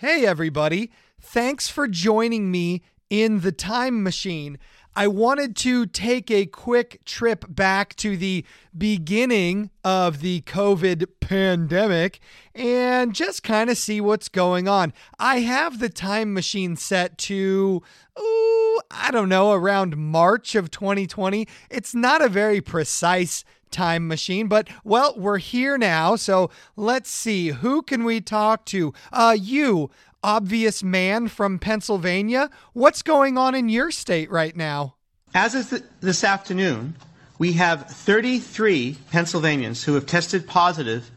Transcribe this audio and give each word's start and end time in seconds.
Hey, 0.00 0.24
everybody. 0.24 0.90
Thanks 1.20 1.68
for 1.68 1.86
joining 1.86 2.50
me 2.50 2.80
in 3.10 3.40
the 3.40 3.52
time 3.52 4.02
machine. 4.02 4.56
I 4.96 5.08
wanted 5.08 5.54
to 5.56 5.84
take 5.84 6.30
a 6.30 6.46
quick 6.46 7.04
trip 7.04 7.44
back 7.46 7.94
to 7.96 8.16
the 8.16 8.46
beginning 8.74 9.68
of 9.84 10.20
the 10.20 10.40
COVID 10.40 11.04
pandemic 11.20 12.18
and 12.54 13.14
just 13.14 13.42
kind 13.42 13.68
of 13.68 13.76
see 13.76 14.00
what's 14.00 14.30
going 14.30 14.68
on. 14.68 14.94
I 15.18 15.40
have 15.40 15.80
the 15.80 15.90
time 15.90 16.32
machine 16.32 16.76
set 16.76 17.18
to, 17.18 17.82
ooh, 18.18 18.80
I 18.90 19.10
don't 19.12 19.28
know, 19.28 19.52
around 19.52 19.98
March 19.98 20.54
of 20.54 20.70
2020. 20.70 21.46
It's 21.68 21.94
not 21.94 22.22
a 22.22 22.30
very 22.30 22.62
precise 22.62 23.44
time 23.70 24.06
machine 24.08 24.48
but 24.48 24.68
well 24.84 25.14
we're 25.16 25.38
here 25.38 25.78
now 25.78 26.16
so 26.16 26.50
let's 26.76 27.10
see. 27.10 27.48
Who 27.48 27.82
can 27.82 28.04
we 28.04 28.20
talk 28.20 28.64
to? 28.66 28.92
Uh 29.12 29.36
you 29.38 29.90
obvious 30.22 30.82
man 30.82 31.28
from 31.28 31.58
Pennsylvania. 31.58 32.50
What's 32.74 33.02
going 33.02 33.38
on 33.38 33.54
in 33.54 33.68
your 33.68 33.90
state 33.90 34.30
right 34.30 34.54
now? 34.54 34.96
As 35.34 35.54
of 35.54 35.70
th- 35.70 35.82
this 36.00 36.24
afternoon, 36.24 36.94
we 37.38 37.52
have 37.54 37.86
33 37.88 38.98
Pennsylvanians 39.10 39.84
who 39.84 39.94
have 39.94 40.04
tested 40.06 40.46
positive 40.46 41.10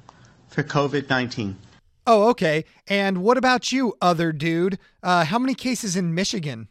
for 0.48 0.64
COVID 0.64 1.10
19. 1.10 1.58
oh 2.08 2.30
okay. 2.30 2.64
And 2.88 3.24
what 3.24 3.38
about 3.38 3.72
you 3.72 3.96
other 4.02 4.32
dude? 4.32 4.78
Uh 5.02 5.26
how 5.26 5.40
many 5.40 5.56
cases 5.56 5.96
in 5.96 6.14
Michigan? 6.14 6.70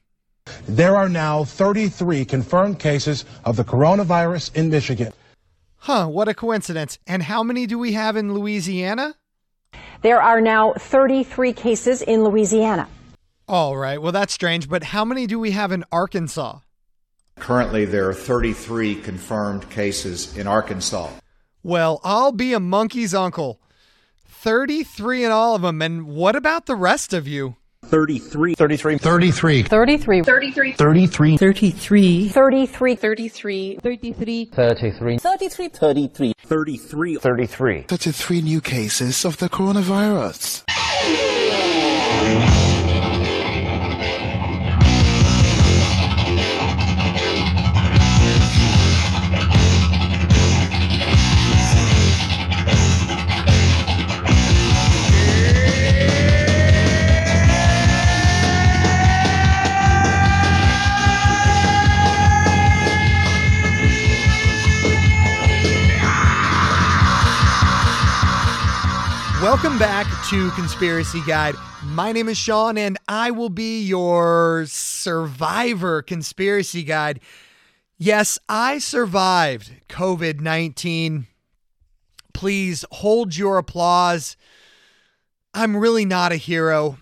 There 0.67 0.97
are 0.97 1.09
now 1.09 1.45
33 1.45 2.25
confirmed 2.25 2.79
cases 2.81 3.25
of 3.45 3.57
the 3.57 3.65
coronavirus 3.65 4.55
in 4.57 4.71
Michigan. 4.71 5.13
Huh 5.87 6.07
what 6.07 6.29
a 6.29 6.35
coincidence 6.35 6.99
and 7.07 7.23
how 7.25 7.43
many 7.43 7.67
do 7.67 7.79
we 7.79 7.93
have 7.93 8.17
in 8.17 8.35
Louisiana 8.35 9.15
There 10.03 10.21
are 10.21 10.41
now 10.41 10.73
33 10.75 11.53
cases 11.53 12.03
in 12.03 12.25
Louisiana. 12.25 12.89
all 13.49 13.77
right 13.77 14.01
well 14.01 14.13
that's 14.13 14.33
strange 14.33 14.69
but 14.69 14.83
how 14.85 15.05
many 15.05 15.27
do 15.27 15.39
we 15.39 15.51
have 15.53 15.73
in 15.73 15.85
Arkansas 15.93 16.59
Currently, 17.37 17.87
there 17.87 18.09
are 18.11 18.15
33 18.15 18.95
confirmed 18.97 19.69
cases 19.71 20.37
in 20.37 20.47
Arkansas. 20.47 21.09
Well, 21.63 21.99
I'll 22.05 22.31
be 22.31 22.53
a 22.53 22.61
monkey's 22.61 23.15
uncle. 23.15 23.59
33 24.29 25.25
in 25.25 25.31
all 25.33 25.55
of 25.57 25.63
them. 25.63 25.81
And 25.81 26.07
what 26.07 26.37
about 26.37 26.67
the 26.67 26.77
rest 26.77 27.15
of 27.15 27.27
you? 27.27 27.57
33. 27.93 28.55
33. 28.55 28.97
33. 28.97 29.63
33. 29.65 30.23
33. 30.23 30.25
33. 30.75 31.37
33. 31.37 31.39
33. 31.39 32.29
33. 32.31 32.89
33. 32.89 33.77
33. 35.19 35.19
33. 35.19 35.69
33. 35.69 36.33
33. 36.47 37.17
33. 37.19 37.83
33 37.83 38.41
new 38.41 38.63
cases 38.63 39.27
of 39.27 39.37
the 39.37 39.51
coronavirus. 39.51 40.63
Welcome 69.53 69.79
back 69.79 70.07
to 70.31 70.51
Conspiracy 70.53 71.21
Guide. 71.27 71.55
My 71.85 72.11
name 72.11 72.31
is 72.31 72.39
Shawn, 72.39 72.79
and 72.79 72.97
I 73.07 73.31
will 73.31 73.51
be 73.51 73.83
your 73.83 74.65
survivor 74.67 76.01
conspiracy 76.01 76.83
guide. 76.83 77.21
Yes, 77.99 78.39
I 78.49 78.79
survived 78.79 79.71
COVID 79.91 80.41
19. 80.41 81.27
Please 82.33 82.87
hold 82.93 83.37
your 83.37 83.59
applause. 83.59 84.39
I'm 85.53 85.77
really 85.77 86.07
not 86.07 86.33
a 86.33 86.37
hero. 86.37 86.97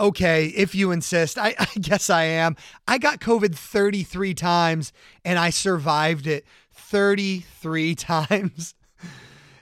Okay, 0.00 0.46
if 0.46 0.74
you 0.74 0.90
insist. 0.90 1.38
I, 1.38 1.54
I 1.60 1.68
guess 1.80 2.10
I 2.10 2.24
am. 2.24 2.56
I 2.88 2.98
got 2.98 3.20
COVID 3.20 3.54
33 3.54 4.34
times 4.34 4.92
and 5.24 5.38
I 5.38 5.50
survived 5.50 6.26
it 6.26 6.44
33 6.72 7.94
times. 7.94 8.74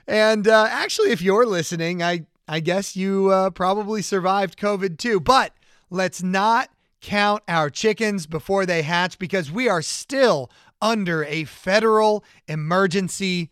And 0.07 0.47
uh, 0.47 0.67
actually, 0.69 1.11
if 1.11 1.21
you're 1.21 1.45
listening, 1.45 2.01
I, 2.01 2.25
I 2.47 2.59
guess 2.59 2.95
you 2.95 3.29
uh, 3.29 3.49
probably 3.49 4.01
survived 4.01 4.57
COVID 4.57 4.97
too. 4.97 5.19
But 5.19 5.53
let's 5.89 6.23
not 6.23 6.69
count 7.01 7.43
our 7.47 7.69
chickens 7.69 8.25
before 8.25 8.65
they 8.65 8.81
hatch 8.81 9.19
because 9.19 9.51
we 9.51 9.67
are 9.67 9.81
still 9.81 10.49
under 10.81 11.23
a 11.25 11.43
federal 11.43 12.23
emergency 12.47 13.49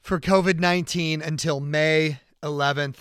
for 0.00 0.20
COVID 0.20 0.58
19 0.58 1.22
until 1.22 1.60
May 1.60 2.20
11th. 2.42 2.96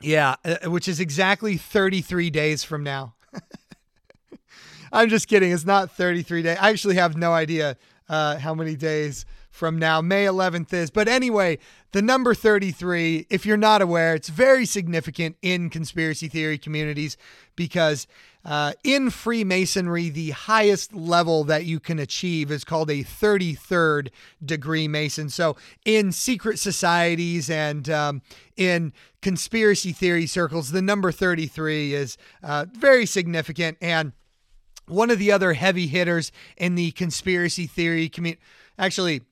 Yeah, 0.00 0.36
uh, 0.44 0.70
which 0.70 0.86
is 0.86 1.00
exactly 1.00 1.56
33 1.56 2.30
days 2.30 2.62
from 2.62 2.84
now. 2.84 3.14
I'm 4.92 5.08
just 5.08 5.28
kidding. 5.28 5.52
It's 5.52 5.64
not 5.64 5.90
33 5.90 6.42
days. 6.42 6.58
I 6.60 6.70
actually 6.70 6.94
have 6.96 7.16
no 7.16 7.32
idea 7.32 7.76
uh, 8.08 8.38
how 8.38 8.54
many 8.54 8.76
days 8.76 9.26
from 9.58 9.76
now 9.76 10.00
May 10.00 10.24
11th 10.24 10.72
is. 10.72 10.90
But 10.90 11.08
anyway, 11.08 11.58
the 11.90 12.00
number 12.00 12.32
33, 12.32 13.26
if 13.28 13.44
you're 13.44 13.56
not 13.56 13.82
aware, 13.82 14.14
it's 14.14 14.28
very 14.28 14.64
significant 14.64 15.36
in 15.42 15.68
conspiracy 15.68 16.28
theory 16.28 16.58
communities 16.58 17.16
because 17.56 18.06
uh, 18.44 18.72
in 18.84 19.10
Freemasonry, 19.10 20.08
the 20.08 20.30
highest 20.30 20.94
level 20.94 21.42
that 21.44 21.64
you 21.64 21.80
can 21.80 21.98
achieve 21.98 22.52
is 22.52 22.64
called 22.64 22.88
a 22.88 23.02
33rd 23.02 24.10
degree 24.42 24.86
Mason. 24.86 25.28
So 25.28 25.56
in 25.84 26.12
secret 26.12 26.58
societies 26.58 27.50
and 27.50 27.90
um, 27.90 28.22
in 28.56 28.92
conspiracy 29.20 29.92
theory 29.92 30.26
circles, 30.26 30.70
the 30.70 30.80
number 30.80 31.10
33 31.10 31.94
is 31.94 32.16
uh, 32.44 32.66
very 32.72 33.06
significant. 33.06 33.76
And 33.82 34.12
one 34.86 35.10
of 35.10 35.18
the 35.18 35.32
other 35.32 35.52
heavy 35.52 35.88
hitters 35.88 36.32
in 36.56 36.76
the 36.76 36.92
conspiracy 36.92 37.66
theory 37.66 38.08
community, 38.08 38.40
actually, 38.78 39.22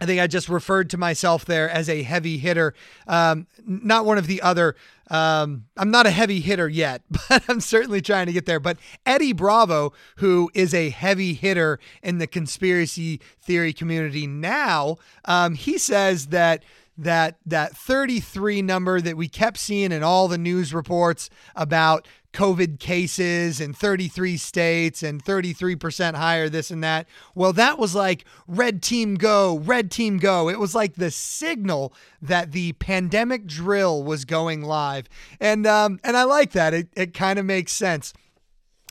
I 0.00 0.06
think 0.06 0.20
I 0.20 0.26
just 0.26 0.48
referred 0.48 0.90
to 0.90 0.98
myself 0.98 1.44
there 1.44 1.70
as 1.70 1.88
a 1.88 2.02
heavy 2.02 2.38
hitter. 2.38 2.74
Um, 3.06 3.46
not 3.64 4.04
one 4.04 4.18
of 4.18 4.26
the 4.26 4.42
other. 4.42 4.76
Um, 5.08 5.66
I'm 5.76 5.90
not 5.90 6.06
a 6.06 6.10
heavy 6.10 6.40
hitter 6.40 6.68
yet, 6.68 7.02
but 7.28 7.44
I'm 7.48 7.60
certainly 7.60 8.00
trying 8.00 8.26
to 8.26 8.32
get 8.32 8.46
there. 8.46 8.60
But 8.60 8.78
Eddie 9.06 9.32
Bravo, 9.32 9.92
who 10.16 10.50
is 10.52 10.74
a 10.74 10.90
heavy 10.90 11.32
hitter 11.32 11.78
in 12.02 12.18
the 12.18 12.26
conspiracy 12.26 13.20
theory 13.40 13.72
community 13.72 14.26
now, 14.26 14.96
um, 15.24 15.54
he 15.54 15.78
says 15.78 16.26
that 16.26 16.62
that 16.98 17.38
that 17.44 17.76
33 17.76 18.62
number 18.62 19.00
that 19.00 19.16
we 19.16 19.28
kept 19.28 19.58
seeing 19.58 19.92
in 19.92 20.02
all 20.02 20.28
the 20.28 20.38
news 20.38 20.72
reports 20.72 21.28
about 21.54 22.06
COVID 22.36 22.78
cases 22.78 23.62
in 23.62 23.72
33 23.72 24.36
states 24.36 25.02
and 25.02 25.24
33% 25.24 26.14
higher, 26.16 26.50
this 26.50 26.70
and 26.70 26.84
that. 26.84 27.06
Well, 27.34 27.54
that 27.54 27.78
was 27.78 27.94
like 27.94 28.26
red 28.46 28.82
team 28.82 29.14
go, 29.14 29.58
red 29.58 29.90
team 29.90 30.18
go. 30.18 30.50
It 30.50 30.58
was 30.58 30.74
like 30.74 30.96
the 30.96 31.10
signal 31.10 31.94
that 32.20 32.52
the 32.52 32.74
pandemic 32.74 33.46
drill 33.46 34.04
was 34.04 34.26
going 34.26 34.62
live. 34.62 35.08
And 35.40 35.66
um, 35.66 35.98
and 36.04 36.14
I 36.14 36.24
like 36.24 36.52
that. 36.52 36.74
It, 36.74 36.88
it 36.94 37.14
kind 37.14 37.38
of 37.38 37.46
makes 37.46 37.72
sense. 37.72 38.12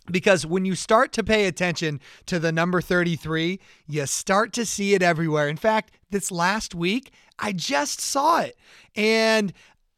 Because 0.10 0.46
when 0.46 0.66
you 0.66 0.76
start 0.76 1.12
to 1.14 1.24
pay 1.24 1.46
attention 1.46 2.00
to 2.28 2.38
the 2.38 2.52
number 2.52 2.80
33, 2.80 3.60
you 3.88 4.06
start 4.06 4.54
to 4.54 4.66
see 4.66 4.94
it 4.94 5.02
everywhere. 5.02 5.48
In 5.50 5.58
fact, 5.58 5.92
this 6.12 6.32
last 6.32 6.76
week, 6.76 7.12
I 7.40 7.52
just 7.52 8.00
saw 8.00 8.42
it. 8.42 8.58
And 8.96 9.54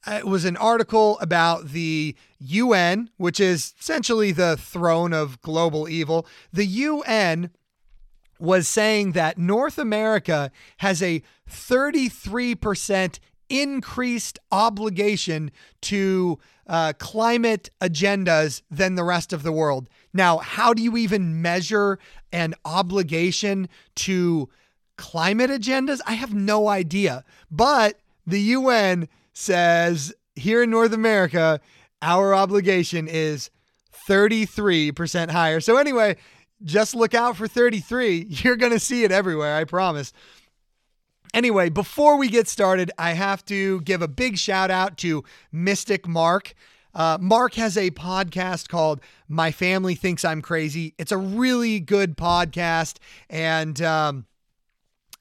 it 0.07 0.25
was 0.25 0.45
an 0.45 0.57
article 0.57 1.19
about 1.19 1.69
the 1.69 2.15
UN, 2.39 3.09
which 3.17 3.39
is 3.39 3.73
essentially 3.79 4.31
the 4.31 4.57
throne 4.57 5.13
of 5.13 5.41
global 5.41 5.89
evil. 5.89 6.25
The 6.53 6.65
UN 6.65 7.51
was 8.39 8.67
saying 8.67 9.13
that 9.13 9.37
North 9.37 9.77
America 9.77 10.51
has 10.77 11.01
a 11.01 11.23
33% 11.49 13.19
increased 13.49 14.39
obligation 14.51 15.51
to 15.81 16.37
uh, 16.67 16.93
climate 16.97 17.69
agendas 17.81 18.61
than 18.69 18.95
the 18.95 19.03
rest 19.03 19.33
of 19.33 19.43
the 19.43 19.51
world. 19.51 19.89
Now, 20.13 20.37
how 20.37 20.73
do 20.73 20.81
you 20.81 20.97
even 20.97 21.41
measure 21.41 21.97
an 22.31 22.55
obligation 22.65 23.69
to 23.95 24.49
climate 24.97 25.49
agendas? 25.49 25.99
I 26.05 26.13
have 26.13 26.33
no 26.33 26.67
idea. 26.67 27.23
But 27.49 27.99
the 28.25 28.41
UN 28.41 29.07
says 29.33 30.13
here 30.35 30.63
in 30.63 30.69
North 30.69 30.93
America, 30.93 31.59
our 32.01 32.33
obligation 32.33 33.07
is 33.07 33.49
33% 34.07 35.31
higher. 35.31 35.59
So, 35.59 35.77
anyway, 35.77 36.17
just 36.63 36.95
look 36.95 37.13
out 37.13 37.37
for 37.37 37.47
33. 37.47 38.27
You're 38.29 38.55
going 38.55 38.71
to 38.71 38.79
see 38.79 39.03
it 39.03 39.11
everywhere, 39.11 39.55
I 39.55 39.63
promise. 39.63 40.13
Anyway, 41.33 41.69
before 41.69 42.17
we 42.17 42.29
get 42.29 42.47
started, 42.47 42.91
I 42.97 43.11
have 43.11 43.43
to 43.45 43.81
give 43.81 44.01
a 44.01 44.07
big 44.07 44.37
shout 44.37 44.71
out 44.71 44.97
to 44.99 45.23
Mystic 45.51 46.07
Mark. 46.07 46.53
Uh, 46.95 47.17
Mark 47.19 47.53
has 47.55 47.77
a 47.77 47.91
podcast 47.91 48.69
called 48.69 49.01
My 49.27 49.51
Family 49.51 49.93
Thinks 49.93 50.25
I'm 50.25 50.41
Crazy. 50.41 50.95
It's 50.97 51.11
a 51.11 51.17
really 51.17 51.79
good 51.79 52.17
podcast. 52.17 52.97
And 53.29 53.79
um, 53.81 54.25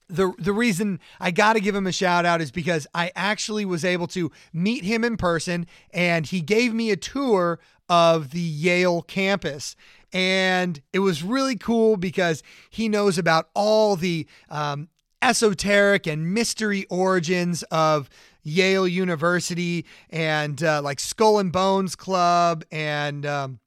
the, 0.09 0.33
the 0.39 0.53
reason 0.53 1.01
I 1.21 1.31
got 1.31 1.55
to 1.55 1.61
give 1.61 1.75
him 1.75 1.87
a 1.87 1.93
shout 1.93 2.25
out 2.25 2.41
is 2.41 2.51
because 2.51 2.87
I 2.95 3.11
actually 3.17 3.65
was 3.65 3.85
able 3.85 4.07
to 4.09 4.31
meet 4.53 4.85
him 4.85 5.05
in 5.05 5.17
person 5.17 5.67
and 5.93 6.27
he 6.27 6.41
gave 6.41 6.73
me 6.73 6.91
a 6.91 6.97
tour 6.97 7.59
of 7.89 8.31
the 8.31 8.41
Yale 8.41 9.03
campus. 9.03 9.77
And 10.13 10.81
it 10.93 11.01
was 11.01 11.23
really 11.23 11.57
cool 11.57 11.97
because 11.97 12.43
he 12.71 12.89
knows 12.89 13.19
about 13.19 13.49
all 13.55 13.97
the 13.97 14.27
um, 14.49 14.89
esoteric 15.21 16.07
and 16.07 16.33
mystery 16.33 16.87
origins 16.89 17.63
of 17.65 18.09
Yale 18.43 18.87
University 18.87 19.85
and 20.11 20.63
uh, 20.63 20.81
like 20.83 21.01
Skull 21.01 21.41
and 21.41 21.51
Bones 21.51 21.97
Club 21.97 22.65
and 22.71 23.27
um, 23.27 23.59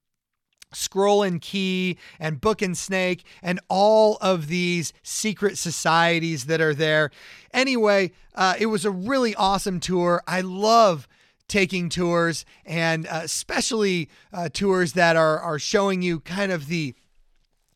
Scroll 0.72 1.24
and 1.24 1.42
Key 1.42 1.98
and 2.20 2.40
Book 2.40 2.62
and 2.62 2.78
Snake 2.78 3.24
and 3.42 3.60
all 3.70 4.18
of 4.22 4.48
these 4.48 4.94
secret 5.04 5.58
societies 5.58 6.46
that 6.46 6.62
are 6.62 6.74
there. 6.74 7.12
Anyway, 7.54 8.12
uh, 8.36 8.56
it 8.60 8.68
was 8.68 8.86
a 8.86 8.92
really 8.92 9.36
awesome 9.36 9.80
tour. 9.80 10.24
I 10.28 10.42
love 10.42 11.08
taking 11.48 11.90
tours 11.90 12.46
and 12.66 13.08
uh, 13.08 13.22
especially 13.24 14.10
uh, 14.32 14.50
tours 14.50 14.94
that 14.94 15.16
are 15.16 15.40
are 15.40 15.60
showing 15.60 16.02
you 16.02 16.20
kind 16.20 16.52
of 16.52 16.68
the 16.68 16.94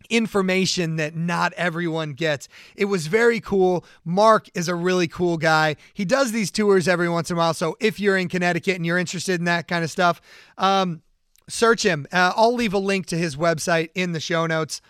information 0.10 0.98
that 0.98 1.16
not 1.16 1.54
everyone 1.54 2.14
gets. 2.14 2.48
It 2.76 2.86
was 2.86 3.08
very 3.08 3.40
cool. 3.40 3.84
Mark 4.06 4.48
is 4.54 4.68
a 4.68 4.76
really 4.76 5.08
cool 5.08 5.38
guy. 5.38 5.76
He 5.94 6.06
does 6.06 6.32
these 6.32 6.52
tours 6.52 6.88
every 6.88 7.10
once 7.10 7.32
in 7.32 7.36
a 7.36 7.40
while. 7.40 7.54
So 7.54 7.76
if 7.80 8.00
you're 8.00 8.18
in 8.18 8.30
Connecticut 8.30 8.76
and 8.76 8.86
you're 8.86 8.98
interested 8.98 9.40
in 9.40 9.46
that 9.46 9.68
kind 9.68 9.84
of 9.84 9.90
stuff, 9.90 10.22
um, 10.58 11.02
search 11.50 11.84
him. 11.84 12.08
Uh, 12.12 12.34
I'll 12.36 12.54
leave 12.54 12.74
a 12.74 12.80
link 12.80 13.06
to 13.08 13.18
his 13.18 13.36
website 13.36 13.90
in 13.96 14.12
the 14.12 14.20
show 14.20 14.46
notes. 14.46 14.82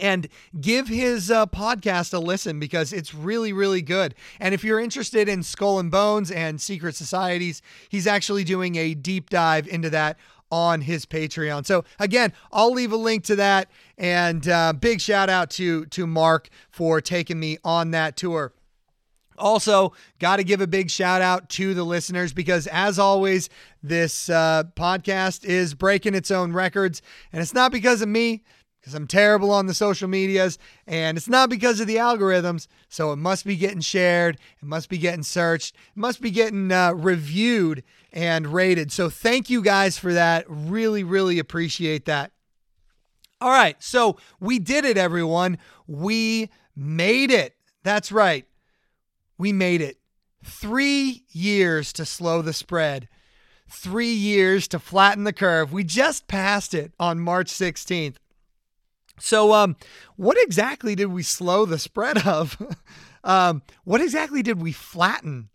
And 0.00 0.26
give 0.60 0.88
his 0.88 1.30
uh, 1.30 1.46
podcast 1.46 2.12
a 2.12 2.18
listen 2.18 2.58
because 2.58 2.92
it's 2.92 3.14
really, 3.14 3.52
really 3.52 3.80
good. 3.80 4.16
And 4.40 4.52
if 4.52 4.64
you're 4.64 4.80
interested 4.80 5.28
in 5.28 5.44
Skull 5.44 5.78
and 5.78 5.88
Bones 5.88 6.32
and 6.32 6.60
secret 6.60 6.96
societies, 6.96 7.62
he's 7.88 8.08
actually 8.08 8.42
doing 8.42 8.74
a 8.74 8.94
deep 8.94 9.30
dive 9.30 9.68
into 9.68 9.90
that 9.90 10.18
on 10.50 10.80
his 10.80 11.06
Patreon. 11.06 11.64
So 11.64 11.84
again, 11.98 12.32
I'll 12.52 12.72
leave 12.72 12.90
a 12.90 12.96
link 12.96 13.24
to 13.24 13.36
that. 13.36 13.70
And 13.96 14.48
uh, 14.48 14.72
big 14.72 15.00
shout 15.00 15.30
out 15.30 15.50
to 15.50 15.86
to 15.86 16.06
Mark 16.06 16.48
for 16.70 17.00
taking 17.00 17.38
me 17.38 17.58
on 17.64 17.92
that 17.92 18.16
tour. 18.16 18.52
Also, 19.38 19.92
got 20.18 20.36
to 20.36 20.44
give 20.44 20.60
a 20.60 20.66
big 20.66 20.90
shout 20.90 21.22
out 21.22 21.48
to 21.50 21.74
the 21.74 21.84
listeners 21.84 22.32
because, 22.32 22.66
as 22.68 22.98
always, 22.98 23.48
this 23.82 24.28
uh, 24.30 24.64
podcast 24.76 25.44
is 25.44 25.74
breaking 25.74 26.14
its 26.14 26.30
own 26.30 26.52
records. 26.52 27.02
And 27.32 27.42
it's 27.42 27.54
not 27.54 27.72
because 27.72 28.02
of 28.02 28.08
me, 28.08 28.42
because 28.80 28.94
I'm 28.94 29.06
terrible 29.06 29.50
on 29.50 29.66
the 29.66 29.74
social 29.74 30.08
medias, 30.08 30.58
and 30.86 31.16
it's 31.16 31.28
not 31.28 31.48
because 31.48 31.80
of 31.80 31.86
the 31.86 31.96
algorithms. 31.96 32.66
So 32.88 33.12
it 33.12 33.16
must 33.16 33.46
be 33.46 33.56
getting 33.56 33.80
shared, 33.80 34.36
it 34.36 34.66
must 34.66 34.88
be 34.88 34.98
getting 34.98 35.22
searched, 35.22 35.74
it 35.74 35.98
must 35.98 36.20
be 36.20 36.30
getting 36.30 36.70
uh, 36.70 36.92
reviewed 36.92 37.82
and 38.12 38.46
rated. 38.46 38.92
So 38.92 39.08
thank 39.08 39.48
you 39.48 39.62
guys 39.62 39.96
for 39.96 40.12
that. 40.12 40.44
Really, 40.48 41.02
really 41.02 41.38
appreciate 41.38 42.04
that. 42.04 42.32
All 43.40 43.50
right, 43.50 43.82
so 43.82 44.18
we 44.38 44.58
did 44.58 44.84
it, 44.84 44.96
everyone. 44.96 45.58
We 45.86 46.50
made 46.76 47.30
it. 47.30 47.56
That's 47.82 48.12
right. 48.12 48.46
We 49.38 49.52
made 49.52 49.80
it. 49.80 49.98
Three 50.44 51.24
years 51.30 51.92
to 51.94 52.04
slow 52.04 52.42
the 52.42 52.52
spread, 52.52 53.08
three 53.68 54.12
years 54.12 54.68
to 54.68 54.78
flatten 54.78 55.24
the 55.24 55.32
curve. 55.32 55.72
We 55.72 55.84
just 55.84 56.28
passed 56.28 56.74
it 56.74 56.92
on 57.00 57.18
March 57.18 57.50
16th. 57.50 58.16
So, 59.18 59.52
um, 59.52 59.76
what 60.16 60.36
exactly 60.40 60.94
did 60.94 61.06
we 61.06 61.22
slow 61.22 61.64
the 61.64 61.78
spread 61.78 62.26
of? 62.26 62.56
um, 63.24 63.62
what 63.84 64.00
exactly 64.00 64.42
did 64.42 64.60
we 64.60 64.72
flatten? 64.72 65.48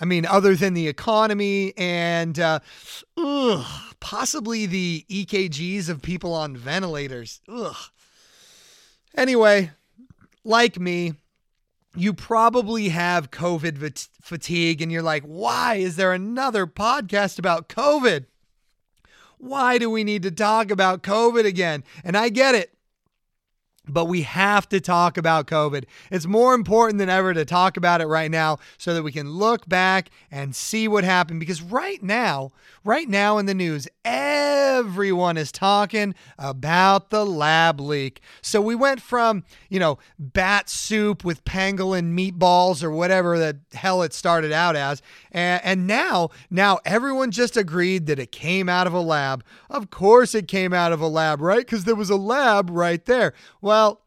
I 0.00 0.04
mean, 0.04 0.26
other 0.26 0.54
than 0.54 0.74
the 0.74 0.88
economy 0.88 1.72
and 1.76 2.38
uh, 2.38 2.60
ugh, 3.16 3.66
possibly 4.00 4.66
the 4.66 5.04
EKGs 5.10 5.88
of 5.88 6.02
people 6.02 6.32
on 6.34 6.56
ventilators. 6.56 7.40
Ugh. 7.48 7.76
Anyway, 9.16 9.72
like 10.44 10.78
me, 10.78 11.14
you 11.96 12.12
probably 12.12 12.90
have 12.90 13.30
COVID 13.30 14.06
fatigue 14.20 14.82
and 14.82 14.92
you're 14.92 15.02
like, 15.02 15.24
why 15.24 15.76
is 15.76 15.96
there 15.96 16.12
another 16.12 16.66
podcast 16.66 17.38
about 17.38 17.68
COVID? 17.68 18.26
Why 19.38 19.78
do 19.78 19.88
we 19.88 20.04
need 20.04 20.22
to 20.24 20.30
talk 20.30 20.70
about 20.70 21.02
COVID 21.02 21.44
again? 21.44 21.84
And 22.04 22.16
I 22.16 22.28
get 22.28 22.54
it. 22.54 22.77
But 23.88 24.06
we 24.06 24.22
have 24.22 24.68
to 24.70 24.80
talk 24.80 25.16
about 25.16 25.46
COVID. 25.46 25.84
It's 26.10 26.26
more 26.26 26.54
important 26.54 26.98
than 26.98 27.08
ever 27.08 27.34
to 27.34 27.44
talk 27.44 27.76
about 27.76 28.00
it 28.00 28.06
right 28.06 28.30
now 28.30 28.58
so 28.76 28.94
that 28.94 29.02
we 29.02 29.12
can 29.12 29.30
look 29.30 29.68
back 29.68 30.10
and 30.30 30.54
see 30.54 30.88
what 30.88 31.04
happened. 31.04 31.40
Because 31.40 31.62
right 31.62 32.02
now, 32.02 32.50
right 32.84 33.08
now 33.08 33.38
in 33.38 33.46
the 33.46 33.54
news, 33.54 33.88
everyone 34.04 35.36
is 35.36 35.52
talking 35.52 36.14
about 36.38 37.10
the 37.10 37.24
lab 37.24 37.80
leak. 37.80 38.20
So 38.42 38.60
we 38.60 38.74
went 38.74 39.00
from, 39.00 39.44
you 39.68 39.78
know, 39.78 39.98
bat 40.18 40.68
soup 40.68 41.24
with 41.24 41.44
pangolin 41.44 42.16
meatballs 42.16 42.82
or 42.82 42.90
whatever 42.90 43.38
the 43.38 43.58
hell 43.72 44.02
it 44.02 44.12
started 44.12 44.52
out 44.52 44.76
as. 44.76 45.02
And, 45.38 45.64
and 45.64 45.86
now, 45.86 46.30
now 46.50 46.80
everyone 46.84 47.30
just 47.30 47.56
agreed 47.56 48.06
that 48.06 48.18
it 48.18 48.32
came 48.32 48.68
out 48.68 48.88
of 48.88 48.92
a 48.92 49.00
lab. 49.00 49.44
Of 49.70 49.88
course 49.88 50.34
it 50.34 50.48
came 50.48 50.72
out 50.72 50.92
of 50.92 51.00
a 51.00 51.06
lab, 51.06 51.40
right? 51.40 51.64
Because 51.64 51.84
there 51.84 51.94
was 51.94 52.10
a 52.10 52.16
lab 52.16 52.70
right 52.70 53.04
there. 53.04 53.34
Well, 53.60 54.02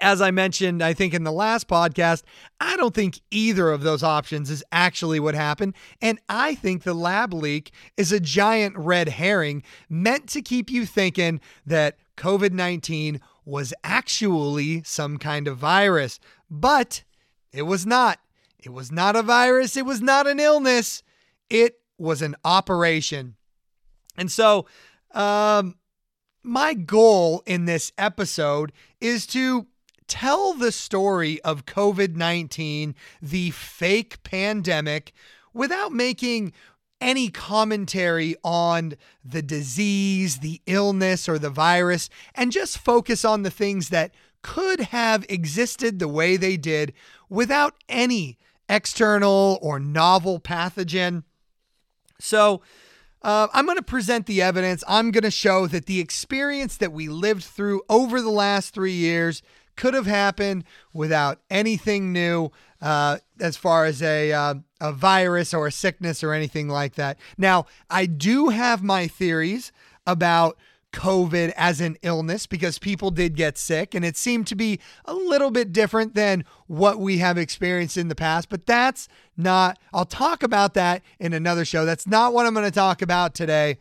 as 0.00 0.20
I 0.20 0.30
mentioned, 0.30 0.84
I 0.84 0.92
think 0.92 1.14
in 1.14 1.24
the 1.24 1.32
last 1.32 1.66
podcast, 1.66 2.22
I 2.60 2.76
don't 2.76 2.94
think 2.94 3.20
either 3.32 3.72
of 3.72 3.82
those 3.82 4.04
options 4.04 4.48
is 4.48 4.62
actually 4.70 5.18
what 5.18 5.34
happened. 5.34 5.74
And 6.00 6.20
I 6.28 6.54
think 6.54 6.84
the 6.84 6.94
lab 6.94 7.34
leak 7.34 7.72
is 7.96 8.12
a 8.12 8.20
giant 8.20 8.76
red 8.76 9.08
herring 9.08 9.64
meant 9.88 10.28
to 10.28 10.42
keep 10.42 10.70
you 10.70 10.86
thinking 10.86 11.40
that 11.64 11.96
COVID 12.16 12.52
19 12.52 13.20
was 13.44 13.74
actually 13.82 14.84
some 14.84 15.16
kind 15.16 15.48
of 15.48 15.58
virus. 15.58 16.20
But 16.48 17.02
it 17.52 17.62
was 17.62 17.84
not. 17.84 18.20
It 18.62 18.72
was 18.72 18.90
not 18.90 19.16
a 19.16 19.22
virus. 19.22 19.76
It 19.76 19.86
was 19.86 20.00
not 20.00 20.26
an 20.26 20.40
illness. 20.40 21.02
It 21.48 21.80
was 21.98 22.22
an 22.22 22.36
operation. 22.44 23.36
And 24.16 24.30
so, 24.30 24.66
um, 25.12 25.76
my 26.42 26.74
goal 26.74 27.42
in 27.46 27.64
this 27.64 27.92
episode 27.98 28.72
is 29.00 29.26
to 29.28 29.66
tell 30.06 30.52
the 30.54 30.72
story 30.72 31.40
of 31.42 31.66
COVID 31.66 32.16
19, 32.16 32.94
the 33.20 33.50
fake 33.50 34.22
pandemic, 34.22 35.12
without 35.52 35.92
making 35.92 36.52
any 37.00 37.28
commentary 37.28 38.36
on 38.42 38.94
the 39.24 39.42
disease, 39.42 40.38
the 40.38 40.62
illness, 40.66 41.28
or 41.28 41.38
the 41.38 41.50
virus, 41.50 42.08
and 42.34 42.52
just 42.52 42.78
focus 42.78 43.24
on 43.24 43.42
the 43.42 43.50
things 43.50 43.90
that 43.90 44.12
could 44.42 44.80
have 44.80 45.26
existed 45.28 45.98
the 45.98 46.08
way 46.08 46.36
they 46.36 46.56
did 46.56 46.92
without 47.28 47.74
any 47.88 48.38
external 48.68 49.58
or 49.62 49.78
novel 49.78 50.40
pathogen. 50.40 51.24
So, 52.18 52.62
uh, 53.22 53.48
I'm 53.52 53.66
going 53.66 53.76
to 53.76 53.82
present 53.82 54.26
the 54.26 54.40
evidence. 54.40 54.84
I'm 54.86 55.10
going 55.10 55.24
to 55.24 55.30
show 55.30 55.66
that 55.66 55.86
the 55.86 55.98
experience 55.98 56.76
that 56.76 56.92
we 56.92 57.08
lived 57.08 57.42
through 57.42 57.82
over 57.88 58.20
the 58.20 58.30
last 58.30 58.72
three 58.72 58.92
years 58.92 59.42
could 59.74 59.94
have 59.94 60.06
happened 60.06 60.64
without 60.92 61.40
anything 61.50 62.12
new 62.12 62.50
uh, 62.80 63.18
as 63.40 63.56
far 63.56 63.84
as 63.84 64.02
a, 64.02 64.32
uh, 64.32 64.54
a 64.80 64.92
virus 64.92 65.52
or 65.52 65.66
a 65.66 65.72
sickness 65.72 66.22
or 66.22 66.32
anything 66.32 66.68
like 66.68 66.94
that. 66.94 67.18
Now, 67.36 67.66
I 67.90 68.06
do 68.06 68.50
have 68.50 68.82
my 68.82 69.06
theories 69.06 69.72
about 70.06 70.56
COVID 70.96 71.52
as 71.56 71.82
an 71.82 71.98
illness 72.00 72.46
because 72.46 72.78
people 72.78 73.10
did 73.10 73.36
get 73.36 73.58
sick 73.58 73.94
and 73.94 74.02
it 74.04 74.16
seemed 74.16 74.46
to 74.46 74.56
be 74.56 74.80
a 75.04 75.12
little 75.12 75.50
bit 75.50 75.70
different 75.70 76.14
than 76.14 76.44
what 76.66 76.98
we 76.98 77.18
have 77.18 77.36
experienced 77.36 77.98
in 77.98 78.08
the 78.08 78.14
past. 78.14 78.48
But 78.48 78.64
that's 78.64 79.06
not, 79.36 79.78
I'll 79.92 80.06
talk 80.06 80.42
about 80.42 80.72
that 80.74 81.02
in 81.20 81.34
another 81.34 81.66
show. 81.66 81.84
That's 81.84 82.06
not 82.06 82.32
what 82.32 82.46
I'm 82.46 82.54
going 82.54 82.64
to 82.64 82.70
talk 82.70 83.02
about 83.02 83.34
today. 83.34 83.76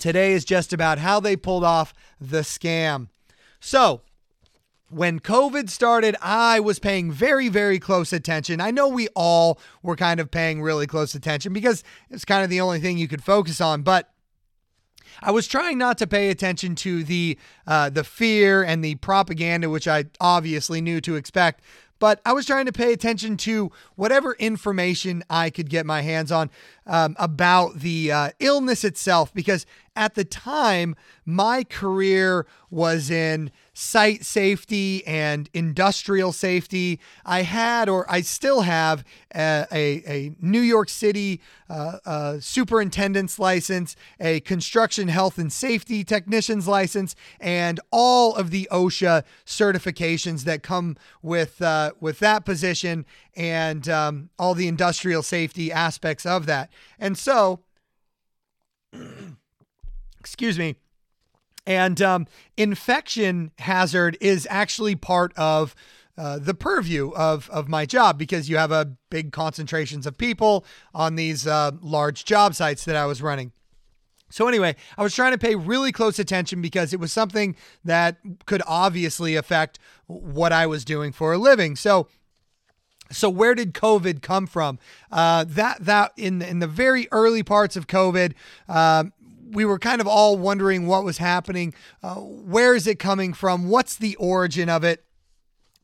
Today 0.00 0.32
is 0.32 0.44
just 0.44 0.72
about 0.72 0.98
how 0.98 1.20
they 1.20 1.36
pulled 1.36 1.64
off 1.64 1.94
the 2.20 2.40
scam. 2.40 3.08
So, 3.60 4.02
when 4.88 5.20
COVID 5.20 5.70
started, 5.70 6.16
I 6.20 6.60
was 6.60 6.78
paying 6.78 7.10
very, 7.10 7.48
very 7.48 7.78
close 7.78 8.12
attention. 8.12 8.60
I 8.60 8.70
know 8.70 8.88
we 8.88 9.08
all 9.14 9.58
were 9.82 9.96
kind 9.96 10.20
of 10.20 10.30
paying 10.30 10.60
really 10.60 10.86
close 10.86 11.14
attention 11.14 11.52
because 11.52 11.82
it's 12.10 12.26
kind 12.26 12.44
of 12.44 12.50
the 12.50 12.60
only 12.60 12.80
thing 12.80 12.98
you 12.98 13.08
could 13.08 13.24
focus 13.24 13.60
on. 13.60 13.82
But 13.82 14.11
I 15.20 15.30
was 15.30 15.46
trying 15.46 15.78
not 15.78 15.98
to 15.98 16.06
pay 16.06 16.30
attention 16.30 16.74
to 16.76 17.04
the 17.04 17.38
uh, 17.66 17.90
the 17.90 18.04
fear 18.04 18.62
and 18.62 18.84
the 18.84 18.94
propaganda, 18.96 19.68
which 19.68 19.88
I 19.88 20.04
obviously 20.20 20.80
knew 20.80 21.00
to 21.02 21.16
expect. 21.16 21.62
but 21.98 22.20
I 22.26 22.32
was 22.32 22.46
trying 22.46 22.66
to 22.66 22.72
pay 22.72 22.92
attention 22.92 23.36
to 23.38 23.70
whatever 23.94 24.34
information 24.34 25.22
I 25.30 25.50
could 25.50 25.70
get 25.70 25.86
my 25.86 26.02
hands 26.02 26.32
on 26.32 26.50
um, 26.84 27.14
about 27.16 27.78
the 27.78 28.10
uh, 28.10 28.30
illness 28.40 28.82
itself 28.82 29.32
because 29.32 29.66
at 29.94 30.14
the 30.14 30.24
time, 30.24 30.96
my 31.24 31.62
career 31.62 32.44
was 32.70 33.08
in 33.08 33.52
site 33.74 34.24
safety 34.24 35.06
and 35.06 35.48
industrial 35.54 36.32
safety. 36.32 37.00
I 37.24 37.42
had, 37.42 37.88
or 37.88 38.10
I 38.10 38.20
still 38.20 38.62
have, 38.62 39.04
a, 39.34 39.66
a, 39.72 40.02
a 40.06 40.32
New 40.40 40.60
York 40.60 40.88
City 40.88 41.40
uh, 41.70 41.98
uh, 42.04 42.40
superintendent's 42.40 43.38
license, 43.38 43.96
a 44.20 44.40
construction 44.40 45.08
health 45.08 45.38
and 45.38 45.52
safety 45.52 46.04
technician's 46.04 46.68
license, 46.68 47.14
and 47.40 47.80
all 47.90 48.34
of 48.34 48.50
the 48.50 48.68
OSHA 48.70 49.24
certifications 49.46 50.44
that 50.44 50.62
come 50.62 50.96
with 51.22 51.62
uh, 51.62 51.92
with 52.00 52.18
that 52.18 52.44
position, 52.44 53.06
and 53.34 53.88
um, 53.88 54.28
all 54.38 54.54
the 54.54 54.68
industrial 54.68 55.22
safety 55.22 55.72
aspects 55.72 56.26
of 56.26 56.46
that. 56.46 56.70
And 56.98 57.16
so 57.16 57.60
excuse 60.20 60.58
me. 60.58 60.76
And 61.66 62.02
um, 62.02 62.26
infection 62.56 63.52
hazard 63.58 64.16
is 64.20 64.46
actually 64.50 64.96
part 64.96 65.32
of 65.36 65.74
uh, 66.18 66.38
the 66.38 66.54
purview 66.54 67.10
of, 67.12 67.48
of 67.50 67.68
my 67.68 67.86
job 67.86 68.18
because 68.18 68.48
you 68.48 68.56
have 68.56 68.72
a 68.72 68.92
big 69.10 69.32
concentrations 69.32 70.06
of 70.06 70.18
people 70.18 70.64
on 70.94 71.14
these 71.16 71.46
uh, 71.46 71.70
large 71.80 72.24
job 72.24 72.54
sites 72.54 72.84
that 72.84 72.96
I 72.96 73.06
was 73.06 73.22
running. 73.22 73.52
So, 74.28 74.48
anyway, 74.48 74.76
I 74.96 75.02
was 75.02 75.14
trying 75.14 75.32
to 75.32 75.38
pay 75.38 75.54
really 75.54 75.92
close 75.92 76.18
attention 76.18 76.62
because 76.62 76.94
it 76.94 77.00
was 77.00 77.12
something 77.12 77.54
that 77.84 78.16
could 78.46 78.62
obviously 78.66 79.36
affect 79.36 79.78
what 80.06 80.52
I 80.52 80.66
was 80.66 80.86
doing 80.86 81.12
for 81.12 81.34
a 81.34 81.38
living. 81.38 81.76
So, 81.76 82.08
so 83.10 83.28
where 83.28 83.54
did 83.54 83.74
COVID 83.74 84.22
come 84.22 84.46
from? 84.46 84.78
Uh, 85.10 85.44
that 85.46 85.84
that 85.84 86.12
in 86.16 86.40
in 86.40 86.60
the 86.60 86.66
very 86.66 87.08
early 87.12 87.42
parts 87.42 87.76
of 87.76 87.86
COVID, 87.86 88.32
uh, 88.70 89.04
we 89.52 89.64
were 89.64 89.78
kind 89.78 90.00
of 90.00 90.06
all 90.06 90.36
wondering 90.36 90.86
what 90.86 91.04
was 91.04 91.18
happening. 91.18 91.74
Uh, 92.02 92.16
where 92.16 92.74
is 92.74 92.86
it 92.86 92.98
coming 92.98 93.32
from? 93.32 93.68
What's 93.68 93.96
the 93.96 94.16
origin 94.16 94.68
of 94.68 94.82
it? 94.82 95.04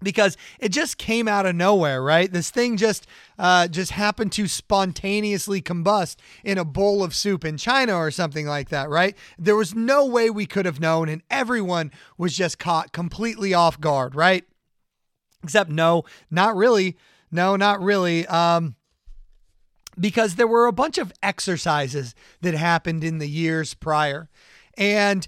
Because 0.00 0.36
it 0.60 0.68
just 0.68 0.96
came 0.96 1.26
out 1.26 1.44
of 1.44 1.56
nowhere, 1.56 2.00
right? 2.02 2.32
This 2.32 2.50
thing 2.50 2.76
just 2.76 3.06
uh, 3.36 3.66
just 3.66 3.90
happened 3.90 4.30
to 4.32 4.46
spontaneously 4.46 5.60
combust 5.60 6.16
in 6.44 6.56
a 6.56 6.64
bowl 6.64 7.02
of 7.02 7.14
soup 7.14 7.44
in 7.44 7.56
China 7.56 7.96
or 7.96 8.12
something 8.12 8.46
like 8.46 8.68
that, 8.68 8.88
right? 8.88 9.16
There 9.38 9.56
was 9.56 9.74
no 9.74 10.06
way 10.06 10.30
we 10.30 10.46
could 10.46 10.66
have 10.66 10.80
known, 10.80 11.08
and 11.08 11.22
everyone 11.30 11.90
was 12.16 12.36
just 12.36 12.60
caught 12.60 12.92
completely 12.92 13.52
off 13.52 13.80
guard, 13.80 14.14
right? 14.14 14.44
Except 15.42 15.68
no, 15.68 16.04
not 16.30 16.56
really. 16.56 16.96
No, 17.30 17.56
not 17.56 17.80
really. 17.82 18.26
Um, 18.28 18.76
because 19.98 20.34
there 20.34 20.46
were 20.46 20.66
a 20.66 20.72
bunch 20.72 20.98
of 20.98 21.12
exercises 21.22 22.14
that 22.40 22.54
happened 22.54 23.04
in 23.04 23.18
the 23.18 23.28
years 23.28 23.74
prior. 23.74 24.28
And 24.76 25.26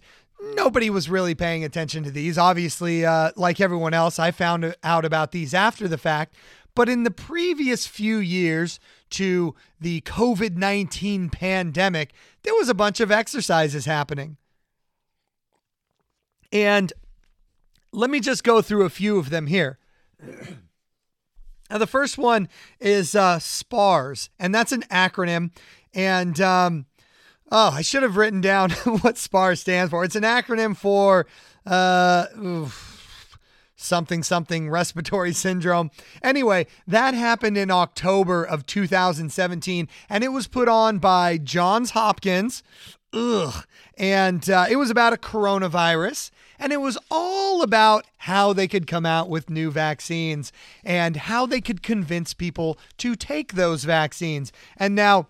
nobody 0.54 0.90
was 0.90 1.08
really 1.08 1.34
paying 1.34 1.64
attention 1.64 2.04
to 2.04 2.10
these. 2.10 2.38
Obviously, 2.38 3.04
uh, 3.04 3.32
like 3.36 3.60
everyone 3.60 3.94
else, 3.94 4.18
I 4.18 4.30
found 4.30 4.74
out 4.82 5.04
about 5.04 5.32
these 5.32 5.54
after 5.54 5.88
the 5.88 5.98
fact. 5.98 6.34
But 6.74 6.88
in 6.88 7.02
the 7.02 7.10
previous 7.10 7.86
few 7.86 8.18
years 8.18 8.78
to 9.10 9.54
the 9.80 10.00
COVID 10.02 10.56
19 10.56 11.30
pandemic, 11.30 12.12
there 12.42 12.54
was 12.54 12.68
a 12.68 12.74
bunch 12.74 13.00
of 13.00 13.10
exercises 13.10 13.86
happening. 13.86 14.36
And 16.52 16.92
let 17.92 18.10
me 18.10 18.20
just 18.20 18.44
go 18.44 18.62
through 18.62 18.84
a 18.84 18.90
few 18.90 19.18
of 19.18 19.30
them 19.30 19.46
here. 19.46 19.78
Now, 21.70 21.78
the 21.78 21.86
first 21.86 22.18
one 22.18 22.48
is 22.80 23.14
uh, 23.14 23.38
SPARS, 23.38 24.28
and 24.40 24.52
that's 24.52 24.72
an 24.72 24.82
acronym. 24.90 25.52
And 25.94 26.40
um, 26.40 26.86
oh, 27.50 27.70
I 27.70 27.82
should 27.82 28.02
have 28.02 28.16
written 28.16 28.40
down 28.40 28.70
what 29.02 29.16
SPARS 29.16 29.60
stands 29.60 29.90
for. 29.90 30.04
It's 30.04 30.16
an 30.16 30.24
acronym 30.24 30.76
for 30.76 31.26
uh, 31.64 32.26
oof, 32.36 33.38
something, 33.76 34.24
something 34.24 34.68
respiratory 34.68 35.32
syndrome. 35.32 35.92
Anyway, 36.22 36.66
that 36.88 37.14
happened 37.14 37.56
in 37.56 37.70
October 37.70 38.42
of 38.42 38.66
2017, 38.66 39.88
and 40.08 40.24
it 40.24 40.32
was 40.32 40.48
put 40.48 40.68
on 40.68 40.98
by 40.98 41.38
Johns 41.38 41.90
Hopkins. 41.92 42.64
Ugh. 43.12 43.64
And 43.96 44.48
uh, 44.50 44.66
it 44.68 44.76
was 44.76 44.90
about 44.90 45.12
a 45.12 45.16
coronavirus. 45.16 46.30
And 46.60 46.72
it 46.72 46.80
was 46.80 46.98
all 47.10 47.62
about 47.62 48.04
how 48.18 48.52
they 48.52 48.68
could 48.68 48.86
come 48.86 49.06
out 49.06 49.28
with 49.28 49.50
new 49.50 49.70
vaccines 49.70 50.52
and 50.84 51.16
how 51.16 51.46
they 51.46 51.60
could 51.60 51.82
convince 51.82 52.34
people 52.34 52.78
to 52.98 53.16
take 53.16 53.54
those 53.54 53.84
vaccines. 53.84 54.52
And 54.76 54.94
now, 54.94 55.28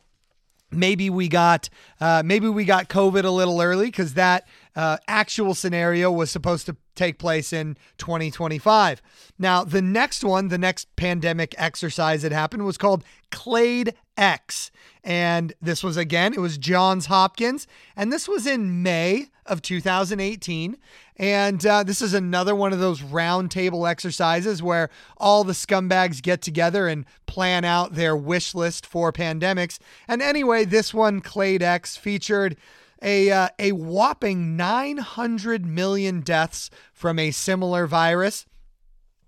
maybe 0.73 1.09
we 1.09 1.29
got 1.29 1.69
uh, 2.01 2.23
maybe 2.25 2.49
we 2.49 2.65
got 2.65 2.89
COVID 2.89 3.25
a 3.25 3.31
little 3.31 3.61
early 3.61 3.87
because 3.87 4.15
that 4.15 4.47
uh, 4.77 4.99
actual 5.09 5.55
scenario 5.55 6.11
was 6.11 6.31
supposed 6.31 6.67
to 6.67 6.77
take 6.95 7.19
place 7.19 7.53
in 7.53 7.77
2025. 7.99 9.01
Now, 9.39 9.65
the 9.65 9.83
next 9.83 10.23
one, 10.23 10.49
the 10.49 10.59
next 10.59 10.95
pandemic 10.97 11.55
exercise 11.59 12.23
that 12.23 12.33
happened 12.33 12.65
was 12.65 12.77
called 12.77 13.05
Clade 13.31 13.95
X. 14.17 14.71
And 15.02 15.52
this 15.61 15.83
was 15.83 15.97
again, 15.97 16.35
it 16.35 16.40
was 16.40 16.59
Johns 16.59 17.07
Hopkins. 17.07 17.66
And 17.97 18.12
this 18.12 18.28
was 18.28 18.47
in 18.47 18.83
May 18.83 19.28
of 19.47 19.62
2018. 19.62 20.76
And 21.16 21.66
uh, 21.66 21.83
this 21.83 22.00
is 22.00 22.14
another 22.14 22.54
one 22.54 22.73
of 22.73 22.78
those 22.78 23.02
roundtable 23.02 23.88
exercises 23.90 24.62
where 24.62 24.88
all 25.16 25.45
the 25.45 25.52
scumbags 25.52 26.23
get 26.23 26.40
together 26.40 26.88
and 26.88 27.04
plan 27.26 27.64
out 27.64 27.95
their 27.95 28.16
wish 28.16 28.54
list 28.54 28.87
for 28.87 29.12
pandemics. 29.12 29.78
And 30.09 30.23
anyway, 30.23 30.64
this 30.64 30.95
one, 30.95 31.21
Clade 31.21 31.62
X, 31.62 31.97
featured 31.97 32.57
a, 33.02 33.30
uh, 33.30 33.49
a 33.59 33.73
whopping 33.73 34.57
900 34.57 35.66
million 35.66 36.21
deaths 36.21 36.71
from 36.92 37.19
a 37.19 37.30
similar 37.30 37.87
virus. 37.87 38.47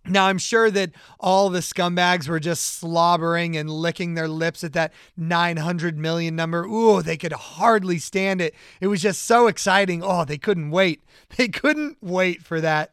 Now, 0.04 0.26
I'm 0.26 0.38
sure 0.38 0.68
that 0.70 0.90
all 1.20 1.48
the 1.48 1.60
scumbags 1.60 2.28
were 2.28 2.40
just 2.40 2.78
slobbering 2.78 3.56
and 3.56 3.70
licking 3.70 4.14
their 4.14 4.26
lips 4.26 4.64
at 4.64 4.72
that 4.72 4.92
900 5.16 5.96
million 5.96 6.34
number. 6.34 6.64
Ooh, 6.64 7.02
they 7.02 7.16
could 7.16 7.32
hardly 7.32 7.98
stand 7.98 8.40
it. 8.40 8.54
It 8.80 8.88
was 8.88 9.00
just 9.00 9.22
so 9.22 9.46
exciting. 9.46 10.02
Oh, 10.02 10.24
they 10.24 10.38
couldn't 10.38 10.70
wait. 10.70 11.02
They 11.38 11.48
couldn't 11.48 11.96
wait 12.02 12.42
for 12.42 12.60
that. 12.60 12.92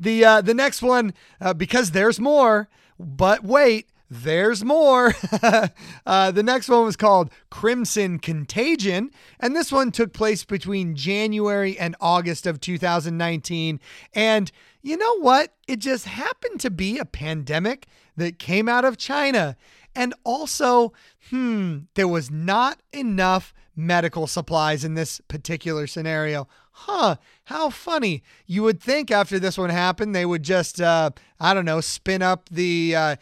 The 0.00 0.24
uh, 0.24 0.40
the 0.40 0.54
next 0.54 0.82
one, 0.82 1.14
uh, 1.40 1.54
because 1.54 1.92
there's 1.92 2.18
more, 2.18 2.68
but 2.98 3.44
wait, 3.44 3.88
there's 4.10 4.64
more. 4.64 5.14
uh, 6.06 6.30
the 6.30 6.42
next 6.42 6.68
one 6.68 6.84
was 6.84 6.96
called 6.96 7.30
Crimson 7.50 8.18
Contagion, 8.18 9.10
and 9.40 9.56
this 9.56 9.72
one 9.72 9.90
took 9.90 10.12
place 10.12 10.44
between 10.44 10.94
January 10.94 11.78
and 11.78 11.96
August 12.00 12.46
of 12.46 12.60
2019. 12.60 13.80
And 14.14 14.52
you 14.82 14.96
know 14.96 15.18
what? 15.18 15.54
It 15.66 15.80
just 15.80 16.06
happened 16.06 16.60
to 16.60 16.70
be 16.70 16.98
a 16.98 17.04
pandemic 17.04 17.86
that 18.16 18.38
came 18.38 18.68
out 18.68 18.84
of 18.84 18.96
China. 18.96 19.56
And 19.94 20.14
also, 20.24 20.92
hmm, 21.30 21.78
there 21.94 22.06
was 22.06 22.30
not 22.30 22.80
enough 22.92 23.54
medical 23.74 24.26
supplies 24.26 24.84
in 24.84 24.94
this 24.94 25.20
particular 25.28 25.86
scenario. 25.86 26.48
Huh, 26.70 27.16
how 27.44 27.70
funny. 27.70 28.22
You 28.46 28.62
would 28.62 28.82
think 28.82 29.10
after 29.10 29.38
this 29.38 29.56
one 29.56 29.70
happened, 29.70 30.14
they 30.14 30.26
would 30.26 30.42
just, 30.42 30.80
uh, 30.80 31.10
I 31.40 31.54
don't 31.54 31.64
know, 31.64 31.80
spin 31.80 32.20
up 32.20 32.48
the 32.50 32.94
uh, 32.94 33.16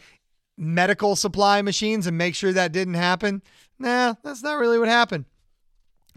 medical 0.57 1.15
supply 1.15 1.61
machines 1.61 2.07
and 2.07 2.17
make 2.17 2.35
sure 2.35 2.53
that 2.53 2.71
didn't 2.71 2.93
happen. 2.95 3.41
Nah, 3.77 4.15
that's 4.23 4.43
not 4.43 4.57
really 4.57 4.79
what 4.79 4.87
happened. 4.87 5.25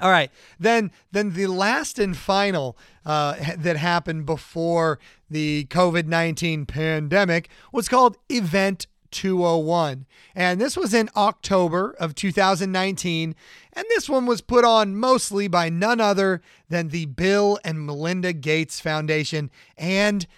All 0.01 0.11
right, 0.11 0.31
then 0.61 0.93
then 1.11 1.33
the 1.33 1.49
last 1.49 1.99
and 1.99 2.17
final 2.17 2.79
uh, 3.05 3.35
that 3.57 3.77
happened 3.77 4.27
before 4.27 5.01
the 5.29 5.67
COVID 5.71 6.07
nineteen 6.07 6.67
pandemic 6.67 7.49
was 7.73 7.89
called 7.89 8.17
Event 8.29 8.87
201, 9.11 10.07
and 10.37 10.61
this 10.61 10.77
was 10.77 10.95
in 10.95 11.09
October 11.17 11.97
of 11.99 12.15
2019, 12.15 13.35
and 13.73 13.85
this 13.89 14.09
one 14.09 14.27
was 14.27 14.41
put 14.41 14.65
on 14.65 14.95
mostly 14.95 15.49
by 15.49 15.69
none 15.69 16.01
other 16.01 16.43
than 16.69 16.89
the 16.89 17.07
Bill 17.07 17.59
and 17.65 17.85
Melinda 17.85 18.33
Gates 18.33 18.81
Foundation, 18.81 19.51
and 19.77 20.29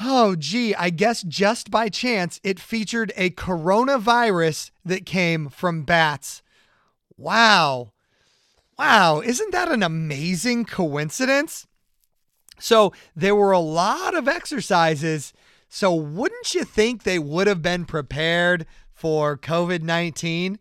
oh 0.00 0.36
gee, 0.36 0.74
I 0.74 0.90
guess 0.90 1.22
just 1.22 1.70
by 1.70 1.88
chance 1.88 2.40
it 2.42 2.60
featured 2.60 3.12
a 3.16 3.30
coronavirus 3.30 4.70
that 4.84 5.06
came 5.06 5.48
from 5.48 5.82
bats. 5.82 6.42
Wow. 7.16 7.92
Wow, 8.78 9.20
isn't 9.20 9.50
that 9.50 9.70
an 9.70 9.82
amazing 9.82 10.64
coincidence? 10.64 11.66
So, 12.60 12.92
there 13.14 13.34
were 13.34 13.52
a 13.52 13.58
lot 13.58 14.16
of 14.16 14.28
exercises. 14.28 15.32
So, 15.68 15.94
wouldn't 15.94 16.54
you 16.54 16.64
think 16.64 17.02
they 17.02 17.18
would 17.18 17.46
have 17.46 17.62
been 17.62 17.84
prepared 17.84 18.66
for 18.92 19.36
COVID 19.36 19.82
19? 19.82 20.58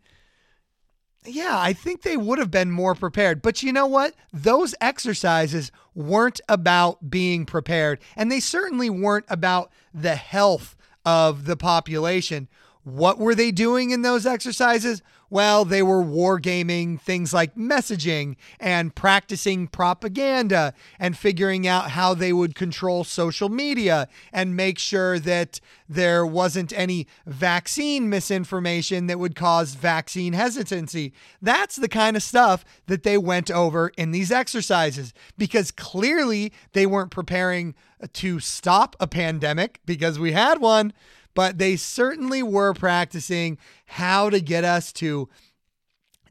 Yeah, 1.26 1.60
I 1.60 1.74
think 1.74 2.02
they 2.02 2.18
would 2.18 2.40
have 2.40 2.52
been 2.52 2.72
more 2.72 2.96
prepared. 2.96 3.42
But 3.42 3.64
you 3.64 3.74
know 3.74 3.88
what? 3.88 4.14
Those 4.32 4.76
exercises 4.80 5.72
weren't 5.94 6.40
about 6.48 7.10
being 7.10 7.46
prepared, 7.46 8.00
and 8.16 8.32
they 8.32 8.40
certainly 8.40 8.90
weren't 8.90 9.26
about 9.30 9.72
the 9.94 10.16
health 10.16 10.76
of 11.06 11.46
the 11.46 11.58
population. 11.58 12.48
What 12.84 13.18
were 13.18 13.36
they 13.36 13.52
doing 13.52 13.92
in 13.92 14.02
those 14.02 14.26
exercises? 14.26 15.02
Well, 15.30 15.66
they 15.66 15.84
were 15.84 16.04
wargaming 16.04 17.02
things 17.02 17.34
like 17.34 17.56
messaging 17.56 18.38
and 18.60 18.96
practicing 18.96 19.68
propaganda 19.68 20.74
and 21.00 21.18
figuring 21.18 21.68
out 21.68 21.92
how 21.92 22.14
they 22.14 22.32
would 22.32 22.56
control 22.56 23.04
social 23.04 23.50
media 23.50 24.08
and 24.32 24.56
make 24.56 24.80
sure 24.80 25.20
that 25.20 25.60
there 25.90 26.26
wasn't 26.26 26.72
any 26.72 27.08
vaccine 27.26 28.10
misinformation 28.10 29.08
that 29.08 29.20
would 29.20 29.36
cause 29.36 29.74
vaccine 29.74 30.32
hesitancy. 30.32 31.14
That's 31.42 31.76
the 31.76 31.90
kind 31.90 32.16
of 32.16 32.24
stuff 32.24 32.64
that 32.88 33.04
they 33.04 33.18
went 33.18 33.52
over 33.52 33.90
in 33.98 34.12
these 34.12 34.32
exercises 34.32 35.14
because 35.38 35.72
clearly 35.72 36.54
they 36.72 36.86
weren't 36.86 37.12
preparing 37.12 37.76
to 38.14 38.40
stop 38.40 38.96
a 39.00 39.08
pandemic 39.08 39.82
because 39.86 40.20
we 40.20 40.32
had 40.32 40.62
one 40.62 40.94
but 41.38 41.60
they 41.60 41.76
certainly 41.76 42.42
were 42.42 42.74
practicing 42.74 43.60
how 43.86 44.28
to 44.28 44.42
get 44.42 44.64
us 44.64 44.92
to 44.92 45.30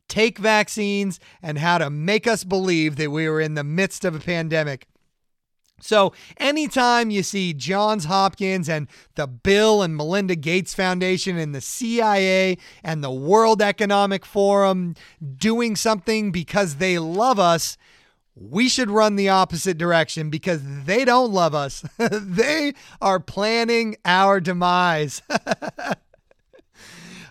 take 0.09 0.37
vaccines 0.37 1.21
and 1.41 1.59
how 1.59 1.79
to 1.79 1.89
make 1.89 2.27
us 2.27 2.43
believe 2.43 2.97
that 2.97 3.13
we 3.13 3.29
were 3.29 3.41
in 3.41 3.55
the 3.55 3.63
midst 3.63 4.05
of 4.05 4.17
a 4.17 4.19
pandemic. 4.19 4.89
So, 5.81 6.13
anytime 6.39 7.11
you 7.11 7.23
see 7.23 7.55
Johns 7.55 8.07
Hopkins 8.07 8.69
and 8.69 8.89
the 9.15 9.29
Bill 9.29 9.81
and 9.81 9.97
Melinda 9.97 10.35
Gates 10.35 10.75
Foundation 10.75 11.39
and 11.39 11.55
the 11.55 11.61
CIA 11.61 12.59
and 12.83 13.05
the 13.05 13.13
World 13.13 13.63
Economic 13.63 14.27
Forum 14.27 14.97
doing 15.37 15.77
something 15.77 16.33
because 16.33 16.77
they 16.77 16.99
love 16.99 17.39
us, 17.39 17.79
we 18.37 18.69
should 18.69 18.91
run 18.91 19.17
the 19.17 19.31
opposite 19.31 19.79
direction 19.79 20.29
because 20.29 20.61
they 20.63 21.05
don't 21.05 21.33
love 21.33 21.55
us. 21.55 21.83
they 21.99 22.75
are 23.01 23.19
planning 23.19 23.97
our 24.05 24.41
demise. 24.41 25.23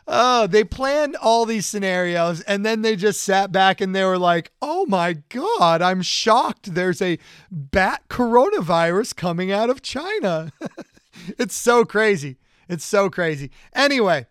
oh, 0.07 0.47
they 0.47 0.63
planned 0.63 1.15
all 1.17 1.45
these 1.45 1.67
scenarios 1.67 2.41
and 2.41 2.65
then 2.65 2.81
they 2.81 2.95
just 2.95 3.21
sat 3.21 3.51
back 3.51 3.81
and 3.81 3.95
they 3.95 4.03
were 4.03 4.17
like, 4.17 4.51
oh 4.63 4.88
my 4.88 5.13
God, 5.29 5.83
I'm 5.83 6.01
shocked. 6.01 6.74
There's 6.74 7.03
a 7.03 7.19
bat 7.51 8.01
coronavirus 8.09 9.15
coming 9.15 9.51
out 9.51 9.69
of 9.69 9.83
China. 9.83 10.51
it's 11.38 11.55
so 11.55 11.85
crazy. 11.85 12.38
It's 12.67 12.85
so 12.85 13.12
crazy. 13.12 13.51
Anyway, 13.75 14.25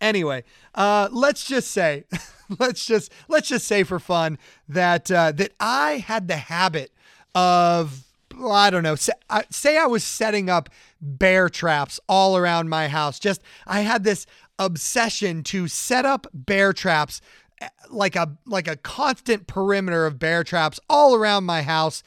anyway, 0.00 0.44
uh, 0.74 1.10
let's 1.12 1.44
just 1.44 1.70
say. 1.70 2.04
let's 2.58 2.86
just 2.86 3.12
let's 3.28 3.48
just 3.48 3.66
say 3.66 3.82
for 3.82 3.98
fun 3.98 4.38
that 4.68 5.10
uh, 5.10 5.32
that 5.32 5.52
I 5.60 5.98
had 5.98 6.28
the 6.28 6.36
habit 6.36 6.92
of 7.34 8.04
I 8.42 8.70
don't 8.70 8.82
know 8.82 8.94
say, 8.96 9.12
say 9.50 9.78
I 9.78 9.86
was 9.86 10.04
setting 10.04 10.50
up 10.50 10.68
bear 11.00 11.48
traps 11.48 12.00
all 12.08 12.36
around 12.36 12.68
my 12.68 12.88
house. 12.88 13.18
Just 13.18 13.42
I 13.66 13.80
had 13.80 14.04
this 14.04 14.26
obsession 14.58 15.42
to 15.42 15.68
set 15.68 16.04
up 16.04 16.26
bear 16.32 16.72
traps 16.72 17.20
eh, 17.60 17.68
like 17.90 18.16
a 18.16 18.36
like 18.46 18.68
a 18.68 18.76
constant 18.76 19.46
perimeter 19.46 20.06
of 20.06 20.18
bear 20.18 20.44
traps 20.44 20.78
all 20.88 21.14
around 21.14 21.44
my 21.44 21.62
house 21.62 22.02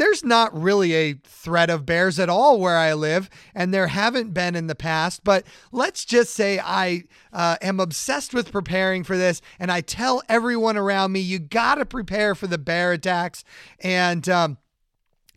there's 0.00 0.24
not 0.24 0.58
really 0.58 0.94
a 0.94 1.12
threat 1.24 1.68
of 1.68 1.84
bears 1.84 2.18
at 2.18 2.30
all 2.30 2.58
where 2.58 2.78
I 2.78 2.94
live, 2.94 3.28
and 3.54 3.72
there 3.72 3.88
haven't 3.88 4.32
been 4.32 4.56
in 4.56 4.66
the 4.66 4.74
past. 4.74 5.22
But 5.24 5.44
let's 5.72 6.06
just 6.06 6.32
say 6.32 6.58
I 6.58 7.04
uh, 7.34 7.58
am 7.60 7.78
obsessed 7.78 8.32
with 8.32 8.50
preparing 8.50 9.04
for 9.04 9.18
this, 9.18 9.42
and 9.58 9.70
I 9.70 9.82
tell 9.82 10.22
everyone 10.26 10.78
around 10.78 11.12
me, 11.12 11.20
you 11.20 11.38
got 11.38 11.74
to 11.74 11.84
prepare 11.84 12.34
for 12.34 12.46
the 12.46 12.56
bear 12.56 12.92
attacks. 12.92 13.44
And 13.78 14.26
um, 14.26 14.56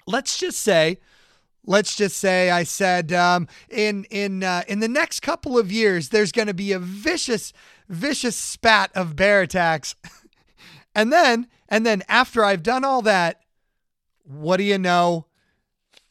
let's 0.08 0.38
just 0.38 0.62
say, 0.62 1.00
let's 1.66 1.94
just 1.98 2.16
say 2.16 2.50
I 2.50 2.64
said 2.64 3.12
um, 3.12 3.50
in 3.70 4.06
in 4.06 4.44
uh, 4.44 4.64
in 4.70 4.80
the 4.80 4.88
next 4.88 5.20
couple 5.20 5.58
of 5.58 5.74
years, 5.74 6.08
there's 6.08 6.32
going 6.32 6.48
to 6.48 6.54
be 6.54 6.72
a 6.72 6.80
vicious, 6.80 7.52
vicious 7.90 8.38
spat 8.38 8.92
of 8.96 9.18
bear 9.18 9.42
attacks, 9.42 9.96
and 10.96 11.12
then 11.12 11.48
and 11.68 11.86
then 11.86 12.02
after 12.08 12.46
I've 12.46 12.64
done 12.64 12.86
all 12.86 13.02
that 13.02 13.43
what 14.24 14.58
do 14.58 14.64
you 14.64 14.78
know? 14.78 15.28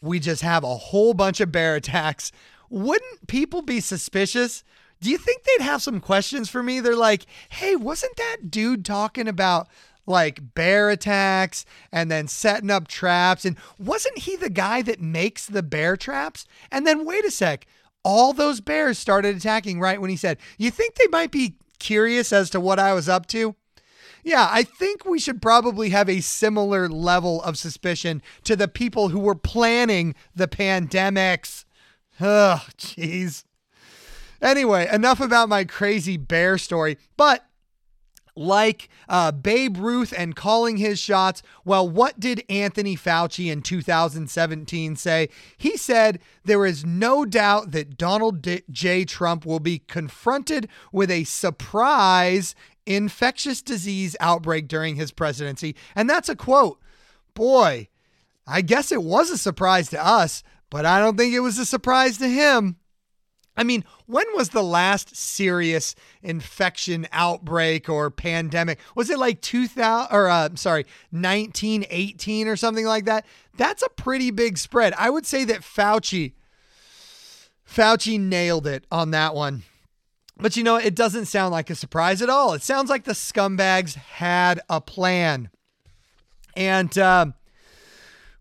We 0.00 0.18
just 0.18 0.42
have 0.42 0.64
a 0.64 0.76
whole 0.76 1.14
bunch 1.14 1.40
of 1.40 1.52
bear 1.52 1.76
attacks. 1.76 2.32
Wouldn't 2.70 3.26
people 3.28 3.62
be 3.62 3.80
suspicious? 3.80 4.64
Do 5.00 5.10
you 5.10 5.18
think 5.18 5.42
they'd 5.44 5.64
have 5.64 5.82
some 5.82 6.00
questions 6.00 6.48
for 6.48 6.62
me? 6.62 6.80
They're 6.80 6.96
like, 6.96 7.26
hey, 7.50 7.76
wasn't 7.76 8.16
that 8.16 8.50
dude 8.50 8.84
talking 8.84 9.28
about 9.28 9.68
like 10.06 10.54
bear 10.54 10.90
attacks 10.90 11.64
and 11.92 12.10
then 12.10 12.28
setting 12.28 12.70
up 12.70 12.88
traps? 12.88 13.44
And 13.44 13.56
wasn't 13.78 14.18
he 14.18 14.36
the 14.36 14.50
guy 14.50 14.82
that 14.82 15.00
makes 15.00 15.46
the 15.46 15.62
bear 15.62 15.96
traps? 15.96 16.44
And 16.70 16.86
then 16.86 17.04
wait 17.04 17.24
a 17.24 17.30
sec, 17.30 17.66
all 18.04 18.32
those 18.32 18.60
bears 18.60 18.98
started 18.98 19.36
attacking 19.36 19.80
right 19.80 20.00
when 20.00 20.10
he 20.10 20.16
said, 20.16 20.38
you 20.58 20.70
think 20.70 20.94
they 20.94 21.06
might 21.08 21.30
be 21.30 21.56
curious 21.78 22.32
as 22.32 22.50
to 22.50 22.60
what 22.60 22.78
I 22.78 22.92
was 22.92 23.08
up 23.08 23.26
to? 23.28 23.54
Yeah, 24.22 24.48
I 24.50 24.62
think 24.62 25.04
we 25.04 25.18
should 25.18 25.42
probably 25.42 25.90
have 25.90 26.08
a 26.08 26.20
similar 26.20 26.88
level 26.88 27.42
of 27.42 27.58
suspicion 27.58 28.22
to 28.44 28.54
the 28.54 28.68
people 28.68 29.08
who 29.08 29.18
were 29.18 29.34
planning 29.34 30.14
the 30.34 30.46
pandemics. 30.46 31.64
Oh, 32.20 32.64
jeez. 32.78 33.44
Anyway, 34.40 34.88
enough 34.92 35.20
about 35.20 35.48
my 35.48 35.64
crazy 35.64 36.16
bear 36.16 36.56
story. 36.58 36.98
But 37.16 37.44
like 38.34 38.88
uh, 39.08 39.32
Babe 39.32 39.76
Ruth 39.76 40.12
and 40.16 40.34
calling 40.34 40.78
his 40.78 40.98
shots. 40.98 41.42
Well, 41.64 41.88
what 41.88 42.18
did 42.18 42.44
Anthony 42.48 42.96
Fauci 42.96 43.50
in 43.50 43.62
2017 43.62 44.96
say? 44.96 45.28
He 45.56 45.76
said 45.76 46.18
there 46.44 46.64
is 46.64 46.84
no 46.84 47.24
doubt 47.24 47.72
that 47.72 47.96
Donald 47.96 48.42
D- 48.42 48.62
J. 48.70 49.04
Trump 49.04 49.44
will 49.44 49.60
be 49.60 49.80
confronted 49.80 50.68
with 50.92 51.10
a 51.10 51.24
surprise 51.24 52.54
infectious 52.86 53.62
disease 53.62 54.16
outbreak 54.20 54.68
during 54.68 54.96
his 54.96 55.12
presidency. 55.12 55.76
And 55.94 56.08
that's 56.08 56.28
a 56.28 56.36
quote. 56.36 56.80
Boy, 57.34 57.88
I 58.46 58.60
guess 58.62 58.92
it 58.92 59.02
was 59.02 59.30
a 59.30 59.38
surprise 59.38 59.88
to 59.90 60.04
us, 60.04 60.42
but 60.70 60.84
I 60.84 60.98
don't 60.98 61.16
think 61.16 61.34
it 61.34 61.40
was 61.40 61.58
a 61.58 61.66
surprise 61.66 62.18
to 62.18 62.28
him. 62.28 62.76
I 63.56 63.64
mean, 63.64 63.84
when 64.06 64.24
was 64.34 64.48
the 64.48 64.62
last 64.62 65.14
serious 65.14 65.94
infection 66.22 67.06
outbreak 67.12 67.88
or 67.88 68.10
pandemic? 68.10 68.78
Was 68.94 69.10
it 69.10 69.18
like 69.18 69.42
2000 69.42 70.08
or 70.10 70.28
uh, 70.28 70.48
sorry, 70.54 70.86
1918 71.10 72.48
or 72.48 72.56
something 72.56 72.86
like 72.86 73.04
that? 73.04 73.26
That's 73.56 73.82
a 73.82 73.90
pretty 73.90 74.30
big 74.30 74.56
spread. 74.56 74.94
I 74.96 75.10
would 75.10 75.26
say 75.26 75.44
that 75.44 75.60
Fauci 75.60 76.32
Fauci 77.68 78.18
nailed 78.18 78.66
it 78.66 78.86
on 78.90 79.10
that 79.12 79.34
one. 79.34 79.62
But 80.42 80.56
you 80.56 80.64
know, 80.64 80.74
it 80.74 80.96
doesn't 80.96 81.26
sound 81.26 81.52
like 81.52 81.70
a 81.70 81.76
surprise 81.76 82.20
at 82.20 82.28
all. 82.28 82.52
It 82.52 82.64
sounds 82.64 82.90
like 82.90 83.04
the 83.04 83.12
scumbags 83.12 83.94
had 83.94 84.60
a 84.68 84.80
plan. 84.80 85.50
And 86.56 86.98
uh, 86.98 87.26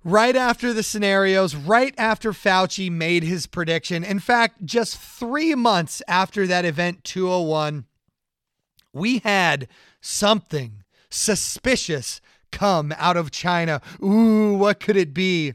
right 0.03 0.35
after 0.35 0.73
the 0.73 0.81
scenarios, 0.81 1.55
right 1.55 1.93
after 1.99 2.31
Fauci 2.31 2.91
made 2.91 3.21
his 3.21 3.45
prediction, 3.45 4.03
in 4.03 4.17
fact, 4.17 4.65
just 4.65 4.97
three 4.97 5.53
months 5.53 6.01
after 6.07 6.47
that 6.47 6.65
event 6.65 7.03
201, 7.03 7.85
we 8.91 9.19
had 9.19 9.67
something 10.01 10.83
suspicious 11.11 12.19
come 12.51 12.93
out 12.97 13.15
of 13.15 13.29
China. 13.29 13.79
Ooh, 14.03 14.55
what 14.55 14.79
could 14.79 14.97
it 14.97 15.13
be? 15.13 15.53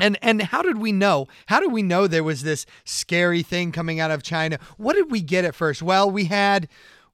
And 0.00 0.18
and 0.22 0.42
how 0.42 0.62
did 0.62 0.78
we 0.78 0.92
know? 0.92 1.28
How 1.46 1.60
did 1.60 1.72
we 1.72 1.82
know 1.82 2.06
there 2.06 2.24
was 2.24 2.42
this 2.42 2.66
scary 2.84 3.42
thing 3.42 3.72
coming 3.72 4.00
out 4.00 4.10
of 4.10 4.22
China? 4.22 4.58
What 4.76 4.94
did 4.94 5.10
we 5.10 5.20
get 5.20 5.44
at 5.44 5.54
first? 5.54 5.82
Well, 5.82 6.10
we 6.10 6.24
had 6.24 6.68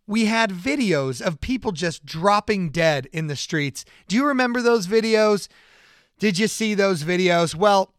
we 0.07 0.27
had 0.27 0.51
videos 0.51 1.21
of 1.21 1.41
people 1.41 1.73
just 1.73 2.07
dropping 2.07 2.71
dead 2.71 3.09
in 3.13 3.27
the 3.27 3.37
streets. 3.37 3.85
Do 4.07 4.17
you 4.17 4.25
remember 4.25 4.63
those 4.63 4.87
videos? 4.87 5.49
Did 6.19 6.39
you 6.39 6.49
see 6.49 6.75
those 6.75 7.03
videos? 7.03 7.55
Well, 7.55 7.93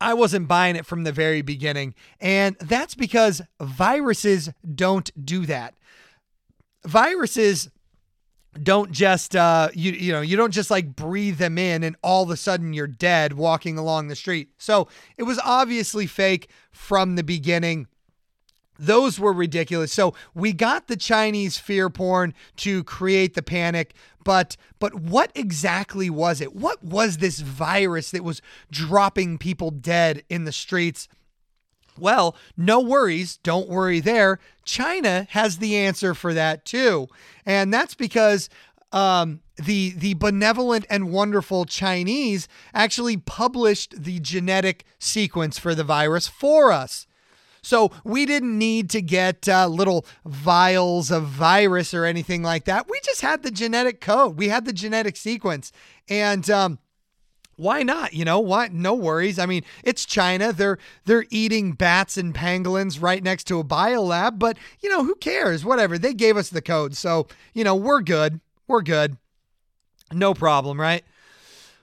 I 0.00 0.14
wasn't 0.14 0.48
buying 0.48 0.76
it 0.76 0.86
from 0.86 1.04
the 1.04 1.12
very 1.12 1.42
beginning, 1.42 1.94
and 2.20 2.56
that's 2.56 2.94
because 2.94 3.42
viruses 3.60 4.50
don't 4.74 5.10
do 5.24 5.44
that. 5.44 5.74
Viruses 6.86 7.68
don't 8.62 8.90
just 8.90 9.36
uh 9.36 9.68
you 9.74 9.92
you 9.92 10.12
know 10.12 10.20
you 10.20 10.36
don't 10.36 10.52
just 10.52 10.70
like 10.70 10.96
breathe 10.96 11.38
them 11.38 11.56
in 11.56 11.84
and 11.84 11.96
all 12.02 12.24
of 12.24 12.30
a 12.30 12.36
sudden 12.36 12.72
you're 12.72 12.86
dead 12.86 13.34
walking 13.34 13.78
along 13.78 14.08
the 14.08 14.16
street. 14.16 14.50
So 14.58 14.88
it 15.16 15.22
was 15.22 15.38
obviously 15.44 16.06
fake 16.06 16.50
from 16.72 17.16
the 17.16 17.22
beginning. 17.22 17.86
Those 18.78 19.20
were 19.20 19.32
ridiculous. 19.32 19.92
So 19.92 20.14
we 20.34 20.52
got 20.52 20.88
the 20.88 20.96
chinese 20.96 21.58
fear 21.58 21.90
porn 21.90 22.34
to 22.56 22.82
create 22.84 23.34
the 23.34 23.42
panic 23.42 23.94
but 24.24 24.56
but 24.78 24.94
what 24.94 25.30
exactly 25.34 26.10
was 26.10 26.40
it? 26.40 26.54
What 26.54 26.82
was 26.82 27.18
this 27.18 27.40
virus 27.40 28.10
that 28.10 28.24
was 28.24 28.42
dropping 28.70 29.38
people 29.38 29.70
dead 29.70 30.22
in 30.28 30.44
the 30.44 30.52
streets? 30.52 31.08
Well, 31.98 32.36
no 32.56 32.80
worries. 32.80 33.36
Don't 33.38 33.68
worry 33.68 34.00
there. 34.00 34.38
China 34.70 35.26
has 35.30 35.58
the 35.58 35.76
answer 35.76 36.14
for 36.14 36.32
that 36.32 36.64
too. 36.64 37.08
And 37.44 37.74
that's 37.74 37.94
because 37.94 38.48
um, 38.92 39.40
the 39.56 39.90
the 39.96 40.14
benevolent 40.14 40.86
and 40.88 41.12
wonderful 41.12 41.64
Chinese 41.64 42.48
actually 42.72 43.16
published 43.16 44.02
the 44.02 44.20
genetic 44.20 44.84
sequence 44.98 45.58
for 45.58 45.74
the 45.74 45.84
virus 45.84 46.28
for 46.28 46.72
us. 46.72 47.06
So 47.62 47.90
we 48.04 48.24
didn't 48.24 48.56
need 48.58 48.88
to 48.90 49.02
get 49.02 49.48
uh, 49.48 49.66
little 49.66 50.06
vials 50.24 51.10
of 51.10 51.24
virus 51.24 51.92
or 51.92 52.06
anything 52.06 52.42
like 52.42 52.64
that. 52.64 52.88
We 52.88 52.98
just 53.04 53.20
had 53.20 53.42
the 53.42 53.50
genetic 53.50 54.00
code. 54.00 54.38
We 54.38 54.48
had 54.48 54.64
the 54.64 54.72
genetic 54.72 55.16
sequence, 55.16 55.70
and 56.08 56.48
um, 56.48 56.78
why 57.60 57.82
not? 57.82 58.14
You 58.14 58.24
know 58.24 58.40
what? 58.40 58.72
No 58.72 58.94
worries. 58.94 59.38
I 59.38 59.46
mean, 59.46 59.64
it's 59.84 60.06
China. 60.06 60.52
They're 60.52 60.78
they're 61.04 61.26
eating 61.30 61.72
bats 61.72 62.16
and 62.16 62.34
pangolins 62.34 63.00
right 63.00 63.22
next 63.22 63.44
to 63.48 63.60
a 63.60 63.64
biolab, 63.64 64.38
but 64.38 64.56
you 64.80 64.88
know 64.88 65.04
who 65.04 65.14
cares? 65.16 65.64
Whatever. 65.64 65.98
They 65.98 66.14
gave 66.14 66.36
us 66.36 66.48
the 66.48 66.62
code, 66.62 66.96
so 66.96 67.28
you 67.52 67.62
know 67.62 67.76
we're 67.76 68.00
good. 68.00 68.40
We're 68.66 68.82
good. 68.82 69.18
No 70.12 70.32
problem, 70.32 70.80
right? 70.80 71.04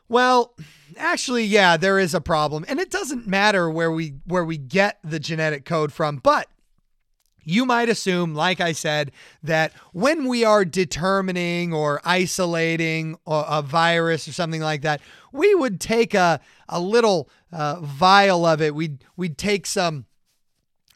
Well, 0.09 0.55
actually, 0.97 1.43
yeah, 1.43 1.77
there 1.77 1.99
is 1.99 2.13
a 2.13 2.21
problem, 2.21 2.65
and 2.67 2.79
it 2.79 2.89
doesn't 2.89 3.27
matter 3.27 3.69
where 3.69 3.91
we 3.91 4.15
where 4.25 4.45
we 4.45 4.57
get 4.57 4.99
the 5.03 5.19
genetic 5.19 5.63
code 5.63 5.93
from, 5.93 6.17
but 6.17 6.47
you 7.47 7.65
might 7.65 7.87
assume, 7.87 8.35
like 8.35 8.59
I 8.59 8.73
said, 8.73 9.13
that 9.41 9.71
when 9.93 10.27
we 10.27 10.43
are 10.43 10.65
determining 10.65 11.73
or 11.73 12.01
isolating 12.03 13.15
a, 13.25 13.61
virus 13.61 14.27
or 14.27 14.33
something 14.33 14.59
like 14.59 14.81
that, 14.81 14.99
we 15.31 15.55
would 15.55 15.79
take 15.79 16.13
a, 16.13 16.41
a 16.67 16.81
little 16.81 17.29
uh, 17.53 17.79
vial 17.79 18.45
of 18.45 18.61
it. 18.61 18.75
We'd, 18.75 19.01
we'd 19.15 19.37
take 19.37 19.65
some 19.65 20.05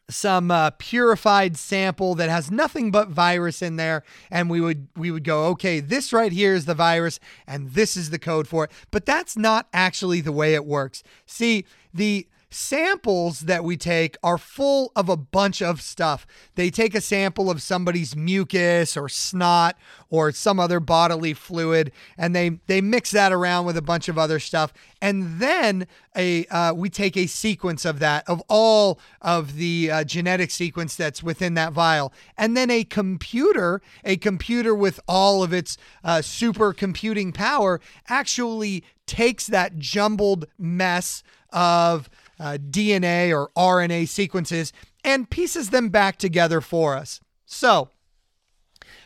some 0.10 0.52
uh, 0.52 0.72
purified 0.72 1.56
sample 1.56 2.16
that 2.16 2.30
has 2.30 2.52
nothing 2.52 2.92
but 2.92 3.08
virus 3.08 3.62
in 3.62 3.78
there 3.78 4.04
and 4.30 4.50
we 4.50 4.60
would 4.60 4.90
we 4.98 5.10
would 5.10 5.24
go 5.24 5.46
okay 5.46 5.80
this 5.80 6.12
right 6.12 6.34
here 6.34 6.54
is 6.54 6.66
the 6.66 6.76
virus 6.76 7.18
and 7.48 7.72
this 7.72 7.96
is 7.96 8.10
the 8.10 8.20
code 8.20 8.46
for 8.46 8.66
it 8.66 8.72
but 8.92 9.06
that's 9.06 9.38
not 9.38 9.70
actually 9.72 10.20
the 10.20 10.34
way 10.34 10.54
it 10.54 10.66
works 10.66 11.02
see 11.26 11.66
the 11.94 12.28
samples 12.52 13.42
that 13.42 13.64
we 13.64 13.78
take 13.78 14.18
are 14.22 14.38
full 14.38 14.92
of 14.96 15.10
a 15.10 15.18
bunch 15.18 15.62
of 15.62 15.82
stuff. 15.82 16.28
They 16.56 16.70
take 16.70 16.94
a 16.94 17.02
sample 17.02 17.50
of 17.50 17.62
somebody's 17.62 18.16
mucus 18.16 18.96
or 18.98 19.10
snot 19.10 19.78
or 20.10 20.32
some 20.32 20.60
other 20.60 20.80
bodily 20.80 21.34
fluid, 21.34 21.92
and 22.18 22.36
they 22.36 22.60
they 22.68 22.82
mix 22.82 23.12
that 23.12 23.32
around 23.32 23.66
with 23.66 23.78
a 23.78 23.82
bunch 23.82 24.10
of 24.10 24.18
other 24.18 24.40
stuff, 24.40 24.74
and 25.02 25.40
then 25.40 25.88
a 26.16 26.46
uh, 26.48 26.74
we 26.74 26.90
take 26.90 27.16
a 27.16 27.28
sequence 27.28 27.86
of 27.86 28.00
that 28.00 28.28
of 28.28 28.44
all 28.50 29.00
of 29.22 29.56
the 29.56 29.90
uh, 29.90 30.04
genetic 30.04 30.52
sequence 30.52 30.96
that's 30.96 31.24
within 31.24 31.54
that 31.54 31.72
vial, 31.72 32.14
and 32.38 32.58
then 32.58 32.70
a 32.70 32.84
computer, 32.84 33.82
a 34.04 34.18
computer 34.18 34.76
with 34.76 35.00
all 35.08 35.42
of 35.42 35.54
its 35.54 35.78
uh, 36.04 36.18
supercomputing 36.18 37.34
power, 37.34 37.80
actually 38.10 38.84
takes 39.06 39.48
that 39.48 39.78
jumbled 39.78 40.46
mess 40.58 41.24
of 41.52 42.10
uh, 42.42 42.58
DNA 42.58 43.32
or 43.32 43.52
RNA 43.56 44.08
sequences 44.08 44.74
and 45.04 45.30
pieces 45.30 45.70
them 45.70 45.90
back 45.90 46.18
together 46.18 46.60
for 46.60 46.96
us. 46.96 47.20
So, 47.46 47.90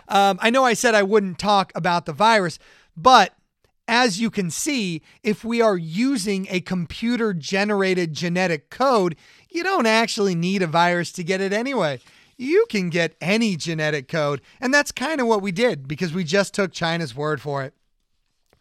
um, 0.08 0.40
I 0.42 0.50
know 0.50 0.64
I 0.64 0.74
said 0.74 0.96
I 0.96 1.04
wouldn't 1.04 1.38
talk 1.38 1.74
about 1.76 2.06
the 2.06 2.14
virus, 2.14 2.58
but 2.96 3.34
as 3.88 4.20
you 4.20 4.30
can 4.30 4.50
see, 4.50 5.02
if 5.22 5.44
we 5.44 5.62
are 5.62 5.78
using 5.78 6.48
a 6.50 6.62
computer 6.62 7.34
generated 7.34 8.14
genetic 8.14 8.70
code, 8.70 9.16
you 9.50 9.64
don't 9.64 9.86
actually 9.86 10.34
need 10.34 10.62
a 10.62 10.68
virus 10.68 11.12
to 11.14 11.24
get 11.24 11.42
it 11.42 11.52
anyway. 11.52 12.00
You 12.38 12.66
can 12.70 12.90
get 12.90 13.16
any 13.22 13.56
genetic 13.56 14.08
code. 14.08 14.42
And 14.60 14.74
that's 14.74 14.92
kind 14.92 15.22
of 15.22 15.28
what 15.28 15.42
we 15.42 15.52
did 15.52 15.88
because 15.88 16.14
we 16.14 16.24
just 16.24 16.54
took 16.54 16.72
China's 16.72 17.16
word 17.16 17.42
for 17.42 17.64
it. 17.64 17.74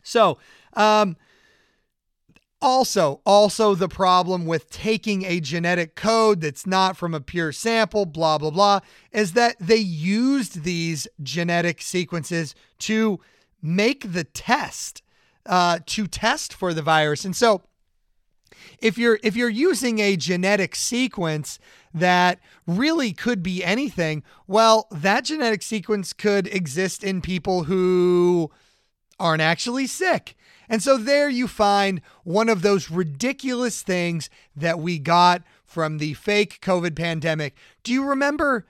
So, 0.03 0.39
um, 0.75 1.17
also, 2.65 3.21
also 3.27 3.75
the 3.75 3.89
problem 3.89 4.47
with 4.47 4.71
taking 4.71 5.23
a 5.25 5.39
genetic 5.39 5.95
code 5.95 6.41
that's 6.41 6.67
not 6.67 6.97
from 6.97 7.13
a 7.13 7.21
pure 7.21 7.53
sample, 7.53 8.07
blah, 8.07 8.39
blah, 8.39 8.51
blah, 8.51 8.81
is 9.13 9.35
that 9.35 9.55
they 9.61 9.77
used 9.77 10.65
these 10.65 11.07
genetic 11.23 11.83
sequences 11.83 12.55
to 12.79 13.21
make 13.61 14.13
the 14.13 14.25
test, 14.25 15.03
uh, 15.45 15.79
to 15.85 16.07
test 16.07 16.55
for 16.55 16.73
the 16.73 16.81
virus. 16.81 17.27
And 17.27 17.37
so 17.37 17.63
if 18.79 18.97
you're 18.97 19.19
if 19.23 19.37
you're 19.37 19.51
using 19.51 19.99
a 19.99 20.17
genetic 20.17 20.75
sequence 20.75 21.59
that 21.93 22.41
really 22.67 23.13
could 23.13 23.43
be 23.43 23.63
anything, 23.63 24.23
well, 24.47 24.89
that 24.91 25.25
genetic 25.25 25.63
sequence 25.63 26.15
could 26.15 26.47
exist 26.47 27.05
in 27.05 27.21
people 27.21 27.65
who 27.65 28.51
aren't 29.21 29.43
actually 29.43 29.87
sick. 29.87 30.35
And 30.69 30.83
so 30.83 30.97
there 30.97 31.29
you 31.29 31.49
find 31.49 32.01
one 32.23 32.49
of 32.49 32.63
those 32.63 32.91
ridiculous 32.91 33.83
things 33.83 34.31
that 34.57 34.79
we 34.79 34.99
got 34.99 35.43
from 35.65 35.99
the 35.99 36.15
fake 36.15 36.61
COVID 36.61 36.97
pandemic. 36.97 37.57
Do 37.83 37.93
you 37.93 38.05
remember 38.05 38.67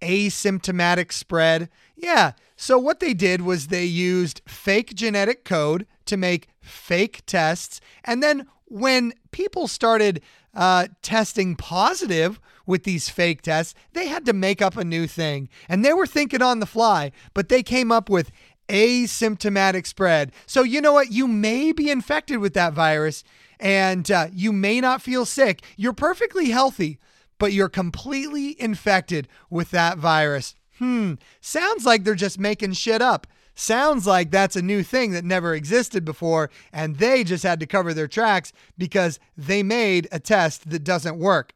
asymptomatic 0.00 1.12
spread? 1.12 1.68
Yeah. 1.96 2.32
So 2.56 2.78
what 2.78 3.00
they 3.00 3.14
did 3.14 3.42
was 3.42 3.66
they 3.66 3.84
used 3.84 4.42
fake 4.46 4.94
genetic 4.94 5.44
code 5.44 5.86
to 6.06 6.16
make 6.16 6.48
fake 6.60 7.22
tests. 7.26 7.80
And 8.04 8.22
then 8.22 8.46
when 8.66 9.12
people 9.30 9.68
started 9.68 10.20
uh, 10.54 10.88
testing 11.02 11.56
positive 11.56 12.40
with 12.66 12.84
these 12.84 13.08
fake 13.08 13.42
tests, 13.42 13.74
they 13.92 14.06
had 14.06 14.24
to 14.26 14.32
make 14.32 14.62
up 14.62 14.76
a 14.76 14.84
new 14.84 15.06
thing. 15.06 15.48
And 15.68 15.84
they 15.84 15.92
were 15.92 16.06
thinking 16.06 16.42
on 16.42 16.60
the 16.60 16.66
fly, 16.66 17.12
but 17.34 17.48
they 17.48 17.62
came 17.62 17.90
up 17.90 18.08
with 18.08 18.30
asymptomatic 18.68 19.86
spread. 19.86 20.32
So, 20.46 20.62
you 20.62 20.80
know 20.80 20.92
what? 20.92 21.12
You 21.12 21.28
may 21.28 21.72
be 21.72 21.90
infected 21.90 22.38
with 22.38 22.54
that 22.54 22.72
virus 22.72 23.24
and 23.60 24.10
uh, 24.10 24.28
you 24.32 24.52
may 24.52 24.80
not 24.80 25.02
feel 25.02 25.24
sick. 25.24 25.62
You're 25.76 25.92
perfectly 25.92 26.50
healthy, 26.50 26.98
but 27.38 27.52
you're 27.52 27.68
completely 27.68 28.60
infected 28.60 29.28
with 29.50 29.70
that 29.70 29.98
virus. 29.98 30.54
Hmm, 30.78 31.14
sounds 31.40 31.86
like 31.86 32.04
they're 32.04 32.14
just 32.14 32.38
making 32.38 32.72
shit 32.72 33.00
up. 33.00 33.26
Sounds 33.54 34.06
like 34.06 34.30
that's 34.30 34.56
a 34.56 34.62
new 34.62 34.82
thing 34.82 35.12
that 35.12 35.24
never 35.24 35.54
existed 35.54 36.04
before, 36.04 36.50
and 36.72 36.96
they 36.96 37.22
just 37.22 37.44
had 37.44 37.60
to 37.60 37.66
cover 37.66 37.94
their 37.94 38.08
tracks 38.08 38.52
because 38.76 39.20
they 39.36 39.62
made 39.62 40.08
a 40.10 40.18
test 40.18 40.68
that 40.70 40.82
doesn't 40.82 41.18
work. 41.18 41.54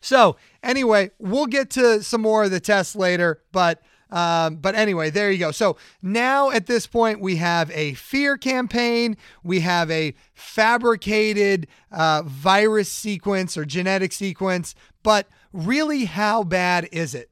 So, 0.00 0.36
anyway, 0.62 1.10
we'll 1.18 1.46
get 1.46 1.68
to 1.70 2.02
some 2.02 2.22
more 2.22 2.44
of 2.44 2.50
the 2.50 2.60
tests 2.60 2.96
later, 2.96 3.42
but 3.52 3.82
um, 4.10 4.56
but 4.56 4.74
anyway, 4.74 5.10
there 5.10 5.30
you 5.30 5.38
go. 5.38 5.50
So 5.50 5.76
now 6.02 6.50
at 6.50 6.66
this 6.66 6.86
point, 6.86 7.20
we 7.20 7.36
have 7.36 7.70
a 7.70 7.94
fear 7.94 8.36
campaign, 8.36 9.16
we 9.42 9.60
have 9.60 9.90
a 9.90 10.14
fabricated 10.34 11.66
uh, 11.92 12.22
virus 12.24 12.90
sequence 12.90 13.56
or 13.56 13.64
genetic 13.64 14.12
sequence. 14.12 14.74
But 15.02 15.28
really, 15.52 16.04
how 16.04 16.42
bad 16.42 16.88
is 16.92 17.14
it? 17.14 17.30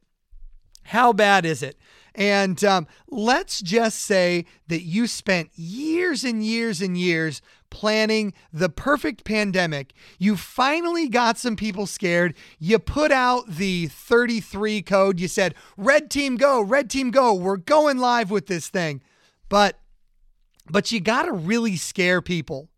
How 0.85 1.13
bad 1.13 1.45
is 1.45 1.63
it? 1.63 1.77
And 2.15 2.63
um, 2.65 2.87
let's 3.09 3.61
just 3.61 4.01
say 4.01 4.45
that 4.67 4.83
you 4.83 5.07
spent 5.07 5.51
years 5.55 6.25
and 6.25 6.45
years 6.45 6.81
and 6.81 6.99
years 6.99 7.43
planning 7.71 8.33
the 8.53 8.69
perfect 8.69 9.25
pandemic. 9.25 9.93
You 10.19 10.37
finally 10.37 11.09
got 11.09 11.39
some 11.39 11.57
people 11.57 11.87
scared. 11.87 12.35
You 12.59 12.79
put 12.79 13.13
out 13.13 13.49
the 13.49 13.87
33 13.87 14.83
code. 14.83 15.21
You 15.21 15.29
said, 15.29 15.55
Red 15.77 16.11
team 16.11 16.37
go, 16.37 16.61
red 16.61 16.91
team 16.91 17.11
go. 17.11 17.35
We're 17.35 17.57
going 17.57 17.99
live 17.99 18.31
with 18.31 18.47
this 18.47 18.69
thing. 18.69 19.03
But 19.49 19.79
but 20.71 20.93
you 20.93 21.01
got 21.01 21.23
to 21.23 21.33
really 21.33 21.77
scare 21.77 22.21
people. 22.21 22.69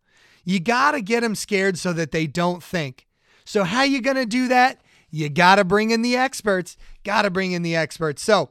You 0.45 0.61
got 0.61 0.93
to 0.93 1.01
get 1.01 1.21
them 1.21 1.35
scared 1.35 1.79
so 1.79 1.93
that 1.93 2.13
they 2.13 2.27
don't 2.27 2.63
think. 2.63 3.07
So 3.45 3.65
how 3.65 3.83
you 3.83 4.01
going 4.01 4.17
to 4.17 4.27
do 4.27 4.49
that? 4.49 4.81
You 5.11 5.29
got 5.29 5.57
to 5.57 5.65
bring 5.65 5.91
in 5.91 6.03
the 6.03 6.17
experts. 6.17 6.77
Got 7.05 7.23
to 7.23 7.31
bring 7.31 7.53
in 7.53 7.63
the 7.63 7.75
experts. 7.75 8.23
So, 8.23 8.51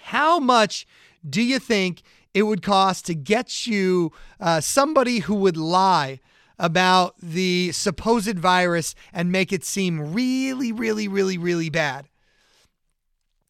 how 0.00 0.40
much 0.40 0.86
do 1.28 1.42
you 1.42 1.58
think 1.58 2.02
it 2.34 2.42
would 2.42 2.62
cost 2.62 3.06
to 3.06 3.14
get 3.14 3.66
you 3.66 4.12
uh, 4.38 4.60
somebody 4.60 5.20
who 5.20 5.34
would 5.34 5.56
lie 5.56 6.20
about 6.58 7.14
the 7.20 7.72
supposed 7.72 8.38
virus 8.38 8.94
and 9.12 9.32
make 9.32 9.52
it 9.52 9.64
seem 9.64 10.12
really, 10.12 10.72
really, 10.72 11.08
really, 11.08 11.38
really 11.38 11.70
bad. 11.70 12.06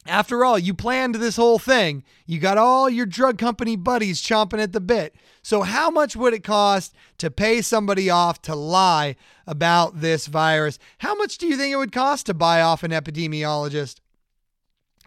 After 0.07 0.43
all, 0.43 0.57
you 0.57 0.73
planned 0.73 1.15
this 1.15 1.35
whole 1.35 1.59
thing. 1.59 2.03
You 2.25 2.39
got 2.39 2.57
all 2.57 2.89
your 2.89 3.05
drug 3.05 3.37
company 3.37 3.75
buddies 3.75 4.19
chomping 4.19 4.61
at 4.61 4.71
the 4.71 4.81
bit. 4.81 5.13
So, 5.43 5.61
how 5.61 5.91
much 5.91 6.15
would 6.15 6.33
it 6.33 6.43
cost 6.43 6.95
to 7.19 7.29
pay 7.29 7.61
somebody 7.61 8.09
off 8.09 8.41
to 8.43 8.55
lie 8.55 9.15
about 9.45 10.01
this 10.01 10.25
virus? 10.25 10.79
How 10.99 11.13
much 11.15 11.37
do 11.37 11.45
you 11.45 11.55
think 11.55 11.71
it 11.71 11.77
would 11.77 11.91
cost 11.91 12.25
to 12.27 12.33
buy 12.33 12.61
off 12.61 12.81
an 12.81 12.91
epidemiologist? 12.91 13.99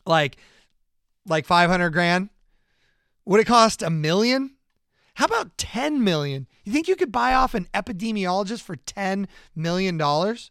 Like, 0.07 0.37
like 1.27 1.47
500 1.47 1.91
grand? 1.91 2.29
Would 3.27 3.41
it 3.41 3.47
cost 3.47 3.83
a 3.83 3.91
million? 3.91 4.57
How 5.15 5.27
about 5.27 5.57
10 5.59 6.03
million? 6.03 6.47
You 6.65 6.73
think 6.73 6.89
you 6.89 6.97
could 6.97 7.13
buy 7.13 7.35
off 7.35 7.55
an 7.55 7.69
epidemiologist 7.73 8.63
for 8.63 8.77
10 8.77 9.29
million 9.55 9.97
dollars? 9.97 10.51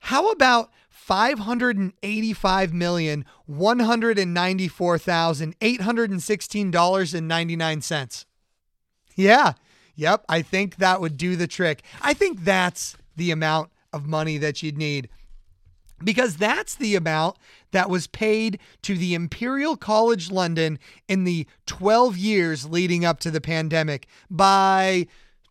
How 0.00 0.30
about 0.30 0.70
five 0.88 1.40
hundred 1.40 1.92
eighty-five 2.02 2.72
million 2.72 3.24
one 3.46 3.80
hundred 3.80 4.24
ninety-four 4.26 4.98
thousand 4.98 5.56
eight 5.60 5.80
hundred 5.80 6.22
sixteen 6.22 6.70
dollars 6.70 7.14
and 7.14 7.26
ninety-nine 7.26 7.82
cents? 7.82 8.24
Yeah, 9.16 9.54
yep. 9.96 10.24
I 10.28 10.42
think 10.42 10.76
that 10.76 11.00
would 11.00 11.16
do 11.16 11.34
the 11.34 11.48
trick. 11.48 11.82
I 12.00 12.14
think 12.14 12.44
that's 12.44 12.96
the 13.16 13.32
amount 13.32 13.70
of 13.92 14.06
money 14.06 14.38
that 14.38 14.62
you'd 14.62 14.78
need 14.78 15.08
because 16.02 16.36
that's 16.36 16.74
the 16.74 16.94
amount 16.94 17.36
that 17.72 17.90
was 17.90 18.06
paid 18.06 18.58
to 18.82 18.96
the 18.96 19.14
Imperial 19.14 19.76
College 19.76 20.30
London 20.30 20.78
in 21.08 21.24
the 21.24 21.46
12 21.66 22.16
years 22.16 22.68
leading 22.68 23.04
up 23.04 23.20
to 23.20 23.30
the 23.30 23.40
pandemic 23.40 24.06
by 24.30 25.06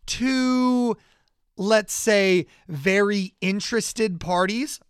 two, 0.06 0.96
let's 1.56 1.92
say, 1.92 2.46
very 2.68 3.34
interested 3.40 4.20
parties. 4.20 4.80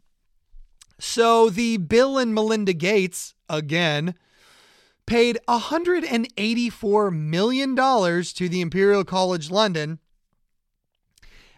So 0.98 1.50
the 1.50 1.76
Bill 1.76 2.18
and 2.18 2.34
Melinda 2.34 2.72
Gates, 2.72 3.34
again, 3.48 4.14
paid 5.06 5.38
$184 5.48 7.12
million 7.12 7.74
to 7.76 8.48
the 8.48 8.60
Imperial 8.60 9.04
College 9.04 9.50
London. 9.50 9.98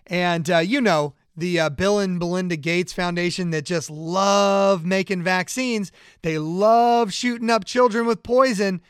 And, 0.06 0.50
uh, 0.50 0.58
you 0.58 0.80
know, 0.80 1.14
the 1.40 1.59
uh, 1.59 1.70
Bill 1.70 1.98
and 1.98 2.18
Melinda 2.18 2.57
Gates 2.57 2.92
Foundation 2.92 3.50
that 3.50 3.64
just 3.64 3.90
love 3.90 4.85
making 4.85 5.22
vaccines. 5.22 5.90
They 6.22 6.38
love 6.38 7.12
shooting 7.12 7.50
up 7.50 7.64
children 7.64 8.07
with 8.07 8.22
poison. 8.22 8.81